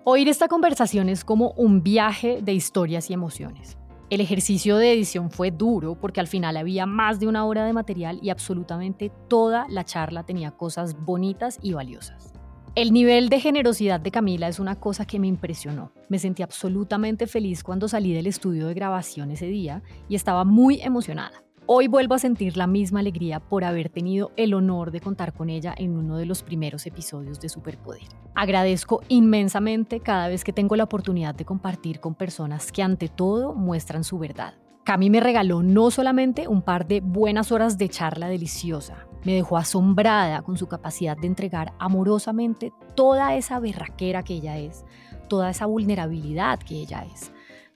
Oír 0.05 0.29
esta 0.29 0.47
conversación 0.47 1.09
es 1.09 1.25
como 1.25 1.51
un 1.57 1.83
viaje 1.83 2.43
de 2.43 2.55
historias 2.55 3.11
y 3.11 3.15
emociones. 3.15 3.77
El 4.09 4.21
ejercicio 4.21 4.77
de 4.77 4.93
edición 4.93 5.33
fue 5.33 5.51
duro 5.51 5.97
porque 6.01 6.21
al 6.21 6.29
final 6.29 6.57
había 6.57 6.87
más 6.87 7.19
de 7.19 7.27
una 7.27 7.45
hora 7.45 7.65
de 7.65 7.73
material 7.73 8.21
y 8.23 8.31
absolutamente 8.31 9.11
toda 9.27 9.67
la 9.69 9.83
charla 9.83 10.23
tenía 10.23 10.53
cosas 10.53 10.95
bonitas 11.05 11.59
y 11.61 11.73
valiosas. 11.73 12.33
El 12.77 12.93
nivel 12.93 13.31
de 13.31 13.41
generosidad 13.41 13.99
de 13.99 14.13
Camila 14.13 14.47
es 14.47 14.61
una 14.61 14.77
cosa 14.77 15.07
que 15.07 15.19
me 15.19 15.27
impresionó. 15.27 15.93
Me 16.09 16.21
sentí 16.21 16.45
absolutamente 16.45 17.27
feliz 17.27 17.65
cuando 17.65 17.89
salí 17.89 18.13
del 18.13 18.29
estudio 18.29 18.69
de 18.69 18.75
grabación 18.75 19.33
ese 19.33 19.47
día 19.47 19.83
y 20.09 20.15
estaba 20.15 20.45
muy 20.45 20.81
emocionada. 20.83 21.43
Hoy 21.73 21.87
vuelvo 21.87 22.17
a 22.17 22.19
sentir 22.19 22.57
la 22.57 22.67
misma 22.67 22.99
alegría 22.99 23.39
por 23.39 23.63
haber 23.63 23.91
tenido 23.91 24.33
el 24.37 24.55
honor 24.55 24.91
de 24.91 25.01
contar 25.01 25.33
con 25.33 25.49
ella 25.49 25.73
en 25.79 25.97
uno 25.97 26.17
de 26.17 26.27
los 26.27 26.43
primeros 26.43 26.85
episodios 26.85 27.39
de 27.39 27.49
Superpoder. 27.49 28.03
Agradezco 28.35 29.03
inmensamente 29.07 30.01
cada 30.01 30.27
vez 30.27 30.43
que 30.43 30.53
tengo 30.53 30.75
la 30.75 30.83
oportunidad 30.83 31.33
de 31.33 31.45
compartir 31.45 32.01
con 32.01 32.17
personas 32.17 32.73
que 32.73 32.83
ante 32.83 33.07
todo 33.07 33.55
muestran 33.55 34.03
su 34.03 34.19
verdad. 34.19 34.55
Cami 34.83 35.11
me 35.11 35.21
regaló 35.21 35.63
no 35.63 35.93
solamente 35.93 36.49
un 36.49 36.63
par 36.63 36.89
de 36.89 37.03
buenas 37.03 37.53
horas 37.53 37.79
de 37.79 37.89
charla 37.89 38.27
deliciosa, 38.27 39.07
me 39.23 39.35
dejó 39.35 39.57
asombrada 39.57 40.43
con 40.43 40.57
su 40.57 40.67
capacidad 40.67 41.17
de 41.17 41.29
entregar 41.29 41.75
amorosamente 41.79 42.73
toda 42.97 43.37
esa 43.37 43.61
berraquera 43.61 44.25
que 44.25 44.35
ella 44.35 44.59
es, 44.59 44.85
toda 45.29 45.51
esa 45.51 45.67
vulnerabilidad 45.67 46.59
que 46.59 46.81
ella 46.81 47.05
es, 47.15 47.31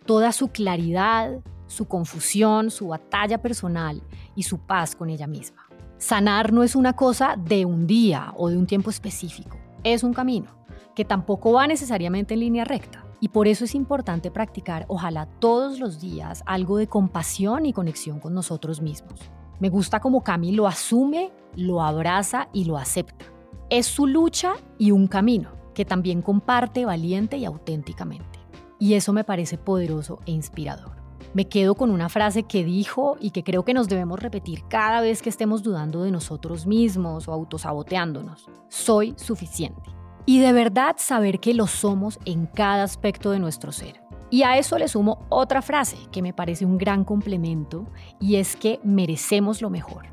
toda 0.04 0.32
su 0.32 0.48
claridad, 0.48 1.44
su 1.74 1.86
confusión, 1.86 2.70
su 2.70 2.88
batalla 2.88 3.42
personal 3.42 4.02
y 4.34 4.44
su 4.44 4.58
paz 4.58 4.96
con 4.96 5.10
ella 5.10 5.26
misma. 5.26 5.66
Sanar 5.98 6.52
no 6.52 6.62
es 6.62 6.74
una 6.74 6.94
cosa 6.94 7.36
de 7.36 7.64
un 7.64 7.86
día 7.86 8.32
o 8.36 8.48
de 8.48 8.56
un 8.56 8.66
tiempo 8.66 8.90
específico, 8.90 9.58
es 9.82 10.02
un 10.02 10.14
camino 10.14 10.64
que 10.94 11.04
tampoco 11.04 11.52
va 11.52 11.66
necesariamente 11.66 12.34
en 12.34 12.40
línea 12.40 12.64
recta. 12.64 13.04
Y 13.20 13.28
por 13.28 13.48
eso 13.48 13.64
es 13.64 13.74
importante 13.74 14.30
practicar, 14.30 14.84
ojalá 14.88 15.26
todos 15.26 15.78
los 15.78 16.00
días, 16.00 16.42
algo 16.46 16.76
de 16.76 16.88
compasión 16.88 17.66
y 17.66 17.72
conexión 17.72 18.20
con 18.20 18.34
nosotros 18.34 18.80
mismos. 18.82 19.18
Me 19.60 19.70
gusta 19.70 20.00
como 20.00 20.22
Cami 20.22 20.52
lo 20.52 20.66
asume, 20.66 21.32
lo 21.56 21.82
abraza 21.82 22.48
y 22.52 22.64
lo 22.64 22.76
acepta. 22.76 23.24
Es 23.70 23.86
su 23.86 24.06
lucha 24.06 24.54
y 24.78 24.90
un 24.90 25.06
camino 25.06 25.50
que 25.74 25.84
también 25.84 26.22
comparte 26.22 26.84
valiente 26.84 27.38
y 27.38 27.44
auténticamente. 27.44 28.38
Y 28.78 28.94
eso 28.94 29.12
me 29.12 29.24
parece 29.24 29.56
poderoso 29.56 30.18
e 30.26 30.32
inspirador. 30.32 31.03
Me 31.34 31.48
quedo 31.48 31.74
con 31.74 31.90
una 31.90 32.08
frase 32.08 32.44
que 32.44 32.64
dijo 32.64 33.16
y 33.18 33.32
que 33.32 33.42
creo 33.42 33.64
que 33.64 33.74
nos 33.74 33.88
debemos 33.88 34.20
repetir 34.20 34.62
cada 34.68 35.00
vez 35.00 35.20
que 35.20 35.30
estemos 35.30 35.64
dudando 35.64 36.04
de 36.04 36.12
nosotros 36.12 36.64
mismos 36.64 37.26
o 37.26 37.32
autosaboteándonos. 37.32 38.48
Soy 38.68 39.14
suficiente. 39.16 39.90
Y 40.26 40.38
de 40.38 40.52
verdad 40.52 40.94
saber 40.96 41.40
que 41.40 41.52
lo 41.52 41.66
somos 41.66 42.20
en 42.24 42.46
cada 42.46 42.84
aspecto 42.84 43.32
de 43.32 43.40
nuestro 43.40 43.72
ser. 43.72 44.00
Y 44.30 44.44
a 44.44 44.58
eso 44.58 44.78
le 44.78 44.86
sumo 44.86 45.26
otra 45.28 45.60
frase 45.60 45.96
que 46.12 46.22
me 46.22 46.32
parece 46.32 46.64
un 46.64 46.78
gran 46.78 47.02
complemento 47.02 47.84
y 48.20 48.36
es 48.36 48.54
que 48.54 48.78
merecemos 48.84 49.60
lo 49.60 49.70
mejor. 49.70 50.06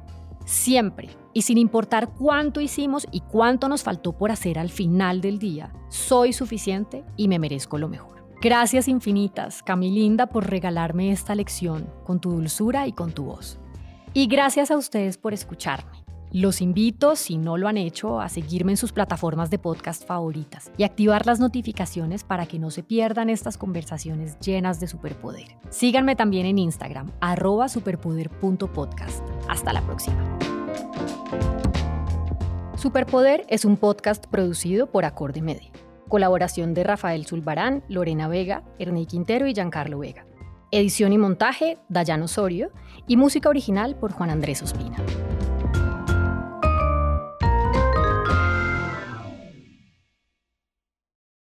Siempre, 0.45 1.09
y 1.34 1.43
sin 1.43 1.59
importar 1.59 2.09
cuánto 2.17 2.61
hicimos 2.61 3.07
y 3.11 3.19
cuánto 3.19 3.69
nos 3.69 3.84
faltó 3.84 4.13
por 4.13 4.32
hacer 4.32 4.57
al 4.57 4.69
final 4.69 5.22
del 5.22 5.38
día, 5.38 5.72
soy 5.89 6.34
suficiente 6.34 7.05
y 7.15 7.28
me 7.28 7.38
merezco 7.38 7.78
lo 7.78 7.88
mejor. 7.88 8.20
Gracias 8.42 8.88
infinitas, 8.88 9.62
Camilinda, 9.62 10.26
por 10.26 10.50
regalarme 10.50 11.12
esta 11.12 11.36
lección 11.36 11.88
con 12.04 12.20
tu 12.20 12.32
dulzura 12.32 12.88
y 12.88 12.92
con 12.92 13.12
tu 13.12 13.26
voz. 13.26 13.60
Y 14.16 14.26
gracias 14.26 14.72
a 14.72 14.78
ustedes 14.78 15.20
por 15.20 15.36
escucharme. 15.36 15.92
Los 16.32 16.60
invito, 16.60 17.16
si 17.16 17.38
no 17.38 17.56
lo 17.58 17.68
han 17.68 17.78
hecho, 17.78 18.20
a 18.20 18.30
seguirme 18.30 18.72
en 18.72 18.78
sus 18.78 18.94
plataformas 18.94 19.52
de 19.52 19.60
podcast 19.60 20.08
favoritas 20.08 20.72
y 20.76 20.86
activar 20.86 21.28
las 21.28 21.39
notificaciones 21.39 22.24
para 22.24 22.48
que 22.48 22.58
no 22.58 22.72
se 22.72 22.82
pierdan 22.82 23.30
estas 23.30 23.60
conversaciones 23.60 24.39
llenas 24.39 24.80
de 24.80 24.88
superpoder. 24.88 25.56
Síganme 25.70 26.16
también 26.16 26.48
en 26.48 26.58
Instagram, 26.58 27.12
arroba 27.22 27.70
superpoder.podcast. 27.70 29.24
Hasta 29.50 29.72
la 29.72 29.82
próxima. 29.82 30.39
Superpoder 32.76 33.46
es 33.50 33.66
un 33.66 33.78
podcast 33.78 34.26
producido 34.26 34.88
por 34.88 35.06
Acorde 35.06 35.44
Media. 35.44 35.70
Colaboración 36.12 36.74
de 36.74 36.84
Rafael 36.84 37.26
Zulbarán, 37.26 37.86
Lorena 37.88 38.28
Vega, 38.28 38.64
Ernie 38.78 39.05
Quintero 39.05 39.47
y 39.47 39.53
Giancarlo 39.53 39.99
Vega. 39.99 40.26
Edición 40.70 41.14
y 41.14 41.18
montaje, 41.18 41.78
Dayan 41.88 42.22
Osorio. 42.22 42.74
Y 43.07 43.16
música 43.16 43.47
original 43.47 43.95
por 43.95 44.12
Juan 44.12 44.30
Andrés 44.30 44.62
Ospina. 44.62 44.97